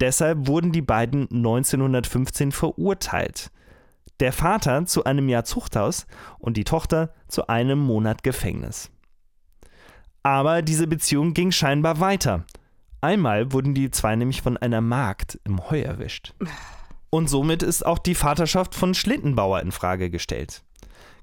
Deshalb 0.00 0.46
wurden 0.46 0.72
die 0.72 0.82
beiden 0.82 1.28
1915 1.30 2.52
verurteilt. 2.52 3.50
Der 4.20 4.32
Vater 4.32 4.84
zu 4.86 5.04
einem 5.04 5.28
Jahr 5.28 5.44
Zuchthaus 5.44 6.06
und 6.38 6.56
die 6.56 6.64
Tochter 6.64 7.14
zu 7.28 7.48
einem 7.48 7.78
Monat 7.78 8.22
Gefängnis. 8.22 8.90
Aber 10.22 10.62
diese 10.62 10.86
Beziehung 10.86 11.34
ging 11.34 11.52
scheinbar 11.52 12.00
weiter. 12.00 12.44
Einmal 13.00 13.52
wurden 13.52 13.74
die 13.74 13.90
zwei 13.90 14.16
nämlich 14.16 14.42
von 14.42 14.56
einer 14.56 14.80
Magd 14.80 15.38
im 15.44 15.70
Heu 15.70 15.80
erwischt. 15.80 16.34
Und 17.10 17.30
somit 17.30 17.62
ist 17.62 17.86
auch 17.86 17.98
die 17.98 18.14
Vaterschaft 18.14 18.74
von 18.74 18.92
Schlittenbauer 18.92 19.60
in 19.60 19.72
Frage 19.72 20.10
gestellt. 20.10 20.64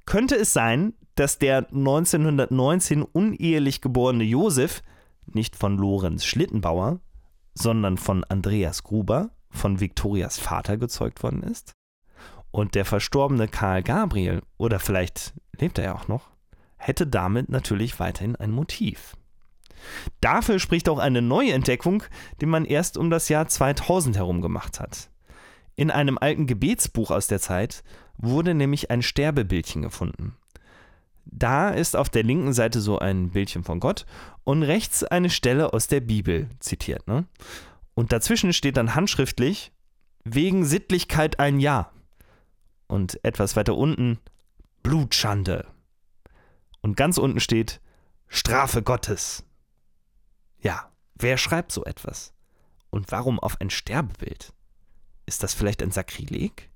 Könnte 0.06 0.36
es 0.36 0.54
sein, 0.54 0.94
dass 1.16 1.38
der 1.38 1.68
1919 1.70 3.04
unehelich 3.04 3.82
geborene 3.82 4.24
Josef 4.24 4.84
nicht 5.26 5.56
von 5.56 5.78
Lorenz 5.78 6.26
Schlittenbauer, 6.26 7.00
sondern 7.54 7.98
von 7.98 8.24
Andreas 8.24 8.84
Gruber, 8.84 9.32
von 9.50 9.80
Viktorias 9.80 10.40
Vater 10.40 10.78
gezeugt 10.78 11.24
worden 11.24 11.44
ist? 11.44 11.74
Und 12.56 12.74
der 12.74 12.86
verstorbene 12.86 13.50
Karl 13.50 13.84
Gabriel, 13.84 14.42
oder 14.58 14.80
vielleicht 14.80 15.34
lebt 15.60 15.78
er 15.78 15.84
ja 15.84 15.94
auch 15.94 16.08
noch, 16.08 16.30
hätte 16.78 17.06
damit 17.06 17.50
natürlich 17.50 18.00
weiterhin 18.00 18.38
ein 18.38 18.52
Motiv. 18.52 19.18
Dafür 20.22 20.58
spricht 20.60 20.88
auch 20.88 21.00
eine 21.00 21.22
neue 21.22 21.52
Entdeckung, 21.52 22.04
die 22.40 22.46
man 22.46 22.64
erst 22.64 22.98
um 22.98 23.10
das 23.10 23.28
Jahr 23.28 23.50
2000 23.50 24.16
herum 24.16 24.40
gemacht 24.40 24.80
hat. 24.80 25.10
In 25.76 25.92
einem 25.92 26.18
alten 26.18 26.48
Gebetsbuch 26.48 27.12
aus 27.12 27.28
der 27.28 27.42
Zeit 27.42 27.84
wurde 28.18 28.54
nämlich 28.54 28.90
ein 28.90 29.02
Sterbebildchen 29.02 29.82
gefunden. 29.82 30.38
Da 31.26 31.72
ist 31.72 31.98
auf 31.98 32.08
der 32.08 32.24
linken 32.24 32.54
Seite 32.54 32.80
so 32.80 33.00
ein 33.00 33.32
Bildchen 33.32 33.66
von 33.66 33.82
Gott 33.82 34.06
und 34.46 34.64
rechts 34.64 35.04
eine 35.04 35.30
Stelle 35.30 35.74
aus 35.74 35.88
der 35.88 36.00
Bibel 36.00 36.48
zitiert. 36.62 37.06
Ne? 37.06 37.26
Und 37.96 38.14
dazwischen 38.14 38.54
steht 38.54 38.78
dann 38.78 38.96
handschriftlich, 38.96 39.74
wegen 40.24 40.64
Sittlichkeit 40.64 41.38
ein 41.42 41.60
Ja. 41.60 41.92
Und 42.88 43.24
etwas 43.24 43.56
weiter 43.56 43.76
unten, 43.76 44.20
Blutschande. 44.84 45.68
Und 46.82 46.96
ganz 46.96 47.18
unten 47.18 47.40
steht, 47.40 47.82
Strafe 48.28 48.84
Gottes. 48.84 49.44
Ja, 50.60 50.92
wer 51.16 51.38
schreibt 51.38 51.72
so 51.72 51.84
etwas? 51.86 52.34
Und 52.90 53.12
warum 53.12 53.40
auf 53.40 53.60
ein 53.60 53.70
Sterbebild? 53.70 54.54
Ist 55.26 55.44
das 55.44 55.54
vielleicht 55.54 55.82
ein 55.82 55.92
Sakrileg? 55.92 56.70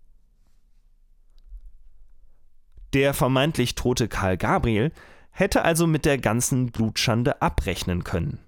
Der 2.93 3.14
vermeintlich 3.14 3.76
tote 3.76 4.07
Karl 4.07 4.38
Gabriel 4.38 4.91
hätte 5.30 5.62
also 5.62 5.86
mit 5.86 6.05
der 6.05 6.18
ganzen 6.18 6.72
Blutschande 6.72 7.41
abrechnen 7.41 8.03
können. 8.03 8.39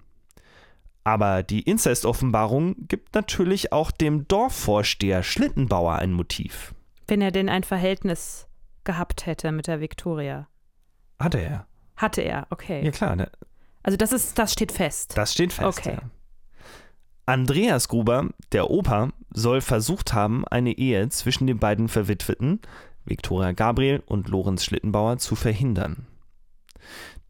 Aber 1.04 1.42
die 1.42 1.62
Inzest-Offenbarung 1.62 2.86
gibt 2.88 3.14
natürlich 3.14 3.72
auch 3.72 3.90
dem 3.90 4.28
Dorfvorsteher 4.28 5.22
Schlittenbauer 5.22 5.96
ein 5.96 6.12
Motiv. 6.12 6.74
Wenn 7.06 7.20
er 7.20 7.30
denn 7.30 7.48
ein 7.48 7.64
Verhältnis 7.64 8.46
gehabt 8.84 9.26
hätte 9.26 9.52
mit 9.52 9.66
der 9.66 9.80
Viktoria. 9.80 10.48
Hatte 11.18 11.38
er. 11.38 11.66
Hatte 11.96 12.22
er, 12.22 12.46
okay. 12.50 12.84
Ja 12.84 12.90
klar. 12.90 13.16
Ne? 13.16 13.30
Also 13.82 13.96
das 13.96 14.12
ist, 14.12 14.38
das 14.38 14.52
steht 14.52 14.72
fest. 14.72 15.16
Das 15.16 15.32
steht 15.32 15.52
fest. 15.52 15.78
Okay. 15.78 15.98
Ja. 16.00 16.10
Andreas 17.26 17.88
Gruber, 17.88 18.30
der 18.50 18.70
Opa, 18.70 19.10
soll 19.32 19.60
versucht 19.60 20.12
haben, 20.12 20.46
eine 20.48 20.76
Ehe 20.76 21.08
zwischen 21.08 21.46
den 21.46 21.58
beiden 21.58 21.88
Verwitweten, 21.88 22.60
Viktoria 23.04 23.52
Gabriel 23.52 24.02
und 24.06 24.28
Lorenz 24.28 24.64
Schlittenbauer, 24.64 25.18
zu 25.18 25.36
verhindern. 25.36 26.06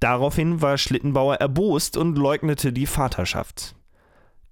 Daraufhin 0.01 0.63
war 0.63 0.79
Schlittenbauer 0.79 1.37
erbost 1.37 1.97
und 1.97 2.17
leugnete 2.17 2.73
die 2.73 2.87
Vaterschaft. 2.87 3.75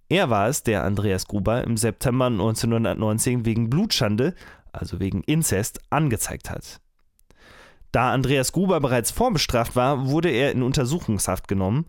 Er 0.09 0.29
war 0.29 0.49
es, 0.49 0.63
der 0.63 0.85
Andreas 0.85 1.27
Gruber 1.27 1.65
im 1.65 1.77
September 1.77 2.27
1919 2.27 3.45
wegen 3.47 3.71
Blutschande, 3.71 4.35
also 4.73 5.01
wegen 5.01 5.23
Inzest, 5.23 5.81
angezeigt 5.91 6.51
hat. 6.51 6.81
Da 7.93 8.13
Andreas 8.13 8.53
Gruber 8.53 8.81
bereits 8.81 9.11
vorbestraft 9.11 9.75
war, 9.75 10.09
wurde 10.09 10.31
er 10.31 10.53
in 10.53 10.63
Untersuchungshaft 10.63 11.49
genommen 11.49 11.87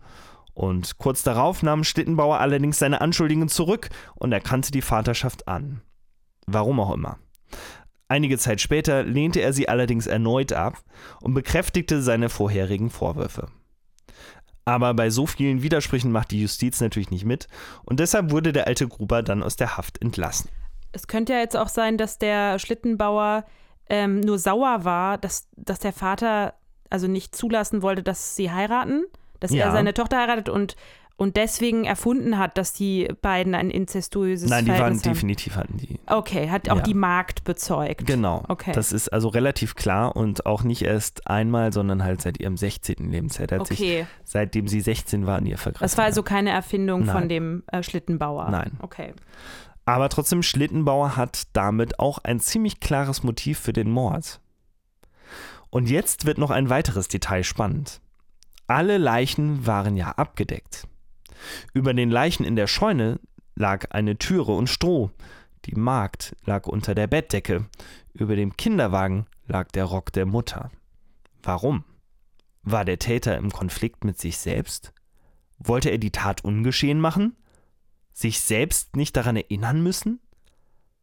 und 0.54 0.98
kurz 0.98 1.22
darauf 1.22 1.62
nahm 1.62 1.84
Schlittenbauer 1.84 2.40
allerdings 2.40 2.78
seine 2.78 3.00
Anschuldigungen 3.00 3.48
zurück 3.48 3.88
und 4.14 4.32
erkannte 4.32 4.72
die 4.72 4.82
Vaterschaft 4.82 5.48
an. 5.48 5.80
Warum 6.46 6.80
auch 6.80 6.92
immer. 6.92 7.18
Einige 8.08 8.36
Zeit 8.36 8.60
später 8.60 9.04
lehnte 9.04 9.40
er 9.40 9.52
sie 9.52 9.68
allerdings 9.68 10.06
erneut 10.06 10.52
ab 10.52 10.82
und 11.22 11.34
bekräftigte 11.34 12.02
seine 12.02 12.28
vorherigen 12.28 12.90
Vorwürfe. 12.90 13.48
Aber 14.64 14.94
bei 14.94 15.08
so 15.10 15.26
vielen 15.26 15.62
Widersprüchen 15.62 16.12
macht 16.12 16.30
die 16.30 16.42
Justiz 16.42 16.80
natürlich 16.80 17.10
nicht 17.10 17.24
mit 17.24 17.48
und 17.84 18.00
deshalb 18.00 18.30
wurde 18.30 18.52
der 18.52 18.66
alte 18.66 18.86
Gruber 18.86 19.22
dann 19.22 19.42
aus 19.42 19.56
der 19.56 19.76
Haft 19.76 20.00
entlassen. 20.02 20.50
Es 20.92 21.06
könnte 21.06 21.32
ja 21.32 21.38
jetzt 21.40 21.56
auch 21.56 21.68
sein, 21.68 21.96
dass 21.98 22.18
der 22.18 22.58
Schlittenbauer 22.58 23.44
ähm, 23.88 24.20
nur 24.20 24.38
sauer 24.38 24.84
war, 24.84 25.18
dass, 25.18 25.48
dass 25.56 25.78
der 25.78 25.92
Vater 25.92 26.54
also 26.90 27.06
nicht 27.08 27.34
zulassen 27.34 27.82
wollte, 27.82 28.02
dass 28.02 28.36
sie 28.36 28.50
heiraten, 28.50 29.04
dass 29.40 29.50
Ja. 29.52 29.66
er 29.66 29.72
seine 29.72 29.94
Tochter 29.94 30.18
heiratet 30.18 30.48
und, 30.50 30.76
und 31.16 31.36
deswegen 31.36 31.84
erfunden 31.84 32.38
hat, 32.38 32.56
dass 32.58 32.72
die 32.72 33.08
beiden 33.22 33.54
ein 33.54 33.70
inzestuöses 33.70 34.48
Nein, 34.50 34.64
die 34.64 34.70
waren 34.70 34.76
Verhältnis 34.78 35.04
haben. 35.06 35.12
definitiv 35.14 35.56
hatten 35.56 35.76
die. 35.78 35.98
Okay, 36.06 36.48
hat 36.50 36.68
auch 36.68 36.76
Ja. 36.78 36.82
die 36.82 36.94
Magd 36.94 37.44
bezeugt. 37.44 38.06
Genau. 38.06 38.44
Okay. 38.48 38.72
Das 38.72 38.92
ist 38.92 39.08
also 39.12 39.28
relativ 39.28 39.74
klar 39.74 40.16
und 40.16 40.46
auch 40.46 40.62
nicht 40.64 40.82
erst 40.82 41.26
einmal, 41.26 41.72
sondern 41.72 42.02
halt 42.04 42.20
seit 42.22 42.38
ihrem 42.40 42.56
16. 42.56 43.10
Lebensjahr. 43.10 43.46
Der 43.46 43.60
hat 43.60 43.66
sich, 43.66 43.80
Okay, 43.80 44.06
seitdem 44.24 44.68
sie 44.68 44.80
16 44.80 45.26
war, 45.26 45.38
an 45.38 45.46
ihr 45.46 45.58
vergriffen. 45.58 45.84
das 45.84 45.96
war 45.98 46.04
also 46.04 46.22
keine 46.22 46.50
Erfindung 46.50 47.04
Nein. 47.04 47.16
von 47.16 47.28
dem 47.28 47.62
äh, 47.68 47.82
Schlittenbauer. 47.82 48.50
Nein. 48.50 48.72
Okay. 48.80 49.12
Aber 49.84 50.08
trotzdem, 50.08 50.42
Schlittenbauer 50.42 51.16
hat 51.16 51.48
damit 51.54 51.98
auch 51.98 52.18
ein 52.18 52.40
ziemlich 52.40 52.80
klares 52.80 53.22
Motiv 53.22 53.58
für 53.58 53.72
den 53.72 53.90
Mord. 53.90 54.40
Und 55.70 55.90
jetzt 55.90 56.26
wird 56.26 56.38
noch 56.38 56.50
ein 56.50 56.68
weiteres 56.68 57.08
Detail 57.08 57.42
spannend. 57.42 58.00
Alle 58.66 58.98
Leichen 58.98 59.66
waren 59.66 59.96
ja 59.96 60.10
abgedeckt. 60.12 60.86
Über 61.72 61.94
den 61.94 62.10
Leichen 62.10 62.44
in 62.44 62.56
der 62.56 62.66
Scheune 62.66 63.18
lag 63.54 63.90
eine 63.90 64.16
Türe 64.18 64.52
und 64.52 64.68
Stroh. 64.68 65.10
Die 65.64 65.74
Magd 65.74 66.36
lag 66.44 66.66
unter 66.66 66.94
der 66.94 67.06
Bettdecke. 67.06 67.66
Über 68.12 68.36
dem 68.36 68.56
Kinderwagen 68.56 69.26
lag 69.46 69.68
der 69.72 69.84
Rock 69.84 70.12
der 70.12 70.26
Mutter. 70.26 70.70
Warum? 71.42 71.84
War 72.62 72.84
der 72.84 72.98
Täter 72.98 73.36
im 73.36 73.50
Konflikt 73.50 74.04
mit 74.04 74.18
sich 74.18 74.38
selbst? 74.38 74.92
Wollte 75.58 75.90
er 75.90 75.98
die 75.98 76.12
Tat 76.12 76.44
ungeschehen 76.44 77.00
machen? 77.00 77.36
Sich 78.12 78.40
selbst 78.40 78.96
nicht 78.96 79.16
daran 79.16 79.36
erinnern 79.36 79.82
müssen? 79.82 80.20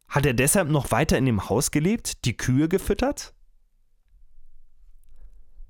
Hat 0.08 0.26
er 0.26 0.34
deshalb 0.34 0.68
noch 0.68 0.90
weiter 0.90 1.18
in 1.18 1.26
dem 1.26 1.48
Haus 1.48 1.70
gelebt, 1.70 2.24
die 2.24 2.36
Kühe 2.36 2.68
gefüttert? 2.68 3.34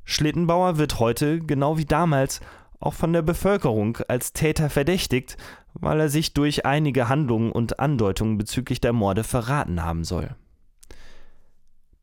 Schlittenbauer 0.04 0.78
wird 0.78 0.98
heute, 0.98 1.40
genau 1.40 1.78
wie 1.78 1.84
damals, 1.84 2.40
auch 2.80 2.94
von 2.94 3.12
der 3.12 3.22
Bevölkerung 3.22 3.98
als 4.08 4.32
Täter 4.32 4.70
verdächtigt, 4.70 5.36
weil 5.74 6.00
er 6.00 6.08
sich 6.08 6.32
durch 6.34 6.64
einige 6.66 7.08
Handlungen 7.08 7.52
und 7.52 7.78
Andeutungen 7.78 8.38
bezüglich 8.38 8.80
der 8.80 8.92
Morde 8.92 9.22
verraten 9.22 9.84
haben 9.84 10.04
soll. 10.04 10.34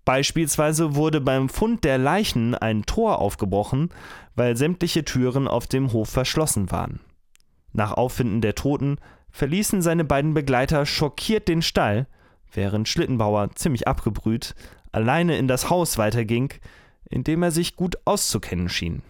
Beispielsweise 0.06 0.96
wurde 0.96 1.20
beim 1.20 1.50
Fund 1.50 1.84
der 1.84 1.98
Leichen 1.98 2.56
ein 2.56 2.86
Tor 2.86 3.20
aufgebrochen, 3.20 3.90
weil 4.36 4.56
sämtliche 4.56 5.04
Türen 5.04 5.50
auf 5.50 5.68
dem 5.68 5.92
Hof 5.92 6.08
verschlossen 6.08 6.72
waren. 6.72 7.02
Nach 7.74 7.92
Auffinden 7.92 8.40
der 8.40 8.56
Toten 8.56 9.00
verließen 9.38 9.84
seine 9.84 10.04
beiden 10.04 10.34
Begleiter 10.34 10.86
schockiert 10.86 11.48
den 11.48 11.62
Stall, 11.62 12.08
während 12.52 12.90
Schlittenbauer, 12.90 13.52
ziemlich 13.54 13.88
abgebrüht, 13.88 14.56
alleine 14.92 15.38
in 15.38 15.48
das 15.48 15.70
Haus 15.70 16.00
weiterging, 16.00 16.54
in 17.10 17.24
dem 17.24 17.44
er 17.44 17.52
sich 17.52 17.76
gut 17.76 17.98
auszukennen 18.06 18.68
schien. 18.68 19.04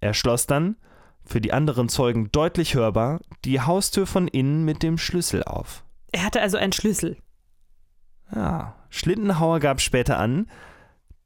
Er 0.00 0.14
schloss 0.14 0.46
dann, 0.46 0.76
für 1.22 1.42
die 1.42 1.52
anderen 1.52 1.90
Zeugen 1.90 2.32
deutlich 2.32 2.74
hörbar, 2.74 3.20
die 3.44 3.60
Haustür 3.60 4.06
von 4.06 4.28
innen 4.28 4.64
mit 4.64 4.82
dem 4.82 4.96
Schlüssel 4.96 5.44
auf. 5.44 5.84
Er 6.10 6.24
hatte 6.24 6.40
also 6.40 6.56
einen 6.56 6.72
Schlüssel. 6.72 7.18
Ja, 8.34 8.76
Schlittenhauer 8.88 9.60
gab 9.60 9.82
später 9.82 10.18
an, 10.18 10.46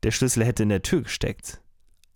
der 0.02 0.10
Schlüssel 0.10 0.44
hätte 0.44 0.64
in 0.64 0.70
der 0.70 0.82
Tür 0.82 1.02
gesteckt. 1.02 1.62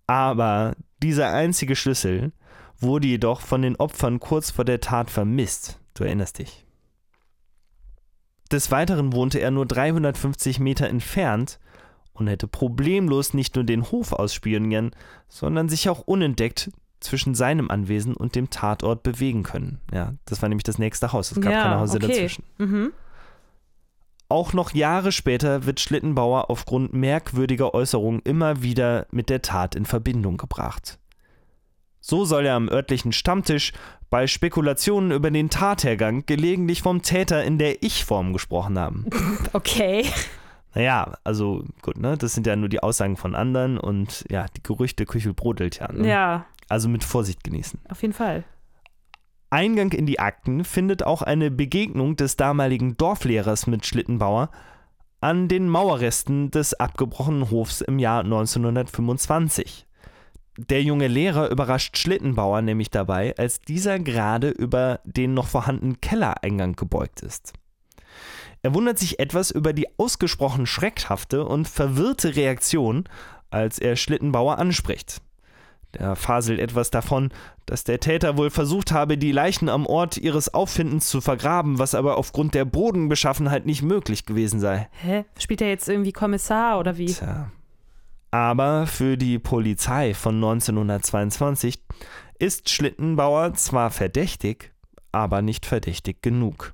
Aber 0.05 0.75
dieser 1.01 1.31
einzige 1.31 1.77
Schlüssel 1.77 2.33
wurde 2.79 3.07
jedoch 3.07 3.39
von 3.39 3.61
den 3.61 3.77
Opfern 3.77 4.19
kurz 4.19 4.51
vor 4.51 4.65
der 4.65 4.81
Tat 4.81 5.09
vermisst. 5.09 5.78
Du 5.99 6.05
erinnerst 6.05 6.39
dich. 6.39 6.65
Des 8.53 8.71
Weiteren 8.71 9.11
wohnte 9.11 9.39
er 9.39 9.51
nur 9.51 9.65
350 9.65 10.61
Meter 10.61 10.87
entfernt 10.87 11.59
und 12.13 12.27
hätte 12.27 12.47
problemlos 12.47 13.33
nicht 13.33 13.55
nur 13.55 13.65
den 13.65 13.91
Hof 13.91 14.13
ausspionieren, 14.13 14.91
sondern 15.27 15.67
sich 15.67 15.89
auch 15.89 15.99
unentdeckt 15.99 16.71
zwischen 17.01 17.35
seinem 17.35 17.69
Anwesen 17.69 18.13
und 18.15 18.35
dem 18.35 18.49
Tatort 18.49 19.03
bewegen 19.03 19.43
können. 19.43 19.81
Ja, 19.93 20.13
das 20.23 20.41
war 20.41 20.47
nämlich 20.47 20.63
das 20.63 20.77
nächste 20.77 21.11
Haus. 21.11 21.33
Es 21.33 21.41
gab 21.41 21.51
ja, 21.51 21.63
keine 21.63 21.79
Häuser 21.81 21.97
okay. 21.97 22.07
dazwischen. 22.07 22.43
Mhm. 22.59 22.93
Auch 24.29 24.53
noch 24.53 24.73
Jahre 24.73 25.11
später 25.11 25.65
wird 25.65 25.81
Schlittenbauer 25.81 26.49
aufgrund 26.49 26.93
merkwürdiger 26.93 27.73
Äußerungen 27.73 28.21
immer 28.23 28.63
wieder 28.63 29.05
mit 29.11 29.29
der 29.29 29.41
Tat 29.41 29.75
in 29.75 29.85
Verbindung 29.85 30.37
gebracht. 30.37 30.97
So 32.09 32.25
soll 32.25 32.47
er 32.47 32.55
am 32.55 32.69
örtlichen 32.69 33.11
Stammtisch 33.11 33.71
bei 34.09 34.25
Spekulationen 34.25 35.11
über 35.11 35.29
den 35.29 35.51
Tathergang 35.51 36.25
gelegentlich 36.25 36.81
vom 36.81 37.03
Täter 37.03 37.43
in 37.43 37.59
der 37.59 37.83
Ich-Form 37.83 38.33
gesprochen 38.33 38.79
haben. 38.79 39.05
Okay. 39.53 40.05
Naja, 40.73 41.13
also 41.23 41.63
gut, 41.83 41.97
ne? 41.97 42.17
Das 42.17 42.33
sind 42.33 42.47
ja 42.47 42.55
nur 42.55 42.67
die 42.69 42.81
Aussagen 42.81 43.15
von 43.15 43.35
anderen 43.35 43.77
und 43.77 44.25
ja, 44.29 44.47
die 44.57 44.63
Gerüchte 44.63 45.05
Küchel 45.05 45.35
brodelt 45.35 45.77
ja. 45.79 45.91
Ne? 45.91 46.07
Ja, 46.07 46.45
Also 46.67 46.89
mit 46.89 47.03
Vorsicht 47.03 47.43
genießen. 47.43 47.79
auf 47.89 48.01
jeden 48.01 48.13
Fall. 48.15 48.43
Eingang 49.51 49.91
in 49.91 50.07
die 50.07 50.19
Akten 50.19 50.63
findet 50.63 51.03
auch 51.03 51.21
eine 51.21 51.51
Begegnung 51.51 52.15
des 52.15 52.37
damaligen 52.37 52.97
Dorflehrers 52.97 53.67
mit 53.67 53.85
Schlittenbauer 53.85 54.49
an 55.21 55.47
den 55.47 55.69
Mauerresten 55.69 56.49
des 56.49 56.73
abgebrochenen 56.73 57.51
Hofs 57.51 57.81
im 57.81 57.99
Jahr 57.99 58.23
1925. 58.23 59.85
Der 60.67 60.83
junge 60.83 61.07
Lehrer 61.07 61.49
überrascht 61.49 61.97
Schlittenbauer 61.97 62.61
nämlich 62.61 62.89
dabei, 62.89 63.33
als 63.37 63.61
dieser 63.61 63.97
gerade 63.97 64.49
über 64.49 64.99
den 65.05 65.33
noch 65.33 65.47
vorhandenen 65.47 66.01
Kellereingang 66.01 66.75
gebeugt 66.75 67.21
ist. 67.21 67.53
Er 68.61 68.73
wundert 68.73 68.99
sich 68.99 69.19
etwas 69.19 69.51
über 69.51 69.71
die 69.71 69.87
ausgesprochen 69.97 70.65
schreckhafte 70.65 71.45
und 71.45 71.69
verwirrte 71.69 72.35
Reaktion, 72.35 73.05
als 73.49 73.79
er 73.79 73.95
Schlittenbauer 73.95 74.57
anspricht. 74.57 75.21
Der 75.97 76.17
faselt 76.17 76.59
etwas 76.59 76.91
davon, 76.91 77.29
dass 77.65 77.85
der 77.85 78.01
Täter 78.01 78.37
wohl 78.37 78.49
versucht 78.49 78.91
habe, 78.91 79.17
die 79.17 79.31
Leichen 79.31 79.69
am 79.69 79.85
Ort 79.85 80.17
ihres 80.17 80.53
Auffindens 80.53 81.07
zu 81.07 81.21
vergraben, 81.21 81.79
was 81.79 81.95
aber 81.95 82.17
aufgrund 82.17 82.53
der 82.53 82.65
Bodenbeschaffenheit 82.65 83.65
nicht 83.65 83.81
möglich 83.81 84.25
gewesen 84.25 84.59
sei. 84.59 84.89
Hä? 85.01 85.23
Spielt 85.39 85.61
er 85.61 85.69
jetzt 85.69 85.87
irgendwie 85.87 86.11
Kommissar 86.11 86.79
oder 86.79 86.97
wie? 86.97 87.13
Tja. 87.13 87.49
Aber 88.31 88.85
für 88.85 89.17
die 89.17 89.39
Polizei 89.39 90.13
von 90.13 90.35
1922 90.35 91.83
ist 92.37 92.69
Schlittenbauer 92.69 93.53
zwar 93.55 93.89
verdächtig, 93.89 94.71
aber 95.11 95.41
nicht 95.41 95.65
verdächtig 95.65 96.21
genug. 96.21 96.73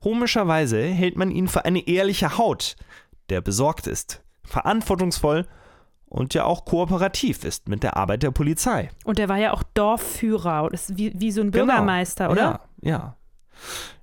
Komischerweise 0.00 0.80
hält 0.82 1.16
man 1.16 1.30
ihn 1.30 1.48
für 1.48 1.64
eine 1.64 1.86
ehrliche 1.86 2.38
Haut, 2.38 2.76
der 3.30 3.40
besorgt 3.40 3.86
ist, 3.86 4.22
verantwortungsvoll 4.44 5.46
und 6.06 6.34
ja 6.34 6.44
auch 6.44 6.64
kooperativ 6.64 7.44
ist 7.44 7.68
mit 7.68 7.82
der 7.82 7.96
Arbeit 7.96 8.22
der 8.22 8.30
Polizei. 8.30 8.90
Und 9.04 9.18
er 9.18 9.28
war 9.28 9.38
ja 9.38 9.52
auch 9.52 9.62
Dorfführer. 9.74 10.68
Das 10.70 10.96
wie, 10.96 11.12
wie 11.14 11.30
so 11.30 11.40
ein 11.40 11.50
Bürgermeister, 11.50 12.30
oder? 12.30 12.60
Genau. 12.80 12.90
Ja, 12.92 12.98
ja. 12.98 13.16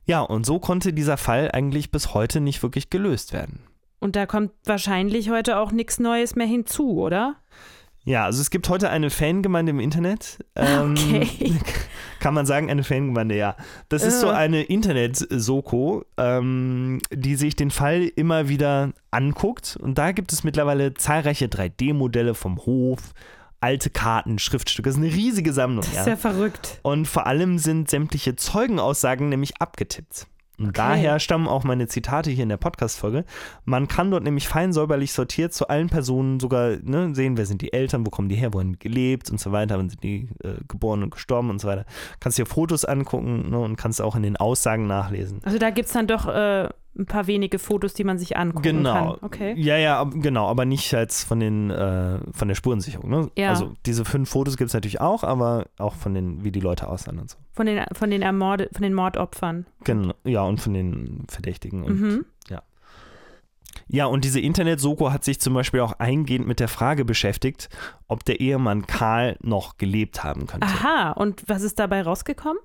Ja, 0.08 0.22
und 0.22 0.46
so 0.46 0.60
konnte 0.60 0.94
dieser 0.94 1.18
Fall 1.18 1.50
eigentlich 1.52 1.92
bis 1.92 2.14
heute 2.14 2.40
nicht 2.40 2.62
wirklich 2.62 2.90
gelöst 2.90 3.34
werden. 3.34 3.64
Und 4.00 4.16
da 4.16 4.26
kommt 4.26 4.52
wahrscheinlich 4.66 5.30
heute 5.30 5.58
auch 5.58 5.72
nichts 5.72 6.00
Neues 6.00 6.36
mehr 6.36 6.48
hinzu, 6.48 7.00
oder? 7.00 7.36
Ja, 8.04 8.26
also 8.26 8.40
es 8.40 8.52
gibt 8.52 8.70
heute 8.70 8.90
eine 8.92 9.10
Fangemeinde 9.10 9.72
im 9.72 9.80
Internet. 9.80 10.38
Ähm, 10.56 10.92
Okay. 10.94 11.54
Kann 12.20 12.34
man 12.36 12.46
sagen, 12.46 12.70
eine 12.72 12.84
Fangemeinde, 12.84 13.36
ja. 13.36 13.56
Das 13.90 14.04
ist 14.04 14.20
so 14.20 14.28
Äh. 14.28 14.34
eine 14.34 14.64
Internet-Soko, 14.64 16.06
ähm, 16.18 17.00
die 17.12 17.36
sich 17.36 17.56
den 17.56 17.72
Fall 17.72 18.04
immer 18.16 18.48
wieder 18.50 18.94
anguckt. 19.12 19.78
Und 19.80 19.98
da 19.98 20.12
gibt 20.12 20.34
es 20.34 20.44
mittlerweile 20.44 20.94
zahlreiche 20.94 21.46
3D-Modelle 21.48 22.34
vom 22.36 22.58
Hof, 22.66 23.00
alte 23.60 23.90
Karten, 23.90 24.40
Schriftstücke. 24.40 24.90
Das 24.90 24.98
ist 24.98 25.04
eine 25.04 25.14
riesige 25.14 25.54
Sammlung, 25.54 25.82
Das 25.82 25.90
ist 25.90 25.96
ja. 26.06 26.08
ja 26.10 26.18
verrückt. 26.18 26.80
Und 26.84 27.08
vor 27.08 27.26
allem 27.28 27.58
sind 27.58 27.90
sämtliche 27.90 28.36
Zeugenaussagen 28.36 29.30
nämlich 29.30 29.60
abgetippt. 29.62 30.28
Und 30.58 30.70
Okay. 30.70 30.74
daher 30.76 31.20
stammen 31.20 31.48
auch 31.48 31.64
meine 31.64 31.88
Zitate 31.88 32.32
hier 32.32 32.44
in 32.44 32.50
der 32.50 32.58
Podcast-Folge. 32.58 33.26
Man 33.66 33.88
kann 33.88 34.12
dort 34.12 34.24
nämlich 34.24 34.48
fein 34.48 34.74
säuberlich 34.74 35.12
sortiert 35.14 35.54
zu 35.54 35.68
allen 35.68 35.90
Personen 35.90 36.40
sogar 36.40 36.78
ne, 36.82 37.14
sehen, 37.14 37.38
wer 37.38 37.46
sind 37.46 37.62
die 37.62 37.74
Eltern, 37.74 38.06
wo 38.06 38.10
kommen 38.10 38.30
die 38.30 38.36
her, 38.36 38.54
wo 38.54 38.60
haben 38.60 38.74
die 38.74 38.80
gelebt 38.80 39.30
und 39.30 39.40
so 39.40 39.52
weiter, 39.52 39.78
wann 39.78 39.90
sind 39.90 40.04
die 40.04 40.30
äh, 40.44 40.56
geboren 40.68 41.04
und 41.04 41.10
gestorben 41.12 41.50
und 41.50 41.60
so 41.60 41.68
weiter. 41.68 41.86
Kannst 42.20 42.38
dir 42.38 42.46
Fotos 42.46 42.86
angucken 42.86 43.50
ne, 43.50 43.60
und 43.60 43.76
kannst 43.76 44.02
auch 44.02 44.16
in 44.16 44.24
den 44.24 44.38
Aussagen 44.38 44.88
nachlesen. 44.88 45.42
Also 45.44 45.58
da 45.58 45.70
gibt 45.70 45.88
es 45.88 45.94
dann 45.94 46.08
doch 46.08 46.28
äh, 46.28 46.70
ein 46.98 47.06
paar 47.06 47.28
wenige 47.28 47.60
Fotos, 47.60 47.94
die 47.94 48.04
man 48.04 48.18
sich 48.18 48.38
angucken 48.38 48.64
Genau. 48.64 48.94
kann. 48.94 49.18
Okay. 49.22 49.54
Ja, 49.58 49.78
ja, 49.78 50.04
genau, 50.04 50.48
aber 50.48 50.66
nicht 50.66 50.94
als 50.94 51.24
von 51.24 51.40
den 51.40 51.70
äh, 51.70 52.20
von 52.32 52.48
der 52.48 52.56
Spurensicherung. 52.56 53.10
Ne? 53.10 53.30
Ja. 53.38 53.50
Also 53.50 53.74
diese 53.86 54.06
fünf 54.06 54.30
Fotos 54.30 54.56
gibt 54.58 54.70
es 54.70 54.74
natürlich 54.74 55.02
auch, 55.02 55.24
aber 55.24 55.66
auch 55.78 55.96
von 55.96 56.14
den, 56.14 56.44
wie 56.44 56.52
die 56.52 56.62
Leute 56.62 56.88
aussahen 56.88 57.20
und 57.20 57.30
so. 57.30 57.38
Von 57.54 57.66
den, 57.66 57.84
von 57.94 58.10
den 58.10 58.22
Ermorde, 58.22 58.70
von 58.74 58.82
den 58.82 58.94
Mordopfern. 58.94 59.66
Genau, 59.84 60.14
ja, 60.24 60.42
und 60.44 60.62
von 60.62 60.74
den 60.74 61.26
Verdächtigen 61.30 61.84
und 61.84 62.02
Mhm. 62.02 62.26
Ja, 63.88 64.06
und 64.06 64.24
diese 64.24 64.40
Internet-Soko 64.40 65.12
hat 65.12 65.24
sich 65.24 65.40
zum 65.40 65.54
Beispiel 65.54 65.82
auch 65.82 65.94
eingehend 66.00 66.48
mit 66.48 66.60
der 66.60 66.68
Frage 66.70 67.06
beschäftigt, 67.06 67.70
ob 68.08 68.26
der 68.26 68.40
Ehemann 68.40 68.88
Karl 68.88 69.38
noch 69.42 69.78
gelebt 69.78 70.24
haben 70.24 70.48
könnte. 70.48 70.66
Aha, 70.66 71.12
und 71.12 71.44
was 71.48 71.62
ist 71.62 71.78
dabei 71.78 72.02
rausgekommen? 72.02 72.58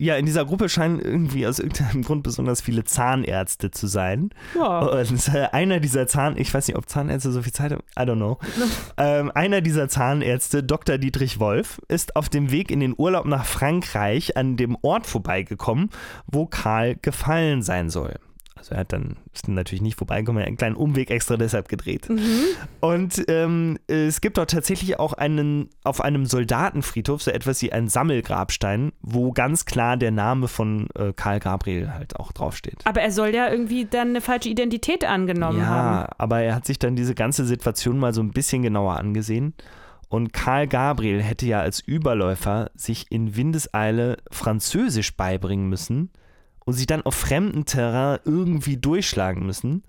Ja, 0.00 0.16
in 0.16 0.24
dieser 0.24 0.46
Gruppe 0.46 0.70
scheinen 0.70 0.98
irgendwie 0.98 1.46
aus 1.46 1.58
irgendeinem 1.58 2.02
Grund 2.02 2.22
besonders 2.22 2.62
viele 2.62 2.84
Zahnärzte 2.84 3.70
zu 3.70 3.86
sein. 3.86 4.30
Ja. 4.54 4.78
Und 4.78 5.28
äh, 5.28 5.48
einer 5.52 5.78
dieser 5.78 6.06
Zahn, 6.06 6.38
ich 6.38 6.54
weiß 6.54 6.68
nicht, 6.68 6.78
ob 6.78 6.88
Zahnärzte 6.88 7.30
so 7.30 7.42
viel 7.42 7.52
Zeit 7.52 7.72
haben, 7.72 7.82
I 7.98 8.10
don't 8.10 8.16
know. 8.16 8.38
ähm, 8.96 9.30
einer 9.34 9.60
dieser 9.60 9.90
Zahnärzte, 9.90 10.62
Dr. 10.62 10.96
Dietrich 10.96 11.38
Wolf, 11.38 11.82
ist 11.88 12.16
auf 12.16 12.30
dem 12.30 12.50
Weg 12.50 12.70
in 12.70 12.80
den 12.80 12.94
Urlaub 12.96 13.26
nach 13.26 13.44
Frankreich 13.44 14.38
an 14.38 14.56
dem 14.56 14.74
Ort 14.80 15.06
vorbeigekommen, 15.06 15.90
wo 16.26 16.46
Karl 16.46 16.96
gefallen 16.96 17.60
sein 17.60 17.90
soll. 17.90 18.18
Also 18.60 18.74
er 18.74 18.80
hat 18.80 18.92
dann, 18.92 19.16
ist 19.32 19.48
natürlich 19.48 19.80
nicht 19.80 19.96
vorbeigekommen, 19.96 20.40
er 20.40 20.44
hat 20.44 20.48
einen 20.48 20.56
kleinen 20.58 20.76
Umweg 20.76 21.10
extra 21.10 21.38
deshalb 21.38 21.68
gedreht. 21.68 22.10
Mhm. 22.10 22.44
Und 22.80 23.24
ähm, 23.28 23.78
es 23.86 24.20
gibt 24.20 24.36
dort 24.36 24.50
tatsächlich 24.50 24.98
auch 24.98 25.14
einen, 25.14 25.70
auf 25.82 26.02
einem 26.02 26.26
Soldatenfriedhof 26.26 27.22
so 27.22 27.30
etwas 27.30 27.62
wie 27.62 27.72
einen 27.72 27.88
Sammelgrabstein, 27.88 28.92
wo 29.00 29.32
ganz 29.32 29.64
klar 29.64 29.96
der 29.96 30.10
Name 30.10 30.46
von 30.46 30.88
äh, 30.94 31.14
Karl 31.14 31.40
Gabriel 31.40 31.90
halt 31.94 32.16
auch 32.16 32.32
draufsteht. 32.32 32.80
Aber 32.84 33.00
er 33.00 33.12
soll 33.12 33.34
ja 33.34 33.48
irgendwie 33.50 33.86
dann 33.86 34.10
eine 34.10 34.20
falsche 34.20 34.50
Identität 34.50 35.06
angenommen 35.06 35.60
ja, 35.60 35.66
haben. 35.66 36.12
aber 36.18 36.40
er 36.40 36.54
hat 36.54 36.66
sich 36.66 36.78
dann 36.78 36.96
diese 36.96 37.14
ganze 37.14 37.46
Situation 37.46 37.98
mal 37.98 38.12
so 38.12 38.20
ein 38.20 38.32
bisschen 38.32 38.62
genauer 38.62 38.98
angesehen. 38.98 39.54
Und 40.10 40.34
Karl 40.34 40.66
Gabriel 40.66 41.22
hätte 41.22 41.46
ja 41.46 41.60
als 41.60 41.80
Überläufer 41.80 42.70
sich 42.74 43.06
in 43.10 43.36
Windeseile 43.36 44.18
Französisch 44.30 45.16
beibringen 45.16 45.68
müssen 45.68 46.10
und 46.70 46.76
sich 46.76 46.86
dann 46.86 47.02
auf 47.02 47.16
fremdem 47.16 47.64
Terrain 47.64 48.20
irgendwie 48.24 48.76
durchschlagen 48.76 49.44
müssen, 49.44 49.82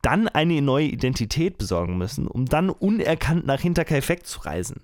dann 0.00 0.28
eine 0.28 0.62
neue 0.62 0.86
Identität 0.86 1.58
besorgen 1.58 1.98
müssen, 1.98 2.28
um 2.28 2.46
dann 2.46 2.70
unerkannt 2.70 3.46
nach 3.46 3.58
Hinterkaifeck 3.58 4.24
zu 4.24 4.38
reisen. 4.42 4.82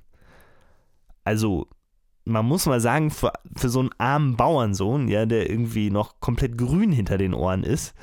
Also, 1.22 1.68
man 2.24 2.44
muss 2.44 2.66
mal 2.66 2.80
sagen, 2.80 3.12
für, 3.12 3.32
für 3.54 3.68
so 3.68 3.78
einen 3.78 3.90
armen 3.96 4.36
Bauernsohn, 4.36 5.06
ja, 5.06 5.24
der 5.24 5.48
irgendwie 5.48 5.88
noch 5.88 6.18
komplett 6.18 6.58
grün 6.58 6.90
hinter 6.90 7.16
den 7.16 7.32
Ohren 7.32 7.62
ist, 7.62 7.94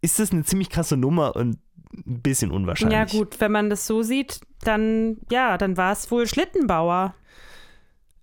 ist 0.00 0.20
das 0.20 0.30
eine 0.30 0.44
ziemlich 0.44 0.70
krasse 0.70 0.96
Nummer 0.96 1.34
und 1.34 1.58
ein 2.06 2.22
bisschen 2.22 2.52
unwahrscheinlich. 2.52 3.12
Ja, 3.12 3.18
gut, 3.18 3.40
wenn 3.40 3.50
man 3.50 3.68
das 3.68 3.88
so 3.88 4.04
sieht, 4.04 4.42
dann, 4.60 5.16
ja, 5.28 5.58
dann 5.58 5.76
war 5.76 5.90
es 5.90 6.08
wohl 6.12 6.28
Schlittenbauer. 6.28 7.16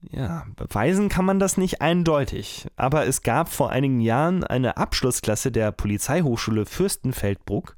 Ja, 0.02 0.46
beweisen 0.56 1.10
kann 1.10 1.26
man 1.26 1.40
das 1.40 1.58
nicht 1.58 1.82
eindeutig. 1.82 2.68
Aber 2.76 3.06
es 3.06 3.22
gab 3.22 3.50
vor 3.50 3.70
einigen 3.70 4.00
Jahren 4.00 4.44
eine 4.44 4.78
Abschlussklasse 4.78 5.52
der 5.52 5.72
Polizeihochschule 5.72 6.66
Fürstenfeldbruck, 6.66 7.76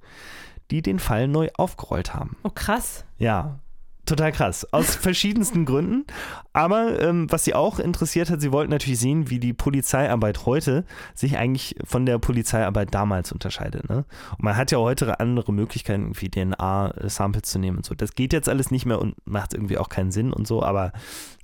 die 0.70 0.82
den 0.82 1.00
Fall 1.00 1.28
neu 1.28 1.50
aufgerollt 1.56 2.14
haben. 2.14 2.38
Oh, 2.44 2.50
krass. 2.50 3.06
Ja, 3.18 3.60
total 4.06 4.32
krass. 4.32 4.68
Aus 4.74 4.96
verschiedensten 4.96 5.66
Gründen. 5.66 6.06
Aber 6.54 7.00
ähm, 7.02 7.32
was 7.32 7.44
sie 7.46 7.54
auch 7.54 7.80
interessiert 7.80 8.30
hat, 8.30 8.42
sie 8.42 8.52
wollten 8.52 8.72
natürlich 8.72 9.00
sehen, 9.00 9.30
wie 9.30 9.40
die 9.40 9.54
Polizeiarbeit 9.54 10.46
heute 10.46 10.86
sich 11.16 11.38
eigentlich 11.38 11.76
von 11.86 12.06
der 12.06 12.20
Polizeiarbeit 12.20 12.94
damals 12.94 13.32
unterscheidet. 13.32 13.90
Ne? 13.90 14.06
Und 14.32 14.44
man 14.44 14.58
hat 14.58 14.72
ja 14.72 14.80
heute 14.80 15.20
andere 15.20 15.54
Möglichkeiten, 15.54 16.04
irgendwie 16.04 16.30
DNA-Samples 16.30 17.44
zu 17.50 17.60
nehmen 17.60 17.78
und 17.78 17.86
so. 17.86 17.96
Das 17.96 18.14
geht 18.16 18.34
jetzt 18.34 18.50
alles 18.50 18.72
nicht 18.72 18.86
mehr 18.86 19.00
und 19.02 19.16
macht 19.26 19.54
irgendwie 19.54 19.78
auch 19.78 19.90
keinen 19.90 20.12
Sinn 20.12 20.34
und 20.34 20.48
so. 20.48 20.62
Aber 20.64 20.92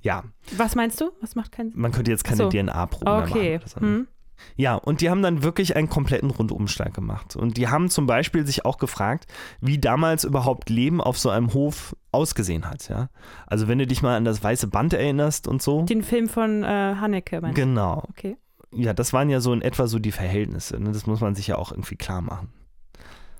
ja, 0.02 0.24
Was 0.56 0.74
meinst 0.74 1.00
du? 1.00 1.10
Was 1.20 1.34
macht 1.34 1.52
keinen 1.52 1.70
Sinn? 1.70 1.80
man 1.80 1.92
könnte 1.92 2.10
jetzt 2.10 2.24
keine 2.24 2.36
So. 2.38 2.48
DNA-Proben 2.50 3.04
mehr 3.12 3.22
Okay. 3.24 3.54
machen. 3.58 3.62
oder 3.62 3.68
so. 3.68 3.80
Hm. 3.80 4.08
Ja, 4.56 4.74
und 4.74 5.00
die 5.00 5.10
haben 5.10 5.22
dann 5.22 5.42
wirklich 5.42 5.76
einen 5.76 5.88
kompletten 5.88 6.30
Rundumschlag 6.30 6.94
gemacht. 6.94 7.36
Und 7.36 7.56
die 7.56 7.68
haben 7.68 7.90
zum 7.90 8.06
Beispiel 8.06 8.46
sich 8.46 8.64
auch 8.64 8.78
gefragt, 8.78 9.26
wie 9.60 9.78
damals 9.78 10.24
überhaupt 10.24 10.70
Leben 10.70 11.00
auf 11.00 11.18
so 11.18 11.30
einem 11.30 11.54
Hof 11.54 11.96
ausgesehen 12.12 12.68
hat. 12.68 12.88
Ja? 12.88 13.10
Also 13.46 13.68
wenn 13.68 13.78
du 13.78 13.86
dich 13.86 14.02
mal 14.02 14.16
an 14.16 14.24
das 14.24 14.42
weiße 14.42 14.68
Band 14.68 14.92
erinnerst 14.92 15.48
und 15.48 15.62
so. 15.62 15.82
Den 15.82 16.02
Film 16.02 16.28
von 16.28 16.62
äh, 16.64 16.66
Haneke, 16.66 17.40
meinst 17.40 17.58
du? 17.58 17.62
Genau. 17.62 18.04
Okay. 18.08 18.36
Ja, 18.72 18.92
das 18.92 19.12
waren 19.12 19.30
ja 19.30 19.40
so 19.40 19.52
in 19.52 19.62
etwa 19.62 19.86
so 19.86 19.98
die 19.98 20.12
Verhältnisse. 20.12 20.78
Ne? 20.78 20.92
Das 20.92 21.06
muss 21.06 21.20
man 21.20 21.34
sich 21.34 21.46
ja 21.46 21.56
auch 21.56 21.72
irgendwie 21.72 21.96
klar 21.96 22.20
machen. 22.20 22.52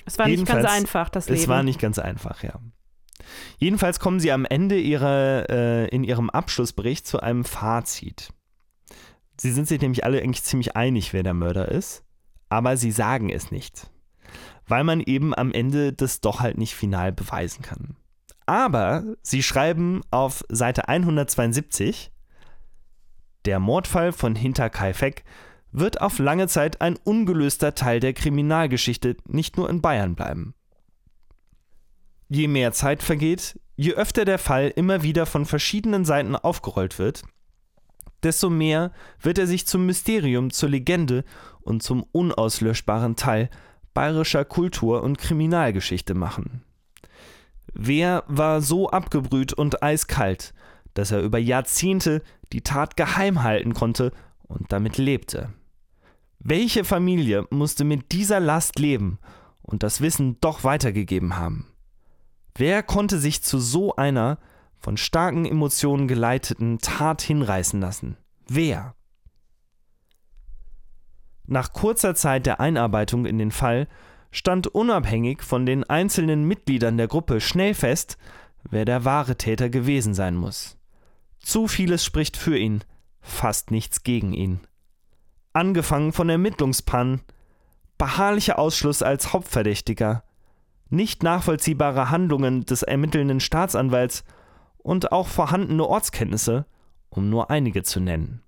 Es 0.06 0.18
war 0.18 0.26
nicht 0.26 0.46
ganz 0.46 0.48
Jedenfalls, 0.48 0.78
einfach, 0.78 1.08
das 1.10 1.28
Leben. 1.28 1.40
Es 1.40 1.48
war 1.48 1.62
nicht 1.62 1.80
ganz 1.80 1.98
einfach, 1.98 2.42
ja. 2.42 2.54
Jedenfalls 3.58 4.00
kommen 4.00 4.20
sie 4.20 4.32
am 4.32 4.44
Ende 4.44 4.78
ihrer, 4.78 5.50
äh, 5.50 5.88
in 5.88 6.04
ihrem 6.04 6.30
Abschlussbericht 6.30 7.06
zu 7.06 7.20
einem 7.20 7.44
Fazit. 7.44 8.30
Sie 9.40 9.52
sind 9.52 9.68
sich 9.68 9.80
nämlich 9.80 10.04
alle 10.04 10.20
eigentlich 10.20 10.42
ziemlich 10.42 10.76
einig, 10.76 11.12
wer 11.12 11.22
der 11.22 11.34
Mörder 11.34 11.68
ist, 11.68 12.04
aber 12.48 12.76
sie 12.76 12.90
sagen 12.90 13.30
es 13.30 13.50
nicht, 13.50 13.88
weil 14.66 14.84
man 14.84 15.00
eben 15.00 15.34
am 15.34 15.52
Ende 15.52 15.92
das 15.92 16.20
doch 16.20 16.40
halt 16.40 16.58
nicht 16.58 16.74
final 16.74 17.12
beweisen 17.12 17.62
kann. 17.62 17.96
Aber 18.46 19.04
sie 19.22 19.42
schreiben 19.42 20.00
auf 20.10 20.44
Seite 20.48 20.88
172, 20.88 22.10
der 23.44 23.60
Mordfall 23.60 24.12
von 24.12 24.34
Hinterkaifeck 24.34 25.24
wird 25.70 26.00
auf 26.00 26.18
lange 26.18 26.48
Zeit 26.48 26.80
ein 26.80 26.96
ungelöster 26.96 27.74
Teil 27.74 28.00
der 28.00 28.14
Kriminalgeschichte 28.14 29.16
nicht 29.26 29.56
nur 29.56 29.70
in 29.70 29.80
Bayern 29.80 30.14
bleiben. 30.14 30.54
Je 32.28 32.48
mehr 32.48 32.72
Zeit 32.72 33.02
vergeht, 33.02 33.60
je 33.76 33.94
öfter 33.94 34.24
der 34.24 34.38
Fall 34.38 34.72
immer 34.74 35.02
wieder 35.02 35.26
von 35.26 35.46
verschiedenen 35.46 36.04
Seiten 36.04 36.34
aufgerollt 36.34 36.98
wird, 36.98 37.22
desto 38.22 38.50
mehr 38.50 38.92
wird 39.20 39.38
er 39.38 39.46
sich 39.46 39.66
zum 39.66 39.86
Mysterium, 39.86 40.50
zur 40.50 40.68
Legende 40.68 41.24
und 41.60 41.82
zum 41.82 42.04
unauslöschbaren 42.12 43.16
Teil 43.16 43.50
bayerischer 43.94 44.44
Kultur 44.44 45.02
und 45.02 45.18
Kriminalgeschichte 45.18 46.14
machen. 46.14 46.62
Wer 47.74 48.24
war 48.26 48.60
so 48.60 48.90
abgebrüht 48.90 49.52
und 49.52 49.82
eiskalt, 49.82 50.54
dass 50.94 51.10
er 51.10 51.22
über 51.22 51.38
Jahrzehnte 51.38 52.22
die 52.52 52.62
Tat 52.62 52.96
geheim 52.96 53.42
halten 53.42 53.74
konnte 53.74 54.12
und 54.42 54.72
damit 54.72 54.98
lebte? 54.98 55.52
Welche 56.38 56.84
Familie 56.84 57.46
musste 57.50 57.84
mit 57.84 58.12
dieser 58.12 58.40
Last 58.40 58.78
leben 58.78 59.18
und 59.62 59.82
das 59.82 60.00
Wissen 60.00 60.38
doch 60.40 60.64
weitergegeben 60.64 61.36
haben? 61.36 61.66
Wer 62.54 62.82
konnte 62.82 63.18
sich 63.18 63.42
zu 63.42 63.58
so 63.58 63.96
einer 63.96 64.38
von 64.78 64.96
starken 64.96 65.44
Emotionen 65.44 66.08
geleiteten 66.08 66.78
Tat 66.78 67.22
hinreißen 67.22 67.80
lassen? 67.80 68.16
Wer? 68.46 68.94
Nach 71.46 71.72
kurzer 71.72 72.14
Zeit 72.14 72.46
der 72.46 72.60
Einarbeitung 72.60 73.26
in 73.26 73.38
den 73.38 73.50
Fall 73.50 73.88
stand 74.30 74.66
unabhängig 74.66 75.42
von 75.42 75.66
den 75.66 75.84
einzelnen 75.84 76.44
Mitgliedern 76.44 76.96
der 76.96 77.08
Gruppe 77.08 77.40
schnell 77.40 77.74
fest, 77.74 78.18
wer 78.70 78.84
der 78.84 79.04
wahre 79.04 79.36
Täter 79.36 79.70
gewesen 79.70 80.14
sein 80.14 80.36
muss. 80.36 80.76
Zu 81.38 81.68
vieles 81.68 82.04
spricht 82.04 82.36
für 82.36 82.58
ihn, 82.58 82.84
fast 83.20 83.70
nichts 83.70 84.02
gegen 84.02 84.32
ihn. 84.32 84.60
Angefangen 85.52 86.12
von 86.12 86.28
Ermittlungspannen, 86.28 87.22
beharrlicher 87.96 88.58
Ausschluss 88.58 89.02
als 89.02 89.32
Hauptverdächtiger, 89.32 90.24
nicht 90.90 91.22
nachvollziehbare 91.22 92.10
Handlungen 92.10 92.64
des 92.64 92.82
ermittelnden 92.82 93.40
Staatsanwalts 93.40 94.24
und 94.88 95.12
auch 95.12 95.26
vorhandene 95.28 95.86
Ortskenntnisse, 95.86 96.64
um 97.10 97.28
nur 97.28 97.50
einige 97.50 97.82
zu 97.82 98.00
nennen. 98.00 98.40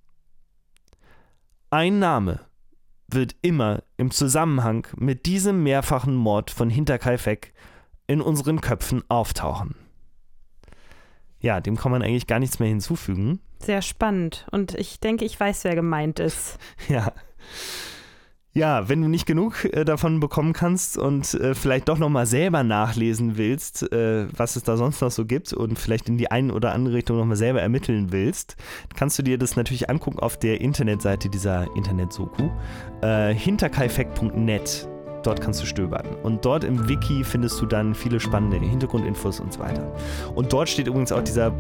Ein 1.68 1.98
Name 1.98 2.40
wird 3.08 3.36
immer 3.42 3.82
im 3.98 4.10
Zusammenhang 4.10 4.86
mit 4.96 5.26
diesem 5.26 5.62
mehrfachen 5.62 6.14
Mord 6.14 6.50
von 6.50 6.70
Hinterkaifeck 6.70 7.52
in 8.06 8.22
unseren 8.22 8.62
Köpfen 8.62 9.04
auftauchen. 9.10 9.74
Ja, 11.40 11.60
dem 11.60 11.76
kann 11.76 11.92
man 11.92 12.02
eigentlich 12.02 12.26
gar 12.26 12.38
nichts 12.38 12.58
mehr 12.58 12.70
hinzufügen. 12.70 13.40
Sehr 13.58 13.82
spannend. 13.82 14.46
Und 14.50 14.74
ich 14.76 14.98
denke, 14.98 15.26
ich 15.26 15.38
weiß, 15.38 15.64
wer 15.64 15.74
gemeint 15.74 16.20
ist. 16.20 16.58
Ja. 16.88 17.12
Ja, 18.52 18.88
wenn 18.88 19.00
du 19.00 19.06
nicht 19.06 19.26
genug 19.26 19.64
äh, 19.64 19.84
davon 19.84 20.18
bekommen 20.18 20.52
kannst 20.52 20.98
und 20.98 21.34
äh, 21.34 21.54
vielleicht 21.54 21.88
doch 21.88 21.98
nochmal 21.98 22.26
selber 22.26 22.64
nachlesen 22.64 23.38
willst, 23.38 23.92
äh, 23.92 24.26
was 24.36 24.56
es 24.56 24.64
da 24.64 24.76
sonst 24.76 25.00
noch 25.00 25.12
so 25.12 25.24
gibt 25.24 25.52
und 25.52 25.78
vielleicht 25.78 26.08
in 26.08 26.18
die 26.18 26.32
eine 26.32 26.52
oder 26.52 26.72
andere 26.72 26.96
Richtung 26.96 27.16
nochmal 27.16 27.36
selber 27.36 27.62
ermitteln 27.62 28.10
willst, 28.10 28.56
kannst 28.96 29.16
du 29.20 29.22
dir 29.22 29.38
das 29.38 29.54
natürlich 29.54 29.88
angucken 29.88 30.18
auf 30.18 30.36
der 30.36 30.60
Internetseite 30.60 31.28
dieser 31.28 31.68
Internet-Soku, 31.76 32.50
hinterkaifeck.net. 33.02 34.88
Dort 35.22 35.40
kannst 35.40 35.62
du 35.62 35.66
stöbern. 35.66 36.06
Und 36.22 36.44
dort 36.44 36.64
im 36.64 36.88
Wiki 36.88 37.24
findest 37.24 37.60
du 37.60 37.66
dann 37.66 37.94
viele 37.94 38.20
spannende 38.20 38.58
Hintergrundinfos 38.58 39.40
und 39.40 39.52
so 39.52 39.60
weiter. 39.60 39.94
Und 40.34 40.52
dort 40.52 40.68
steht 40.68 40.86
übrigens 40.86 41.12
auch 41.12 41.22
dieser 41.22 41.50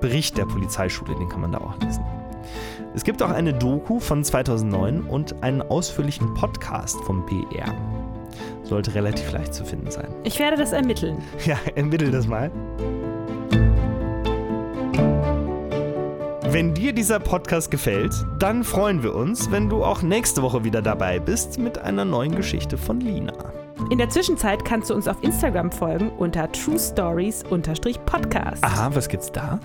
Bericht 0.00 0.38
der 0.38 0.46
Polizeischule, 0.46 1.14
den 1.16 1.28
kann 1.28 1.40
man 1.40 1.52
da 1.52 1.58
auch 1.58 1.78
lesen. 1.80 2.04
Es 2.94 3.04
gibt 3.04 3.22
auch 3.22 3.30
eine 3.30 3.54
Doku 3.54 4.00
von 4.00 4.22
2009 4.22 5.02
und 5.02 5.42
einen 5.42 5.62
ausführlichen 5.62 6.34
Podcast 6.34 7.00
vom 7.04 7.24
BR. 7.24 7.74
Sollte 8.64 8.94
relativ 8.94 9.32
leicht 9.32 9.54
zu 9.54 9.64
finden 9.64 9.90
sein. 9.90 10.08
Ich 10.24 10.38
werde 10.38 10.56
das 10.58 10.72
ermitteln. 10.72 11.18
Ja, 11.46 11.56
ermittel 11.74 12.10
das 12.10 12.26
mal. 12.26 12.50
Wenn 16.50 16.74
dir 16.74 16.92
dieser 16.92 17.18
Podcast 17.18 17.70
gefällt, 17.70 18.12
dann 18.38 18.62
freuen 18.62 19.02
wir 19.02 19.14
uns, 19.14 19.50
wenn 19.50 19.70
du 19.70 19.82
auch 19.82 20.02
nächste 20.02 20.42
Woche 20.42 20.64
wieder 20.64 20.82
dabei 20.82 21.18
bist 21.18 21.58
mit 21.58 21.78
einer 21.78 22.04
neuen 22.04 22.36
Geschichte 22.36 22.76
von 22.76 23.00
Lina. 23.00 23.32
In 23.90 23.96
der 23.96 24.10
Zwischenzeit 24.10 24.62
kannst 24.64 24.90
du 24.90 24.94
uns 24.94 25.08
auf 25.08 25.16
Instagram 25.22 25.72
folgen 25.72 26.10
unter 26.18 26.52
True 26.52 26.78
Stories-Podcast. 26.78 28.62
Aha, 28.62 28.94
was 28.94 29.08
gibt's 29.08 29.32
da? 29.32 29.58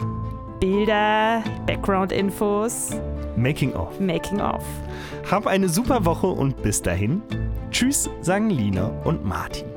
Bilder, 0.61 1.43
Background-Infos. 1.67 2.91
Making 3.37 3.75
of. 3.75 3.99
Making 3.99 4.41
of. 4.41 4.63
Hab 5.29 5.45
eine 5.45 5.69
super 5.69 6.03
Woche 6.05 6.27
und 6.27 6.61
bis 6.63 6.81
dahin. 6.81 7.21
Tschüss, 7.69 8.09
sagen 8.21 8.49
Lina 8.49 8.87
und 9.03 9.23
Martin. 9.23 9.67